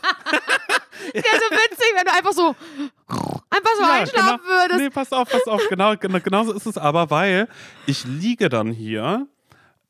[1.26, 2.56] Ja, so witzig, wenn du einfach so
[3.50, 4.50] einfach so Ja, einschlafen genau.
[4.50, 4.80] würdest.
[4.80, 5.68] Nee, pass auf, pass auf.
[5.70, 7.48] Genau, genau, genauso ist es aber, weil
[7.86, 9.28] ich liege dann hier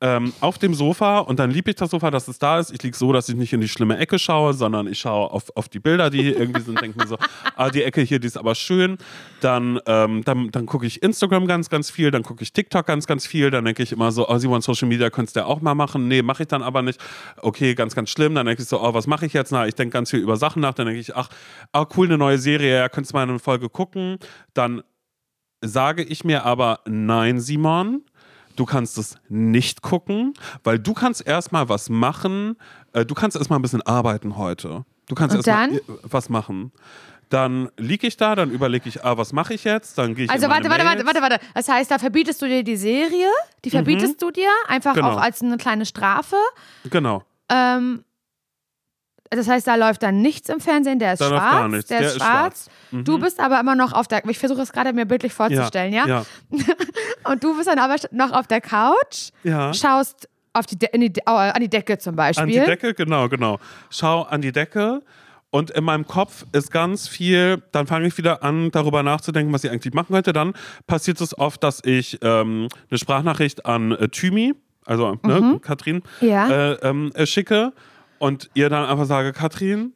[0.00, 2.72] ähm, auf dem Sofa und dann liebe ich das Sofa, dass es da ist.
[2.72, 5.50] Ich liege so, dass ich nicht in die schlimme Ecke schaue, sondern ich schaue auf,
[5.56, 7.18] auf die Bilder, die hier irgendwie sind, denke mir so,
[7.56, 8.98] ah, die Ecke hier, die ist aber schön.
[9.40, 13.06] Dann, ähm, dann, dann gucke ich Instagram ganz, ganz viel, dann gucke ich TikTok ganz,
[13.06, 13.50] ganz viel.
[13.50, 16.06] Dann denke ich immer so, oh, Simon, Social Media könntest du ja auch mal machen.
[16.06, 17.00] Nee, mache ich dann aber nicht.
[17.42, 18.36] Okay, ganz, ganz schlimm.
[18.36, 19.50] Dann denke ich so, oh, was mache ich jetzt?
[19.50, 20.74] Na, ich denke ganz viel über Sachen nach.
[20.74, 21.28] Dann denke ich, ach,
[21.72, 24.18] ah, cool, eine neue Serie, ja, könntest du mal eine Folge gucken.
[24.54, 24.82] Dann
[25.60, 28.02] sage ich mir aber, nein, Simon,
[28.58, 30.34] du kannst es nicht gucken,
[30.64, 32.56] weil du kannst erstmal was machen,
[32.92, 34.84] äh, du kannst erstmal ein bisschen arbeiten heute.
[35.06, 36.72] Du kannst erstmal was machen.
[37.30, 39.98] Dann liege ich da, dann überlege ich, ah, was mache ich jetzt?
[39.98, 41.38] Dann gehe ich Also warte, warte, warte, warte, warte.
[41.54, 43.28] Das heißt, da verbietest du dir die Serie,
[43.64, 45.12] die verbietest du dir, einfach Genau.
[45.12, 46.36] auch als eine kleine Strafe.
[46.90, 47.22] Genau.
[47.50, 48.04] Ähm,
[49.30, 51.52] das heißt, da läuft dann nichts im Fernsehen, der ist Da schwarz.
[51.52, 51.88] gar nichts.
[51.88, 52.68] Der, Der ist ist schwarz.
[52.90, 53.04] schwarz.
[53.04, 54.24] Du bist aber immer noch auf der.
[54.28, 56.06] Ich versuche es gerade mir bildlich vorzustellen, ja?
[56.06, 56.24] Ja.
[57.30, 59.72] Und du bist dann aber noch auf der Couch, ja.
[59.74, 62.42] schaust auf die De die, an die Decke zum Beispiel.
[62.42, 63.58] An die Decke, genau, genau.
[63.90, 65.02] Schau an die Decke
[65.50, 69.64] und in meinem Kopf ist ganz viel, dann fange ich wieder an, darüber nachzudenken, was
[69.64, 70.32] ich eigentlich machen könnte.
[70.32, 70.54] Dann
[70.86, 74.54] passiert es oft, dass ich ähm, eine Sprachnachricht an äh, Thymi,
[74.84, 76.48] also ne, Katrin, Ja.
[76.48, 77.72] äh, ähm, äh, schicke
[78.18, 79.92] und ihr dann einfach sage, Katrin,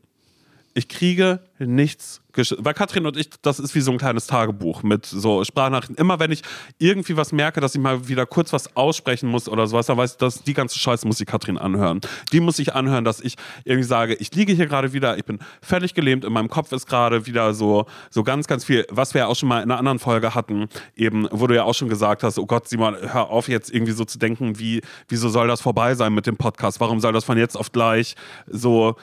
[0.75, 4.83] ich kriege nichts gesch- weil Katrin und ich, das ist wie so ein kleines Tagebuch
[4.83, 5.97] mit so Sprachnachrichten.
[5.97, 6.43] Immer wenn ich
[6.79, 10.13] irgendwie was merke, dass ich mal wieder kurz was aussprechen muss oder sowas, dann weiß
[10.13, 12.01] ich, dass die ganze Scheiße muss ich Katrin anhören.
[12.33, 15.39] Die muss ich anhören, dass ich irgendwie sage, ich liege hier gerade wieder, ich bin
[15.61, 19.21] völlig gelähmt, in meinem Kopf ist gerade wieder so, so ganz, ganz viel, was wir
[19.21, 21.89] ja auch schon mal in einer anderen Folge hatten, eben, wo du ja auch schon
[21.89, 25.49] gesagt hast, oh Gott, Simon, hör auf jetzt irgendwie so zu denken, wie, wieso soll
[25.49, 26.81] das vorbei sein mit dem Podcast?
[26.81, 28.17] Warum soll das von jetzt auf gleich
[28.47, 28.97] so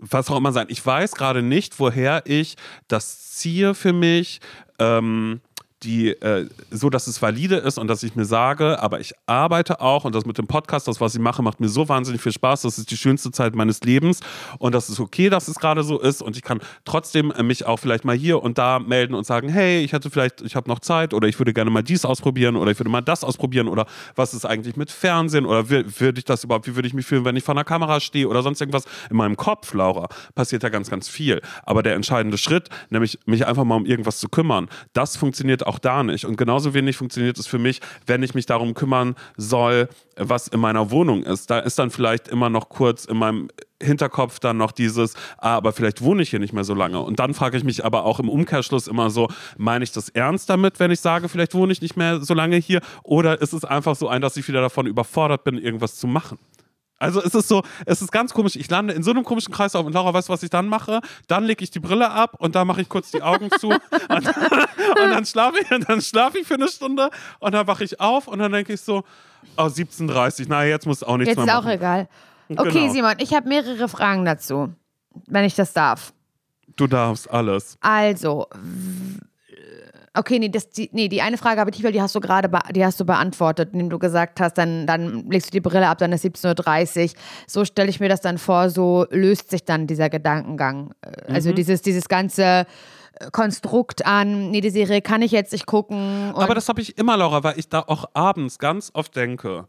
[0.00, 0.66] was auch immer sein.
[0.68, 2.56] Ich weiß gerade nicht, woher ich
[2.88, 4.40] das ziehe für mich.
[4.78, 5.40] Ähm,
[5.82, 9.80] die, äh, so dass es valide ist und dass ich mir sage, aber ich arbeite
[9.80, 12.32] auch und das mit dem Podcast, das, was ich mache, macht mir so wahnsinnig viel
[12.32, 12.62] Spaß.
[12.62, 14.20] Das ist die schönste Zeit meines Lebens
[14.58, 17.66] und das ist okay, dass es gerade so ist und ich kann trotzdem äh, mich
[17.66, 20.68] auch vielleicht mal hier und da melden und sagen, hey, ich hatte vielleicht, ich habe
[20.68, 23.68] noch Zeit oder ich würde gerne mal dies ausprobieren oder ich würde mal das ausprobieren
[23.68, 26.94] oder was ist eigentlich mit Fernsehen oder wür- würde ich das überhaupt, wie würde ich
[26.94, 28.84] mich fühlen, wenn ich vor einer Kamera stehe oder sonst irgendwas.
[29.08, 31.40] In meinem Kopf, Laura, passiert ja ganz, ganz viel.
[31.62, 35.69] Aber der entscheidende Schritt, nämlich mich einfach mal um irgendwas zu kümmern, das funktioniert auch
[35.78, 36.24] da nicht.
[36.24, 40.60] Und genauso wenig funktioniert es für mich, wenn ich mich darum kümmern soll, was in
[40.60, 41.50] meiner Wohnung ist.
[41.50, 43.48] Da ist dann vielleicht immer noch kurz in meinem
[43.82, 47.00] Hinterkopf dann noch dieses, ah, aber vielleicht wohne ich hier nicht mehr so lange.
[47.00, 50.50] Und dann frage ich mich aber auch im Umkehrschluss immer so, meine ich das ernst
[50.50, 52.80] damit, wenn ich sage, vielleicht wohne ich nicht mehr so lange hier?
[53.02, 56.38] Oder ist es einfach so ein, dass ich wieder davon überfordert bin, irgendwas zu machen?
[57.00, 58.54] Also es ist so, es ist ganz komisch.
[58.56, 61.00] Ich lande in so einem komischen Kreislauf und Laura, weißt du, was ich dann mache?
[61.26, 63.80] Dann lege ich die Brille ab und dann mache ich kurz die Augen zu und,
[64.10, 67.98] und dann schlafe ich, und dann schlafe ich für eine Stunde und dann wache ich
[68.00, 69.02] auf und dann denke ich so,
[69.56, 72.08] oh, 17.30 na jetzt muss auch nichts Jetzt mehr ist auch egal.
[72.50, 72.92] Okay, Genau.
[72.92, 74.74] Simon, ich habe mehrere Fragen dazu,
[75.26, 76.12] wenn ich das darf.
[76.76, 77.78] Du darfst alles.
[77.80, 78.46] Also,
[80.14, 82.20] okay, nee, das, die, nee, die eine Frage habe ich nicht, weil die hast du
[82.20, 85.88] gerade die hast du beantwortet, indem du gesagt hast, dann, dann legst du die Brille
[85.88, 87.10] ab, dann ist 17.30 Uhr.
[87.46, 90.92] So stelle ich mir das dann vor, so löst sich dann dieser Gedankengang.
[91.02, 95.66] Äh, Also dieses, dieses ganze äh, Konstrukt an, nee, die Serie kann ich jetzt nicht
[95.66, 96.32] gucken.
[96.34, 99.66] Aber das habe ich immer, Laura, weil ich da auch abends ganz oft denke.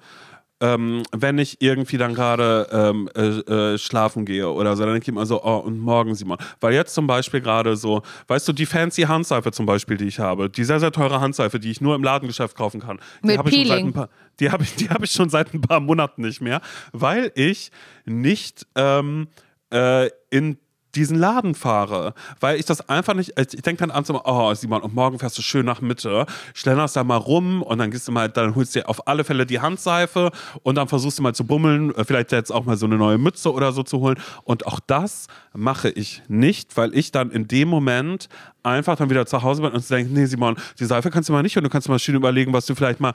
[0.62, 5.06] Ähm, wenn ich irgendwie dann gerade ähm, äh, äh, schlafen gehe oder so, dann denke
[5.06, 6.38] ich immer so, oh, und morgen, Simon.
[6.60, 10.20] Weil jetzt zum Beispiel gerade so, weißt du, die fancy Handseife zum Beispiel, die ich
[10.20, 13.38] habe, die sehr, sehr teure Handseife, die ich nur im Ladengeschäft kaufen kann, die Mit
[13.40, 13.88] habe ich, schon seit Peeling.
[13.88, 14.10] ein paar-
[14.40, 16.62] die habe ich, die habe ich schon seit ein paar Monaten nicht mehr,
[16.94, 17.72] weil ich
[18.06, 19.28] nicht ähm,
[19.74, 20.58] äh, in
[20.96, 24.82] diesen Laden fahre, weil ich das einfach nicht, ich denke dann abends immer, oh Simon,
[24.82, 28.12] und morgen fährst du schön nach Mitte, schlenderst da mal rum und dann gehst du
[28.12, 30.32] mal, dann holst du dir auf alle Fälle die Handseife
[30.64, 33.18] und dann versuchst du mal zu bummeln, äh, vielleicht jetzt auch mal so eine neue
[33.18, 34.20] Mütze oder so zu holen.
[34.44, 38.30] Und auch das mache ich nicht, weil ich dann in dem Moment
[38.64, 41.42] einfach dann wieder zu Hause bin und denke, nee, Simon, die Seife kannst du mal
[41.42, 43.14] nicht und du kannst mal schön überlegen, was du vielleicht mal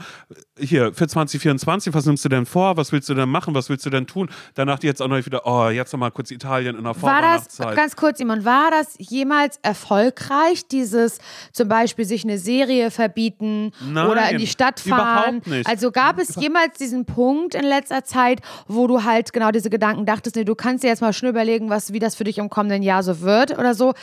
[0.58, 3.86] hier für 2024, was nimmst du denn vor, was willst du denn machen, was willst
[3.86, 4.28] du denn tun?
[4.54, 7.58] Danach jetzt auch noch wieder, oh, jetzt noch mal kurz Italien in der War das,
[7.58, 11.18] ganz kurz, Simon, war das jemals erfolgreich, dieses
[11.52, 15.36] zum Beispiel sich eine Serie verbieten Nein, oder in die Stadt fahren?
[15.36, 15.68] überhaupt nicht.
[15.68, 20.06] Also gab es jemals diesen Punkt in letzter Zeit, wo du halt genau diese Gedanken
[20.06, 22.48] dachtest, nee, du kannst dir jetzt mal schnell überlegen, was, wie das für dich im
[22.50, 23.94] kommenden Jahr so wird oder so.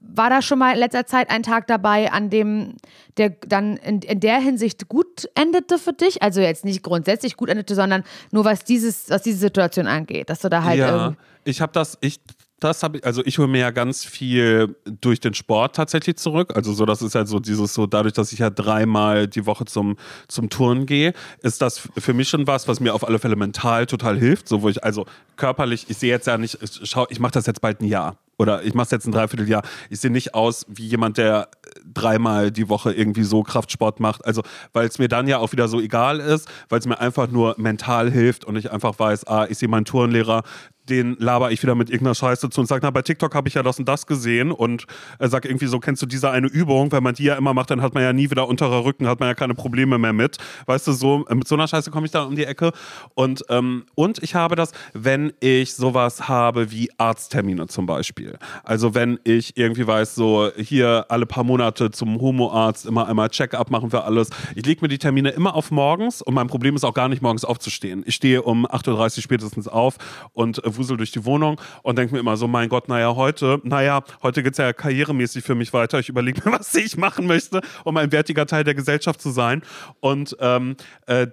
[0.00, 2.74] War da schon mal in letzter Zeit ein Tag dabei, an dem
[3.16, 6.22] der dann in, in der Hinsicht gut endete für dich?
[6.22, 10.40] Also jetzt nicht grundsätzlich gut endete, sondern nur was dieses, was diese Situation angeht, dass
[10.40, 12.18] du da halt ja, ich habe das, ich,
[12.58, 16.52] das habe ich, also ich hole mir ja ganz viel durch den Sport tatsächlich zurück.
[16.56, 19.64] Also so, das ist ja so dieses so, dadurch, dass ich ja dreimal die Woche
[19.64, 19.96] zum,
[20.26, 23.86] zum Turnen gehe, ist das für mich schon was, was mir auf alle Fälle mental
[23.86, 24.48] total hilft.
[24.48, 27.46] So, wo ich, also körperlich, ich sehe jetzt ja nicht, ich schau, ich mache das
[27.46, 28.16] jetzt bald ein Jahr.
[28.38, 29.62] Oder ich mache es jetzt ein Dreivierteljahr.
[29.88, 31.48] Ich sehe nicht aus wie jemand, der
[31.84, 34.24] dreimal die Woche irgendwie so Kraftsport macht.
[34.26, 37.28] Also, weil es mir dann ja auch wieder so egal ist, weil es mir einfach
[37.28, 40.42] nur mental hilft und ich einfach weiß, ah, ich sehe meinen Turnlehrer,
[40.88, 43.54] den laber ich wieder mit irgendeiner Scheiße zu und sage, na, bei TikTok habe ich
[43.54, 44.86] ja das und das gesehen und
[45.18, 46.92] er sagt irgendwie so, kennst du diese eine Übung?
[46.92, 49.20] Wenn man die ja immer macht, dann hat man ja nie wieder unterer Rücken, hat
[49.20, 50.38] man ja keine Probleme mehr mit.
[50.66, 52.72] Weißt du, so mit so einer Scheiße komme ich dann um die Ecke.
[53.14, 58.38] Und, ähm, und ich habe das, wenn ich sowas habe wie Arzttermine zum Beispiel.
[58.64, 63.70] Also wenn ich irgendwie weiß, so hier alle paar Monate zum Homoarzt immer einmal Check-up
[63.70, 64.30] machen für alles.
[64.54, 67.22] Ich lege mir die Termine immer auf morgens und mein Problem ist auch gar nicht
[67.22, 68.02] morgens aufzustehen.
[68.06, 69.96] Ich stehe um 8.30 Uhr spätestens auf
[70.32, 73.60] und äh, wusel durch die Wohnung und denke mir immer so, mein Gott, naja, heute,
[73.64, 75.98] naja, heute geht es ja karrieremäßig für mich weiter.
[75.98, 79.62] Ich überlege mir, was ich machen möchte, um ein wertiger Teil der Gesellschaft zu sein.
[80.00, 81.28] Und ähm, äh,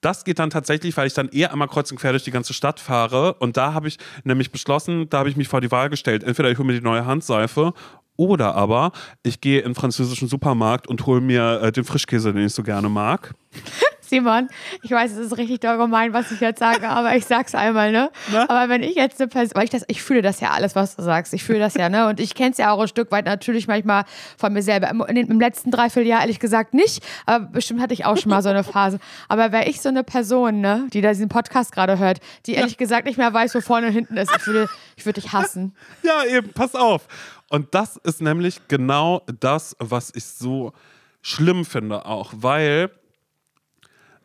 [0.00, 2.54] das geht dann tatsächlich, weil ich dann eher einmal kreuz und quer durch die ganze
[2.54, 3.34] Stadt fahre.
[3.34, 6.24] Und da habe ich nämlich beschlossen, da habe ich mich vor die Wahl gestellt.
[6.24, 7.74] Entweder ich hole mir die neue Handseife
[8.16, 12.46] oder aber ich gehe in den französischen Supermarkt und hole mir äh, den Frischkäse, den
[12.46, 13.34] ich so gerne mag.
[14.12, 14.48] Simon,
[14.82, 17.92] ich weiß, es ist richtig doll gemein, was ich jetzt sage, aber ich sag's einmal,
[17.92, 18.10] ne?
[18.30, 18.42] Na?
[18.42, 20.96] Aber wenn ich jetzt eine Person, weil ich das, ich fühle das ja alles, was
[20.96, 22.06] du sagst, ich fühle das ja, ne?
[22.08, 24.04] Und ich kenne es ja auch ein Stück weit natürlich manchmal
[24.36, 24.90] von mir selber.
[24.90, 28.50] Im, im letzten Dreivierteljahr ehrlich gesagt nicht, aber bestimmt hatte ich auch schon mal so
[28.50, 29.00] eine Phase.
[29.28, 32.76] Aber wäre ich so eine Person, ne, die da diesen Podcast gerade hört, die ehrlich
[32.76, 35.74] gesagt nicht mehr weiß, wo vorne und hinten ist, ich würde, ich würde dich hassen.
[36.02, 37.06] Ja, eben, pass auf.
[37.48, 40.72] Und das ist nämlich genau das, was ich so
[41.22, 42.90] schlimm finde auch, weil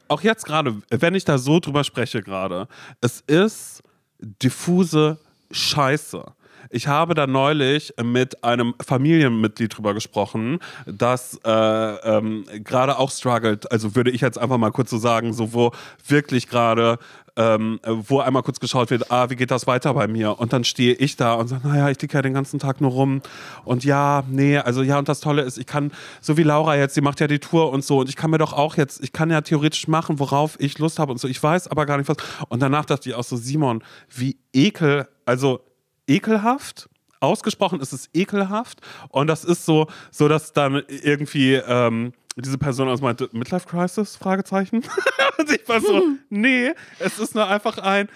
[0.10, 2.68] auch jetzt gerade, wenn ich da so drüber spreche gerade,
[3.02, 3.84] es ist
[4.20, 5.20] diffuse
[5.52, 6.24] Scheiße.
[6.70, 13.72] Ich habe da neulich mit einem Familienmitglied drüber gesprochen, das äh, ähm, gerade auch struggelt.
[13.72, 15.72] Also würde ich jetzt einfach mal kurz so sagen, so wo
[16.08, 17.00] wirklich gerade
[17.38, 20.40] ähm, wo einmal kurz geschaut wird, ah, wie geht das weiter bei mir?
[20.40, 22.92] Und dann stehe ich da und sage, naja, ich liege ja den ganzen Tag nur
[22.92, 23.22] rum.
[23.64, 26.98] Und ja, nee, also ja, und das Tolle ist, ich kann, so wie Laura jetzt,
[26.98, 29.14] die macht ja die Tour und so, und ich kann mir doch auch jetzt, ich
[29.14, 31.28] kann ja theoretisch machen, worauf ich Lust habe und so.
[31.28, 32.18] Ich weiß aber gar nicht was.
[32.50, 35.62] Und danach dachte ich auch so, Simon, wie ekel, also
[36.08, 36.90] ekelhaft.
[37.20, 42.88] Ausgesprochen ist es ekelhaft und das ist so, so dass dann irgendwie ähm, diese Person
[42.90, 44.84] aus meinte Midlife Crisis Fragezeichen
[45.40, 48.08] und ich war so, nee, es ist nur einfach ein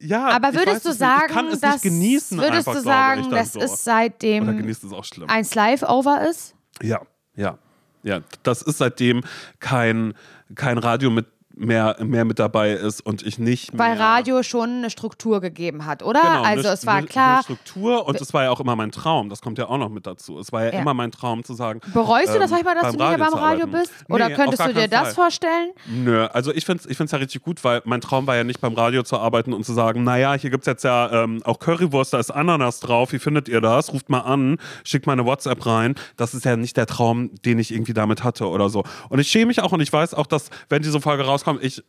[0.00, 0.98] ja, Aber würdest du nicht.
[0.98, 3.60] sagen, es dass, nicht genießen würdest einfach, du sagen, dass so.
[3.60, 5.28] es seitdem genießt es auch schlimm.
[5.28, 6.54] ein Live-Over ist?
[6.80, 7.00] Ja,
[7.34, 7.58] ja,
[8.04, 8.20] ja.
[8.44, 9.22] Das ist seitdem
[9.58, 10.14] kein,
[10.54, 11.26] kein Radio mit
[11.58, 14.00] mehr, mehr mit dabei ist und ich nicht Weil mehr.
[14.00, 16.20] Radio schon eine Struktur gegeben hat, oder?
[16.20, 17.34] Genau, also eine, es war eine, klar.
[17.34, 19.28] Eine Struktur und es war ja auch immer mein Traum.
[19.28, 20.38] Das kommt ja auch noch mit dazu.
[20.38, 20.80] Es war ja, Ja.
[20.80, 21.80] immer mein Traum zu sagen.
[21.92, 23.92] Bereust du das ähm, manchmal, dass du nicht mehr beim Radio bist?
[24.08, 25.14] Oder Nee, könntest du dir das Fall.
[25.14, 25.70] vorstellen?
[25.86, 28.44] Nö, also ich finde es ich find's ja richtig gut, weil mein Traum war ja
[28.44, 31.42] nicht beim Radio zu arbeiten und zu sagen, naja, hier gibt es jetzt ja ähm,
[31.44, 33.92] auch Currywurst, da ist Ananas drauf, wie findet ihr das?
[33.92, 35.94] Ruft mal an, schickt mal eine WhatsApp rein.
[36.16, 38.84] Das ist ja nicht der Traum, den ich irgendwie damit hatte oder so.
[39.08, 41.78] Und ich schäme mich auch und ich weiß auch, dass, wenn diese Folge rauskommt, ich
[41.78, 41.82] äh,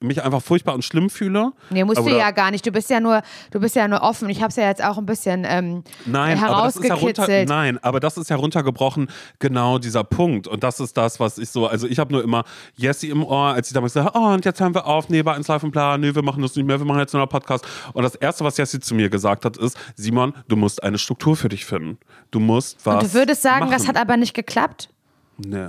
[0.00, 1.52] mich einfach furchtbar und schlimm fühle.
[1.70, 2.66] Nee, musst du Oder- ja gar nicht.
[2.66, 4.28] Du bist ja nur, du bist ja nur offen.
[4.28, 7.48] Ich habe es ja jetzt auch ein bisschen ähm, Nein, aber das ist ja herausgekitzelt.
[7.48, 10.48] nein, aber das ist ja runtergebrochen, genau dieser Punkt.
[10.48, 12.44] Und das ist das, was ich so, also ich habe nur immer
[12.74, 15.36] Jessie im Ohr, als sie damals gesagt oh, und jetzt hören wir auf, nee, bei
[15.36, 17.64] live und bla, nee, wir machen das nicht mehr, wir machen jetzt nur noch Podcast.
[17.92, 21.36] Und das Erste, was Jessie zu mir gesagt hat, ist, Simon, du musst eine Struktur
[21.36, 21.98] für dich finden.
[22.30, 23.96] Du musst was Und du würdest sagen, das machen.
[23.96, 24.88] hat aber nicht geklappt?
[25.38, 25.68] Nee.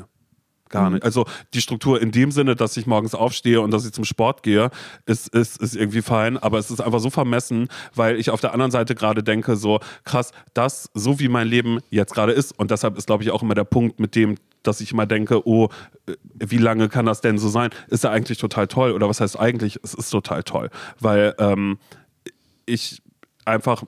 [0.74, 0.96] Gar Mhm.
[0.96, 1.06] nicht.
[1.06, 4.42] Also die Struktur in dem Sinne, dass ich morgens aufstehe und dass ich zum Sport
[4.42, 4.72] gehe,
[5.06, 6.38] ist, ist, ist irgendwie fein.
[6.38, 9.80] Aber es ist einfach so vermessen, weil ich auf der anderen Seite gerade denke, so
[10.04, 12.58] krass, das, so wie mein Leben jetzt gerade ist.
[12.58, 15.48] Und deshalb ist, glaube ich, auch immer der Punkt mit dem, dass ich immer denke,
[15.48, 15.70] oh,
[16.08, 17.70] äh, wie lange kann das denn so sein?
[17.90, 18.94] Ist ja eigentlich total toll.
[18.94, 19.80] Oder was heißt eigentlich?
[19.84, 20.72] Es ist total toll.
[21.00, 21.78] Weil ähm,
[22.66, 23.00] ich
[23.46, 23.84] einfach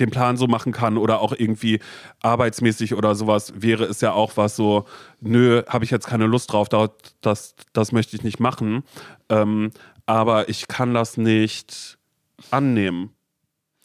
[0.00, 1.80] den Plan so machen kann oder auch irgendwie
[2.22, 4.84] arbeitsmäßig oder sowas wäre es ja auch was so,
[5.20, 8.82] nö, habe ich jetzt keine Lust drauf, das, das möchte ich nicht machen.
[9.28, 9.70] Ähm,
[10.06, 11.98] aber ich kann das nicht
[12.50, 13.15] annehmen.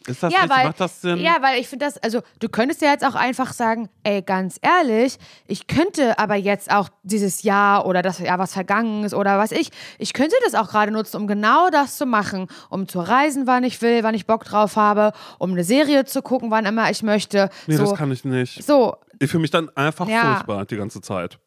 [0.08, 0.58] Ist das ja, richtig?
[0.58, 1.20] weil, Macht das Sinn?
[1.20, 4.58] Ja, weil ich finde das, also du könntest ja jetzt auch einfach sagen, ey, ganz
[4.62, 9.38] ehrlich, ich könnte aber jetzt auch dieses Jahr oder das Jahr, was vergangen ist oder
[9.38, 13.00] was ich, ich könnte das auch gerade nutzen, um genau das zu machen, um zu
[13.00, 16.66] reisen, wann ich will, wann ich Bock drauf habe, um eine Serie zu gucken, wann
[16.66, 17.50] immer ich möchte.
[17.68, 18.64] Nee, so, das kann ich nicht.
[18.64, 20.34] so, Ich fühle mich dann einfach Ja.
[20.34, 21.38] furchtbar die ganze Zeit.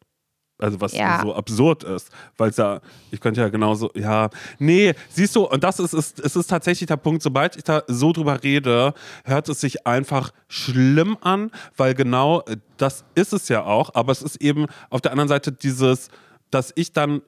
[0.59, 1.21] Also was Ja.
[1.21, 2.81] so absurd ist, weil es ja,
[3.11, 4.31] ich könnte ja genauso, ja,
[4.61, 7.83] nee, siehst du, und das ist, ist, es ist tatsächlich der Punkt, sobald ich da
[7.89, 8.95] so drüber rede,
[9.25, 14.13] hört es sich einfach schlimm an, weil genau äh, das ist es ja auch, aber
[14.13, 16.09] es ist eben auf der anderen Seite dieses,
[16.51, 17.23] dass ich dann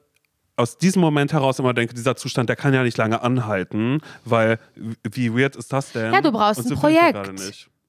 [0.55, 4.57] aus diesem Moment heraus immer denke, dieser Zustand, der kann ja nicht lange anhalten, weil
[5.03, 6.13] wie weird ist das denn?
[6.13, 7.17] Ja, du brauchst ein so mich Projekt.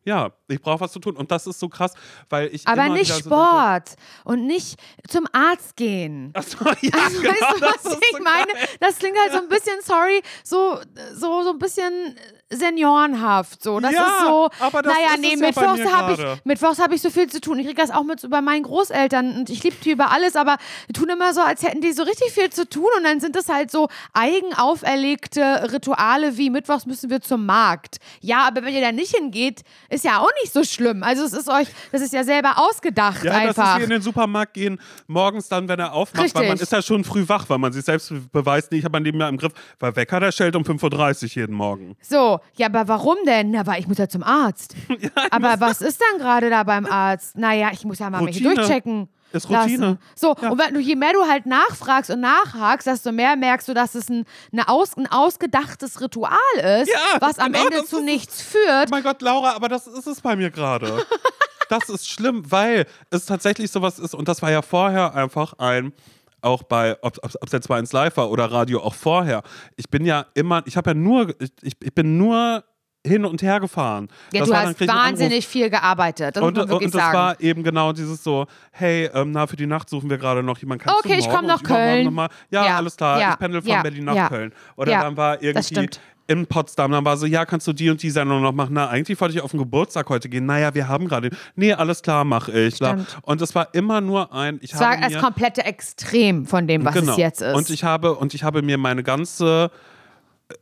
[0.04, 1.92] Ja, ich brauche was zu tun und das ist so krass,
[2.30, 6.30] weil ich aber nicht wieder so Sport und nicht zum Arzt gehen.
[6.34, 8.52] Achso, ja, Also, genau, weißt du, das was ich so meine?
[8.52, 8.68] geil.
[8.80, 10.80] Das klingt halt so ein bisschen, sorry, so,
[11.14, 12.16] so, so ein bisschen
[12.50, 13.62] seniorenhaft.
[13.62, 13.80] So.
[13.80, 16.78] Das Ja, ist so, aber das naja, ist nee, ja mittwochs mir habe ich, mittwochs
[16.78, 17.58] hab ich so viel zu tun.
[17.58, 20.56] Ich kriege das auch mit bei meinen Großeltern und ich liebe die über alles, aber
[20.88, 23.36] die tun immer so, als hätten die so richtig viel zu tun und dann sind
[23.36, 27.96] das halt so eigen auferlegte Rituale wie mittwochs müssen wir zum Markt.
[28.20, 31.02] Ja, aber wenn ihr da nicht hingeht, ist ja auch nicht so schlimm.
[31.02, 33.78] Also es ist euch, das ist ja selber ausgedacht Ja, das ist einfach.
[33.78, 36.62] wie in den Supermarkt gehen, morgens dann, wenn er aufmacht, weil man Richtig.
[36.62, 39.20] ist ja schon früh wach, weil man sich selbst beweist, nee, ich habe mein Leben
[39.20, 41.96] ja im Griff, weil Wecker, der stellt um 5.30 Uhr jeden Morgen.
[42.00, 43.50] So, ja, aber warum denn?
[43.50, 44.74] Na, weil ich muss ja zum Arzt.
[45.30, 47.36] aber was ist dann gerade da beim Arzt?
[47.36, 48.54] Naja, ich muss ja mal mich Routine.
[48.54, 49.08] durchchecken.
[49.30, 49.78] Ist Routine.
[49.86, 49.98] Lassen.
[50.14, 50.48] So, Ja.
[50.50, 53.94] und wenn du, je mehr du halt nachfragst und nachhakst, desto mehr merkst du, dass
[53.94, 58.40] es ein, eine aus, ein ausgedachtes Ritual ist, Ja, was am genau, Ende zu nichts
[58.40, 58.86] führt.
[58.86, 61.04] Oh mein Gott, Laura, aber das ist es bei mir gerade.
[61.68, 65.92] das ist schlimm, weil es tatsächlich sowas ist und das war ja vorher einfach ein
[66.40, 69.42] auch bei, ob es jetzt bei ins Live war oder Radio, auch vorher.
[69.76, 72.64] Ich bin ja immer, ich habe ja nur, ich, ich bin nur
[73.06, 74.08] hin und her gefahren.
[74.32, 76.36] Ja, Das du war, hast wahnsinnig viel gearbeitet.
[76.36, 79.66] Das Und, wirklich und das war eben genau dieses so, hey, ähm, na, für die
[79.66, 80.88] Nacht suchen wir gerade noch jemanden.
[80.88, 82.16] Okay, ich morgen komm nach und Köln.
[82.50, 84.28] Ja, Ja, alles klar, ja, ich pendel von ja, Berlin nach.
[84.28, 84.52] Köln.
[84.76, 85.88] Oder dann war irgendwie.
[86.28, 88.74] In Potsdam, dann war so, ja, kannst du die und die Sendung noch machen?
[88.74, 90.46] Na, eigentlich wollte ich auf den Geburtstag heute gehen.
[90.46, 92.76] Naja, wir haben gerade, nee, alles klar, mach ich.
[92.76, 93.18] Stimmt.
[93.22, 96.94] Und es war immer nur ein, ich es war das komplette Extrem von dem, was
[96.94, 97.12] genau.
[97.12, 97.56] es jetzt ist.
[97.56, 99.70] Und ich habe, und ich habe mir meine ganze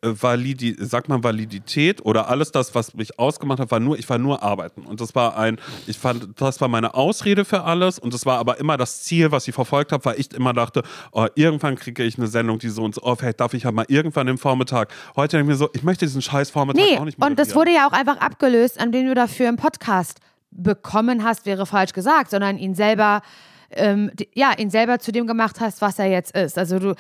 [0.03, 4.19] Validi, sagt man Validität oder alles das, was mich ausgemacht hat, war nur, ich war
[4.19, 4.83] nur arbeiten.
[4.83, 8.39] Und das war ein, ich fand, das war meine Ausrede für alles und das war
[8.39, 10.83] aber immer das Ziel, was ich verfolgt habe, weil ich immer dachte,
[11.13, 13.71] oh, irgendwann kriege ich eine Sendung, die so und so, oh, vielleicht darf ich ja
[13.71, 14.93] mal irgendwann den Vormittag.
[15.15, 17.55] Heute denke ich mir so, ich möchte diesen scheiß Vormittag Nee, auch nicht und das
[17.55, 20.19] wurde ja auch einfach abgelöst, an dem du dafür einen Podcast
[20.51, 23.23] bekommen hast, wäre falsch gesagt, sondern ihn selber,
[23.71, 26.59] ähm, ja, ihn selber zu dem gemacht hast, was er jetzt ist.
[26.59, 26.95] Also du,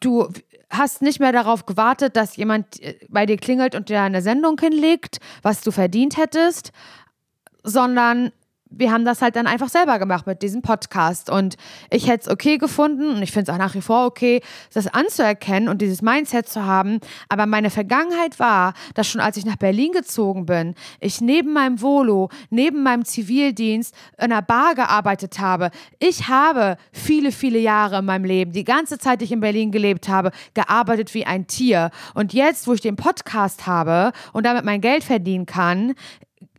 [0.00, 0.28] du
[0.70, 4.58] hast nicht mehr darauf gewartet, dass jemand äh, bei dir klingelt und dir eine Sendung
[4.58, 6.72] hinlegt, was du verdient hättest,
[7.62, 8.32] sondern
[8.70, 11.28] wir haben das halt dann einfach selber gemacht mit diesem Podcast.
[11.28, 11.56] Und
[11.90, 14.40] ich hätte es okay gefunden und ich finde es auch nach wie vor okay,
[14.72, 17.00] das anzuerkennen und dieses Mindset zu haben.
[17.28, 21.82] Aber meine Vergangenheit war, dass schon als ich nach Berlin gezogen bin, ich neben meinem
[21.82, 25.70] Volo, neben meinem Zivildienst in einer Bar gearbeitet habe.
[25.98, 29.72] Ich habe viele, viele Jahre in meinem Leben, die ganze Zeit, die ich in Berlin
[29.72, 31.90] gelebt habe, gearbeitet wie ein Tier.
[32.14, 35.94] Und jetzt, wo ich den Podcast habe und damit mein Geld verdienen kann,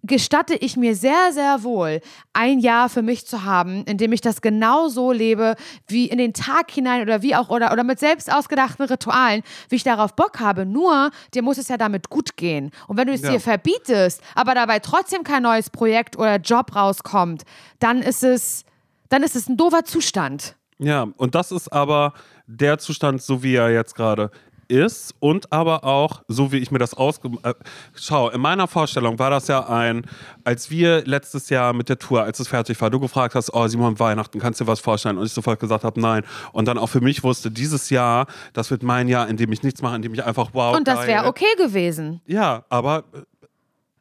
[0.03, 2.01] gestatte ich mir sehr, sehr wohl,
[2.33, 5.55] ein Jahr für mich zu haben, in dem ich das genau so lebe,
[5.87, 9.75] wie in den Tag hinein oder wie auch, oder, oder mit selbst ausgedachten Ritualen, wie
[9.75, 10.65] ich darauf Bock habe.
[10.65, 12.71] Nur, dir muss es ja damit gut gehen.
[12.87, 13.31] Und wenn du es Ja.
[13.31, 17.43] dir verbietest, aber dabei trotzdem kein neues Projekt oder Job rauskommt,
[17.79, 18.65] dann ist es,
[19.09, 20.55] dann ist es ein doofer Zustand.
[20.79, 22.13] Ja, und das ist aber
[22.47, 24.31] der Zustand, so wie er jetzt gerade
[24.71, 27.29] ist und aber auch, so wie ich mir das ausge...
[27.43, 27.53] Äh,
[27.93, 30.05] schau, in meiner Vorstellung war das ja ein,
[30.43, 33.67] als wir letztes Jahr mit der Tour, als es fertig war, du gefragt hast, oh
[33.67, 35.17] Simon, Weihnachten, kannst du dir was vorstellen?
[35.17, 36.23] Und ich sofort gesagt habe, nein.
[36.53, 39.61] Und dann auch für mich wusste, dieses Jahr, das wird mein Jahr, in dem ich
[39.61, 42.21] nichts mache, in dem ich einfach, wow, Und das wäre okay gewesen.
[42.25, 43.03] Ja, aber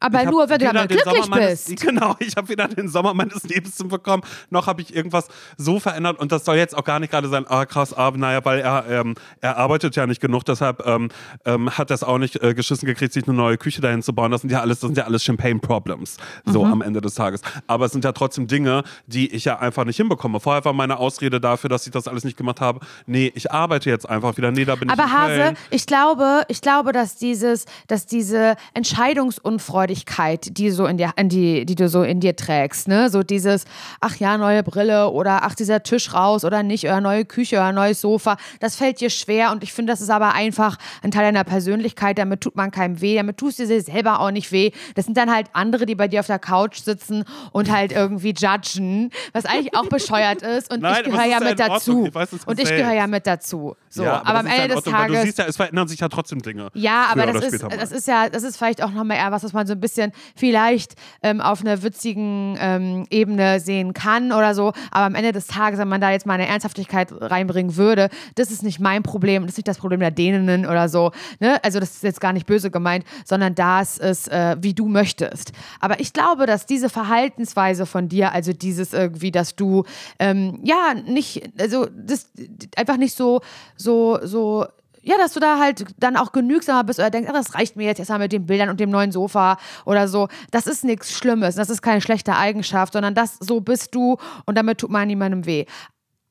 [0.00, 1.80] Aber nur, wenn du damit glücklich meines, bist.
[1.90, 5.78] Genau, ich habe weder den Sommer meines Lebens zu bekommen, noch habe ich irgendwas so
[5.78, 6.18] verändert.
[6.18, 8.84] Und das soll jetzt auch gar nicht gerade sein, ah krass, ah, naja, weil er,
[8.88, 11.10] ähm, er arbeitet ja nicht genug, deshalb ähm,
[11.44, 14.12] ähm, hat er es auch nicht äh, geschissen gekriegt, sich eine neue Küche dahin zu
[14.14, 14.30] bauen.
[14.30, 16.72] Das sind ja alles, das sind ja alles Champagne-Problems, so Mhm.
[16.72, 17.42] am Ende des Tages.
[17.66, 20.40] Aber es sind ja trotzdem Dinge, die ich ja einfach nicht hinbekomme.
[20.40, 22.80] Vorher war meine Ausrede dafür, dass ich das alles nicht gemacht habe.
[23.06, 24.50] Nee, ich arbeite jetzt einfach wieder.
[24.50, 25.56] Nee, da bin Aber ich in Hase, Köln.
[25.70, 31.66] ich glaube, ich glaube, dass dieses, dass diese Entscheidungsunfreude, Freudigkeit, die so in dir, die,
[31.66, 33.10] die du so in dir trägst, ne?
[33.10, 33.64] So dieses,
[34.00, 37.72] ach ja, neue Brille oder ach, dieser Tisch raus oder nicht, oder neue Küche oder
[37.72, 41.24] neues Sofa, das fällt dir schwer und ich finde, das ist aber einfach ein Teil
[41.24, 44.70] deiner Persönlichkeit, damit tut man keinem weh, damit tust du dir selber auch nicht weh.
[44.94, 48.34] Das sind dann halt andere, die bei dir auf der Couch sitzen und halt irgendwie
[48.36, 52.06] judgen, was eigentlich auch bescheuert ist und Nein, ich gehöre aber ja mit dazu.
[52.06, 53.74] Ich weiß, es und ich gehöre ja mit dazu.
[53.88, 55.56] So, ja, aber, am ist ja Ende in des Ordnung, Tages Du siehst ja, es
[55.56, 56.68] verändern sich ja trotzdem Dinge.
[56.74, 59.52] ja, aber das ist, das ist ja, das ist vielleicht auch nochmal eher was, was
[59.52, 64.72] man so ein bisschen vielleicht ähm, auf einer witzigen ähm, Ebene sehen kann oder so.
[64.90, 68.50] Aber am Ende des Tages, wenn man da jetzt mal eine Ernsthaftigkeit reinbringen würde, das
[68.50, 71.12] ist nicht mein Problem, das ist nicht das Problem der Däninnen oder so.
[71.38, 71.62] Ne?
[71.64, 75.52] Also das ist jetzt gar nicht böse gemeint, sondern das ist, äh, wie du möchtest.
[75.80, 79.84] Aber ich glaube, dass diese Verhaltensweise von dir, also dieses irgendwie, dass du
[80.18, 82.30] ähm, ja nicht, also das
[82.76, 83.40] einfach nicht so,
[83.76, 84.66] so, so
[85.02, 87.84] ja, dass du da halt dann auch genügsamer bist oder denkst, ach, das reicht mir
[87.86, 90.28] jetzt erstmal mit den Bildern und dem neuen Sofa oder so.
[90.50, 94.56] Das ist nichts Schlimmes, das ist keine schlechte Eigenschaft, sondern das, so bist du und
[94.56, 95.64] damit tut man niemandem weh.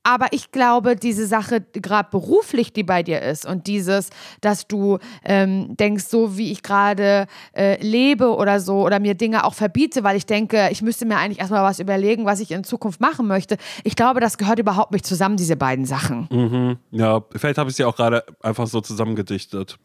[0.10, 4.10] Aber ich glaube, diese Sache, gerade beruflich, die bei dir ist und dieses,
[4.42, 9.44] dass du ähm, denkst, so wie ich gerade äh, lebe oder so oder mir Dinge
[9.44, 12.64] auch verbiete, weil ich denke, ich müsste mir eigentlich erstmal was überlegen, was ich in
[12.64, 13.58] Zukunft machen möchte.
[13.84, 16.80] Ich glaube, das gehört überhaupt nicht zusammen, diese beiden Sachen.
[16.90, 19.78] Ja, vielleicht habe ich sie auch gerade einfach so zusammengedichtet.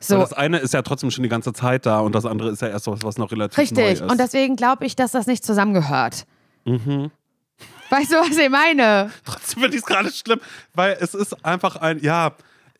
[0.00, 0.16] So.
[0.16, 2.60] Weil das eine ist ja trotzdem schon die ganze Zeit da und das andere ist
[2.60, 4.02] ja erst was, was noch relativ neu Richtig.
[4.02, 4.10] ist.
[4.10, 6.26] Und deswegen glaube ich, dass das nicht zusammengehört.
[7.90, 9.10] Weißt du, was ich meine?
[9.24, 10.40] Trotzdem finde ich es gerade schlimm,
[10.74, 12.32] weil es ist einfach ein, ja,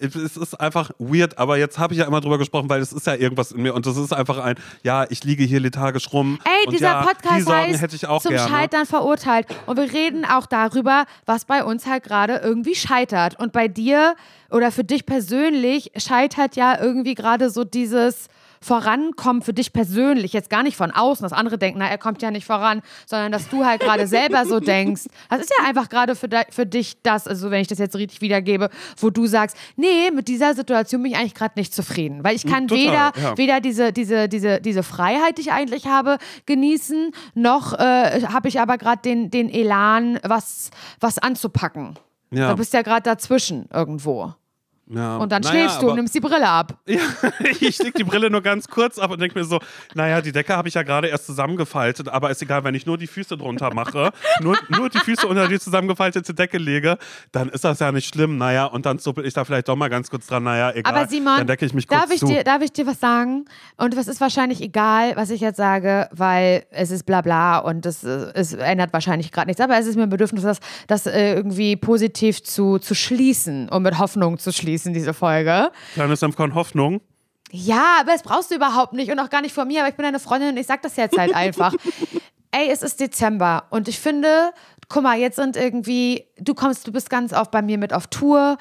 [0.03, 3.07] es ist einfach weird, aber jetzt habe ich ja immer drüber gesprochen, weil es ist
[3.07, 6.38] ja irgendwas in mir und das ist einfach ein, ja, ich liege hier lethargisch rum.
[6.44, 8.48] Ey, und dieser ja, die Podcast Sorgen heißt hätte ich auch zum gerne.
[8.48, 9.46] Scheitern verurteilt.
[9.66, 13.38] Und wir reden auch darüber, was bei uns halt gerade irgendwie scheitert.
[13.38, 14.16] Und bei dir
[14.50, 18.28] oder für dich persönlich scheitert ja irgendwie gerade so dieses
[18.62, 22.22] Vorankommen für dich persönlich, jetzt gar nicht von außen, dass andere denken, na, er kommt
[22.22, 25.02] ja nicht voran, sondern dass du halt gerade selber so denkst.
[25.28, 28.20] Das ist ja einfach gerade für, für dich das, also wenn ich das jetzt richtig
[28.20, 32.36] wiedergebe, wo du sagst, nee, mit dieser Situation bin ich eigentlich gerade nicht zufrieden, weil
[32.36, 33.38] ich kann Total, weder, ja.
[33.38, 38.60] weder diese, diese, diese, diese Freiheit, die ich eigentlich habe, genießen, noch äh, habe ich
[38.60, 41.98] aber gerade den, den Elan, was, was anzupacken.
[42.30, 42.50] Ja.
[42.50, 44.34] Du bist ja gerade dazwischen irgendwo.
[44.88, 45.16] Ja.
[45.16, 46.78] Und dann Naja, schläfst du aber- und nimmst die Brille ab.
[46.86, 47.00] Ja,
[47.60, 49.58] ich leg die Brille nur ganz kurz ab und denke mir so,
[49.94, 52.98] naja, die Decke habe ich ja gerade erst zusammengefaltet, aber ist egal, wenn ich nur
[52.98, 56.98] die Füße drunter mache, nur, nur die Füße unter die zusammengefaltete Decke lege,
[57.30, 58.36] dann ist das ja nicht schlimm.
[58.36, 60.92] Naja, und dann zuppel ich da vielleicht doch mal ganz kurz dran, naja, egal.
[60.94, 62.26] Aber Simon, dann decke ich mich kurz darf, ich zu.
[62.26, 63.44] dir, darf ich dir was sagen?
[63.76, 67.86] Und es ist wahrscheinlich egal, was ich jetzt sage, weil es ist bla bla und
[67.86, 69.60] es, es ändert wahrscheinlich gerade nichts.
[69.60, 73.82] Aber es ist mir ein Bedürfnis, das, das äh, irgendwie positiv zu, zu schließen und
[73.82, 75.70] mit Hoffnung zu schließen, diese Folge.
[75.94, 77.00] Kleines Senfkorn Hoffnung.
[77.50, 79.94] Ja, aber das brauchst du überhaupt nicht und auch gar nicht von mir, aber ich
[79.96, 81.74] bin deine Freundin und ich sag das jetzt halt einfach.
[82.50, 84.52] Ey, es ist Dezember und ich finde,
[84.88, 88.06] guck mal, jetzt sind irgendwie, du kommst, du bist ganz oft bei mir mit auf
[88.08, 88.58] Tour.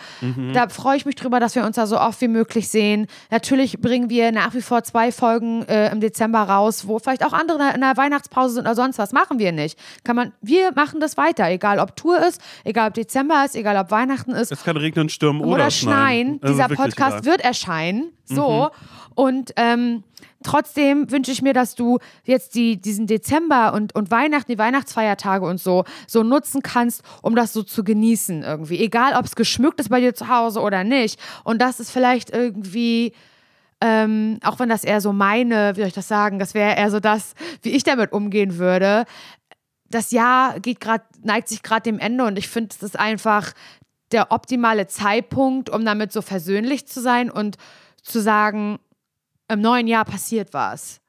[0.53, 3.07] Da freue ich mich drüber, dass wir uns da so oft wie möglich sehen.
[3.29, 7.33] Natürlich bringen wir nach wie vor zwei Folgen äh, im Dezember raus, wo vielleicht auch
[7.33, 9.11] andere in der Weihnachtspause sind oder sonst was.
[9.11, 9.77] Machen wir nicht.
[10.03, 13.77] Kann man, wir machen das weiter, egal ob Tour ist, egal ob Dezember ist, egal
[13.77, 16.39] ob Weihnachten ist Es kann regnen, stürmen oder, oder schneien.
[16.41, 17.25] Also Dieser Podcast egal.
[17.25, 18.11] wird erscheinen.
[18.25, 18.69] So.
[19.15, 20.03] Und ähm,
[20.43, 25.45] trotzdem wünsche ich mir, dass du jetzt die, diesen Dezember und, und Weihnachten, die Weihnachtsfeiertage
[25.45, 28.79] und so, so nutzen kannst, um das so zu genießen irgendwie.
[28.79, 31.19] Egal, ob es geschmückt ist bei dir zu Hause oder nicht.
[31.43, 33.13] Und das ist vielleicht irgendwie.
[33.83, 36.91] Ähm, auch wenn das eher so meine, wie soll ich das sagen, das wäre eher
[36.91, 37.33] so das,
[37.63, 39.05] wie ich damit umgehen würde.
[39.89, 43.53] Das Jahr geht grad, neigt sich gerade dem Ende und ich finde, es ist einfach
[44.11, 47.57] der optimale Zeitpunkt, um damit so versöhnlich zu sein und
[48.03, 48.79] zu sagen,
[49.51, 51.00] im neuen Jahr passiert was.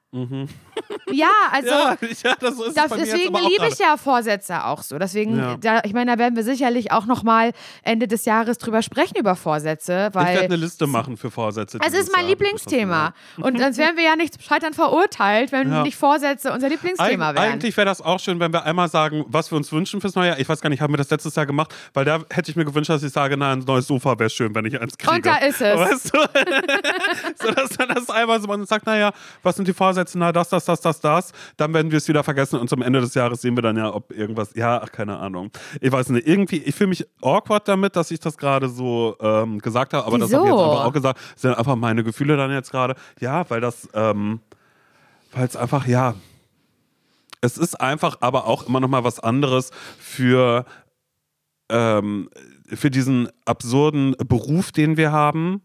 [1.11, 4.99] Ja, also Ja, ja, das es das, deswegen liebe ich ja Vorsätze auch so.
[4.99, 5.57] Deswegen, Ja.
[5.57, 7.53] da, ich meine, da werden wir sicherlich auch noch mal
[7.83, 11.79] Ende des Jahres drüber sprechen über Vorsätze, Ich werde weil eine Liste machen für Vorsätze.
[11.85, 12.31] es ist mein Jahr.
[12.31, 13.15] Lieblingsthema.
[13.39, 17.53] Und sonst wären wir ja nicht Scheitern verurteilt, wenn nicht Vorsätze unser Lieblingsthema Eig wären.
[17.53, 20.29] eigentlich wäre das auch schön, wenn wir einmal sagen, was wir uns wünschen fürs neue
[20.29, 20.39] Jahr.
[20.39, 21.75] Ich weiß gar nicht, haben wir das letztes Jahr gemacht?
[21.95, 24.55] Weil da hätte ich mir gewünscht, dass ich sage, na, ein neues Sofa wäre schön,
[24.55, 25.15] wenn ich eins kriege.
[25.15, 25.79] Und da ist es.
[25.79, 26.19] Weißt du?
[27.47, 30.02] so, dass man das einmal so man sagt, naja, was sind die Vorsätze?
[30.15, 31.33] Na, das, das, das, das, das.
[31.57, 33.93] Dann werden wir es wieder vergessen und zum Ende des Jahres sehen wir dann ja,
[33.95, 35.51] ob irgendwas, ja, ach, keine Ahnung.
[35.81, 39.59] Ich weiß nicht, irgendwie, ich fühle mich awkward damit, dass ich das gerade so ähm,
[39.59, 40.71] gesagt habe, aber das habe ich jetzt Wieso?
[40.71, 41.21] einfach auch gesagt.
[41.35, 42.95] Das sind einfach meine Gefühle dann jetzt gerade.
[43.21, 44.41] Ja, weil das, ähm,
[45.33, 46.15] weil es einfach, ja,
[47.41, 50.65] es ist einfach aber auch immer noch mal was anderes für,
[51.69, 52.31] ähm,
[52.67, 55.63] für diesen absurden Beruf, den wir haben.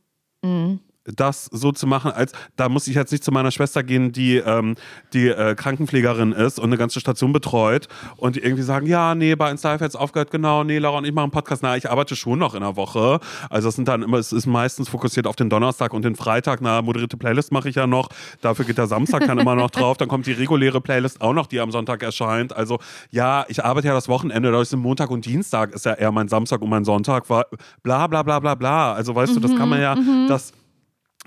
[1.15, 4.37] Das so zu machen, als da muss ich jetzt nicht zu meiner Schwester gehen, die,
[4.37, 4.75] ähm,
[5.13, 7.87] die äh, Krankenpflegerin ist und eine ganze Station betreut
[8.17, 11.05] und die irgendwie sagen, ja, nee, bei uns Live jetzt aufgehört, genau, nee, Laura und
[11.05, 11.63] ich machen einen Podcast.
[11.63, 13.19] Na, ich arbeite schon noch in der Woche.
[13.49, 16.59] Also es sind dann immer, es ist meistens fokussiert auf den Donnerstag und den Freitag.
[16.61, 18.09] Na, moderierte Playlist mache ich ja noch.
[18.41, 19.97] Dafür geht der Samstag dann immer noch drauf.
[19.97, 22.55] Dann kommt die reguläre Playlist auch noch, die am Sonntag erscheint.
[22.55, 22.79] Also
[23.11, 26.27] ja, ich arbeite ja das Wochenende, dadurch sind Montag und Dienstag ist ja eher mein
[26.27, 27.29] Samstag und mein Sonntag.
[27.29, 27.45] War
[27.83, 28.93] bla bla bla bla bla.
[28.93, 29.95] Also weißt du, das kann man ja,
[30.27, 30.53] das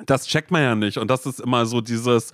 [0.06, 0.98] das checkt man ja nicht.
[0.98, 2.30] Und das ist immer so dieses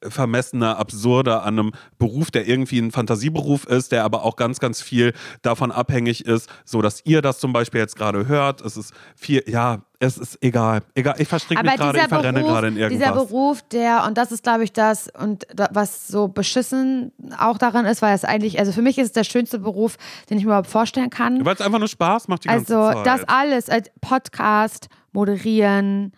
[0.00, 4.58] äh, vermessene, absurde an einem Beruf, der irgendwie ein Fantasieberuf ist, der aber auch ganz,
[4.58, 5.12] ganz viel
[5.42, 8.60] davon abhängig ist, so dass ihr das zum Beispiel jetzt gerade hört.
[8.62, 10.82] Es ist viel, ja, es ist egal.
[10.94, 13.12] Egal, ich verstricke mich gerade, ich verrenne gerade in irgendwas.
[13.12, 17.56] Dieser Beruf, der, und das ist, glaube ich, das, und da, was so beschissen auch
[17.56, 19.96] daran ist, weil es eigentlich, also für mich ist es der schönste Beruf,
[20.28, 21.44] den ich mir überhaupt vorstellen kann.
[21.44, 23.06] Weil es einfach nur Spaß macht die ganze Also Zeit.
[23.06, 26.12] das alles, als Podcast, moderieren,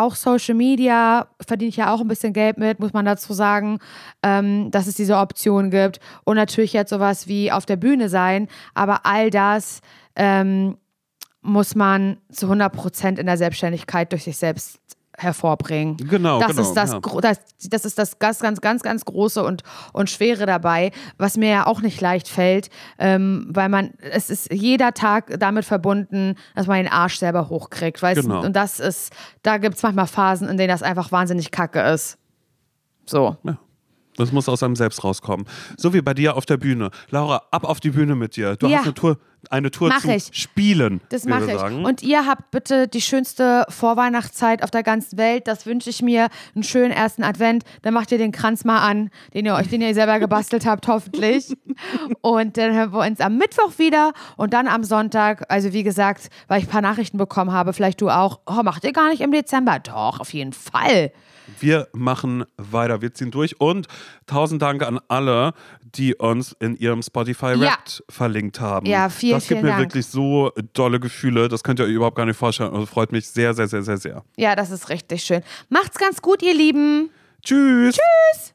[0.00, 3.78] auch Social Media verdiene ich ja auch ein bisschen Geld mit, muss man dazu sagen,
[4.22, 6.00] ähm, dass es diese Option gibt.
[6.24, 8.48] Und natürlich jetzt sowas wie auf der Bühne sein.
[8.74, 9.80] Aber all das
[10.16, 10.76] ähm,
[11.42, 14.78] muss man zu 100 Prozent in der Selbstständigkeit durch sich selbst
[15.22, 15.96] hervorbringen.
[15.96, 17.00] Genau, das genau, Ist das, ja.
[17.20, 21.50] das, das ist das ganz, ganz, ganz, ganz Große und, und Schwere dabei, was mir
[21.50, 26.66] ja auch nicht leicht fällt, ähm, weil man, es ist jeder Tag damit verbunden, dass
[26.66, 28.02] man den Arsch selber hochkriegt.
[28.02, 28.22] Weißt?
[28.22, 28.44] Genau.
[28.44, 32.18] Und das ist, da gibt es manchmal Phasen, in denen das einfach wahnsinnig kacke ist.
[33.06, 33.36] So.
[33.44, 33.58] Ja.
[34.20, 35.46] Das muss aus einem selbst rauskommen.
[35.76, 36.90] So wie bei dir auf der Bühne.
[37.10, 38.56] Laura, ab auf die Bühne mit dir.
[38.56, 38.78] Du Ja.
[38.78, 39.18] hast eine Tour,
[39.48, 40.28] eine Tour Mach zu ich.
[40.32, 41.00] spielen.
[41.08, 41.58] Das mache ich.
[41.58, 41.84] Sagen.
[41.86, 45.48] Und ihr habt bitte die schönste Vorweihnachtszeit auf der ganzen Welt.
[45.48, 46.28] Das wünsche ich mir.
[46.54, 47.64] Einen schönen ersten Advent.
[47.82, 50.86] Dann macht ihr den Kranz mal an, den ihr euch, den ihr selber gebastelt habt,
[50.86, 51.54] hoffentlich.
[52.20, 55.44] Und dann hören wir uns am Mittwoch wieder und dann am Sonntag.
[55.48, 58.40] Also wie gesagt, weil ich ein paar Nachrichten bekommen habe, vielleicht du auch.
[58.46, 59.78] Oh, macht ihr gar nicht im Dezember?
[59.78, 61.12] Doch, auf jeden Fall.
[61.58, 63.86] Wir machen weiter, wir ziehen durch und
[64.26, 65.52] tausend Dank an alle,
[65.82, 67.60] die uns in ihrem Spotify Ja.
[67.60, 68.86] Wrapped verlinkt haben.
[68.86, 69.82] Ja, vielen, Das gibt vielen mir Dank.
[69.82, 72.72] wirklich so dolle Gefühle, das könnt ihr euch überhaupt gar nicht vorstellen.
[72.72, 74.24] Also freut mich sehr, sehr, sehr, sehr, sehr.
[74.36, 75.42] Ja, das ist richtig schön.
[75.68, 77.10] Macht's ganz gut, ihr Lieben.
[77.42, 77.96] Tschüss.
[77.96, 78.54] Tschüss.